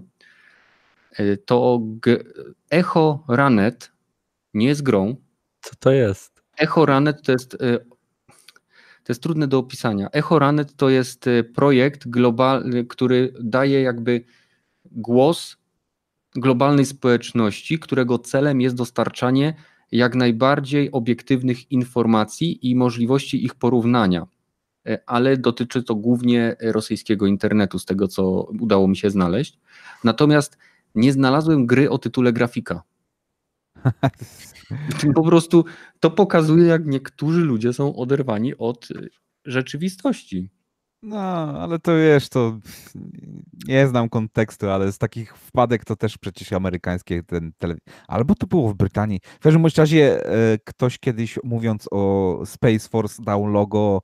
[1.21, 2.25] y, to g-
[2.71, 3.93] Echo Runnet
[4.55, 5.17] nie jest grą.
[5.61, 6.43] Co to jest?
[6.59, 7.59] Echo Runnet to jest, y,
[9.05, 10.09] to jest trudne do opisania.
[10.13, 14.25] Echo Runnet to jest y, projekt globalny, który daje jakby
[14.85, 15.57] głos
[16.37, 19.55] globalnej społeczności, którego celem jest dostarczanie
[19.93, 24.27] jak najbardziej obiektywnych informacji i możliwości ich porównania.
[24.87, 29.59] E, Ale dotyczy to głównie rosyjskiego internetu, z tego co udało mi się znaleźć.
[30.05, 30.59] Natomiast
[30.95, 32.83] nie znalazłem gry o tytule grafika.
[35.15, 35.65] Po prostu
[36.01, 38.89] to pokazuje, jak niektórzy ludzie są oderwani od
[39.45, 40.51] rzeczywistości.
[41.07, 41.19] No,
[41.61, 42.59] ale to wiesz, to
[43.69, 47.77] nie znam kontekstu, ale z takich wpadek to też przecież amerykańskie ten tele...
[48.09, 49.21] Albo to było w Brytanii.
[49.41, 54.03] W każdym razie e, ktoś kiedyś mówiąc o Space Force dał logo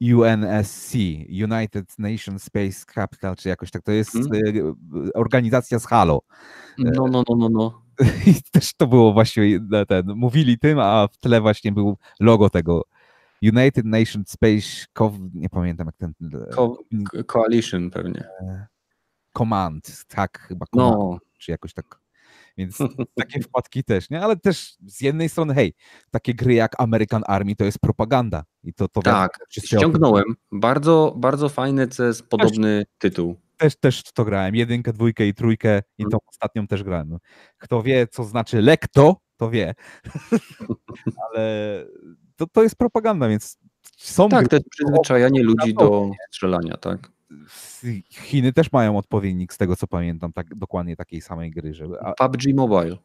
[0.00, 0.94] UNSC,
[1.28, 3.82] United Nations Space Capital, czy jakoś tak.
[3.82, 4.42] To jest Mhm.
[4.44, 6.20] e, organizacja z Halo.
[6.78, 7.82] No, no, no, no, no.
[8.26, 12.82] I też to było właśnie ten, mówili tym, a w tle właśnie był logo tego
[13.42, 16.12] United Nations Space, Co- nie pamiętam jak ten,
[16.54, 16.78] Co-
[17.12, 18.28] K- Coalition pewnie.
[19.38, 22.00] Command, tak, chyba Command, No, czy jakoś tak.
[22.58, 22.78] Więc
[23.14, 24.20] takie wpadki też, nie?
[24.22, 25.74] Ale też z jednej strony, hej,
[26.10, 28.44] takie gry jak American Army to jest propaganda.
[28.64, 30.24] I to, to tak, ściągnąłem.
[30.52, 33.36] Bardzo, bardzo fajny CS, podobny tytuł.
[33.56, 34.54] Też, też to grałem.
[34.54, 36.10] Jedynkę, dwójkę i trójkę i Mhm.
[36.10, 37.08] tą ostatnią też grałem.
[37.08, 37.18] No.
[37.58, 39.74] Kto wie, co znaczy lekto, to wie.
[41.28, 41.86] Ale
[42.36, 43.58] to, to jest propaganda, więc
[43.96, 47.10] są Tak, to jest przyzwyczajanie ludzi do strzelania, tak.
[48.10, 52.12] Chiny też mają odpowiednik z tego, co pamiętam, tak dokładnie takiej samej gry, żeby, a,
[52.12, 52.96] PUBG Mobile.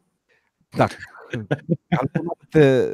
[0.70, 0.98] tak.
[2.00, 2.88] Albo te,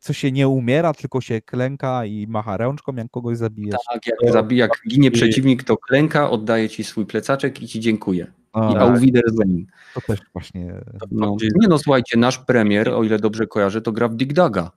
[0.00, 3.76] co się nie umiera, tylko się klęka i macha rączką, jak kogoś zabijesz.
[3.92, 8.32] Tak, jak zabija, jak ginie przeciwnik, to klęka, oddaje ci swój plecaczek i ci dziękuję.
[8.62, 9.66] A, I auf Wiedersehen.
[9.94, 10.74] to też właśnie
[11.10, 11.36] No.
[11.60, 14.70] Nie no, słuchajcie, nasz premier, o ile dobrze kojarzę, to gra w Dig Daga.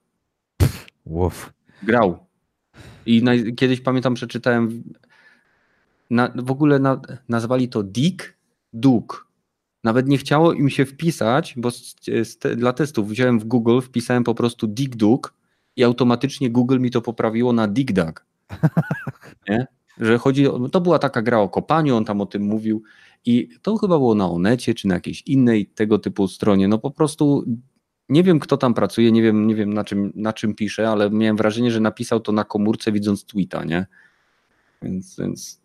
[1.05, 1.53] łow.
[1.83, 2.25] Grał.
[3.05, 4.81] I naj, kiedyś pamiętam, przeczytałem, w-
[6.09, 8.37] na, w ogóle na, nazwali to Dig
[8.73, 9.27] Dug.
[9.83, 13.79] Nawet nie chciało im się wpisać, bo z, z te, dla testów wziąłem w Google,
[13.81, 15.33] wpisałem po prostu Dig Dug
[15.75, 18.25] i automatycznie Google mi to poprawiło na Dig Dug.
[19.49, 19.67] Nie?
[19.97, 22.83] Że chodzi o, to była taka gra o kopaniu, on tam o tym mówił
[23.25, 26.67] i to chyba było na Onecie czy na jakiejś innej tego typu stronie.
[26.67, 27.45] No po prostu
[28.09, 31.09] nie wiem, kto tam pracuje, nie wiem, nie wiem na, czym, na czym pisze, ale
[31.09, 33.85] miałem wrażenie, że napisał to na komórce widząc tweeta, nie?
[34.81, 35.61] Więc, więc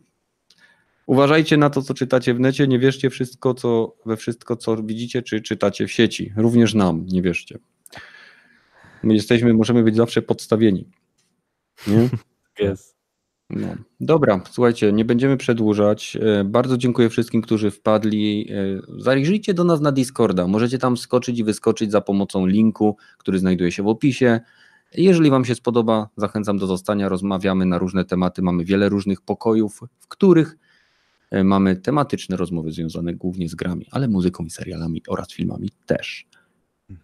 [1.07, 5.23] uważajcie na to, co czytacie w necie, nie wierzcie wszystko, co, we wszystko, co widzicie,
[5.23, 6.33] czy czytacie w sieci.
[6.37, 7.59] Również nam nie wierzcie.
[9.03, 10.89] My jesteśmy, możemy być zawsze podstawieni.
[11.87, 12.09] Nie?
[12.69, 12.96] Jest.
[13.51, 13.75] No.
[14.01, 16.19] Dobra, słuchajcie, nie będziemy przedłużać.
[16.21, 18.49] E, Bardzo dziękuję wszystkim, którzy wpadli.
[18.51, 20.47] E, Zajrzyjcie do nas na Discorda.
[20.47, 24.41] Możecie tam skoczyć i wyskoczyć za pomocą linku, który znajduje się w opisie.
[24.97, 27.09] Jeżeli Wam się spodoba, zachęcam do zostania.
[27.09, 28.43] Rozmawiamy na różne tematy.
[28.43, 30.57] Mamy wiele różnych pokojów, w których
[31.31, 36.27] e, mamy tematyczne rozmowy związane głównie z grami, ale muzyką i serialami oraz filmami też.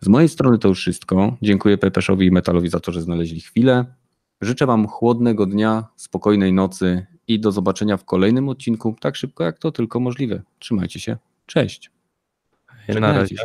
[0.00, 1.36] Z mojej strony to już wszystko.
[1.42, 3.84] Dziękuję Pepeszowi i Metalowi za to, że znaleźli chwilę.
[4.42, 9.58] Życzę Wam chłodnego dnia, spokojnej nocy i do zobaczenia w kolejnym odcinku, tak szybko jak
[9.58, 10.42] to tylko możliwe.
[10.58, 11.16] Trzymajcie się.
[11.46, 11.90] Cześć.
[12.88, 13.36] Na razie.
[13.36, 13.42] się.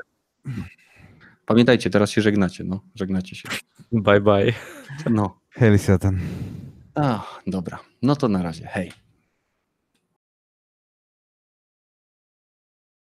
[1.45, 2.79] Pamiętajcie, teraz się żegnacie, no.
[2.95, 3.49] Żegnacie się.
[3.91, 4.53] Bye bye.
[5.09, 5.39] No.
[5.49, 6.19] Hej, Satan.
[6.95, 7.79] A, dobra.
[8.01, 8.67] No to na razie.
[8.67, 8.91] Hej.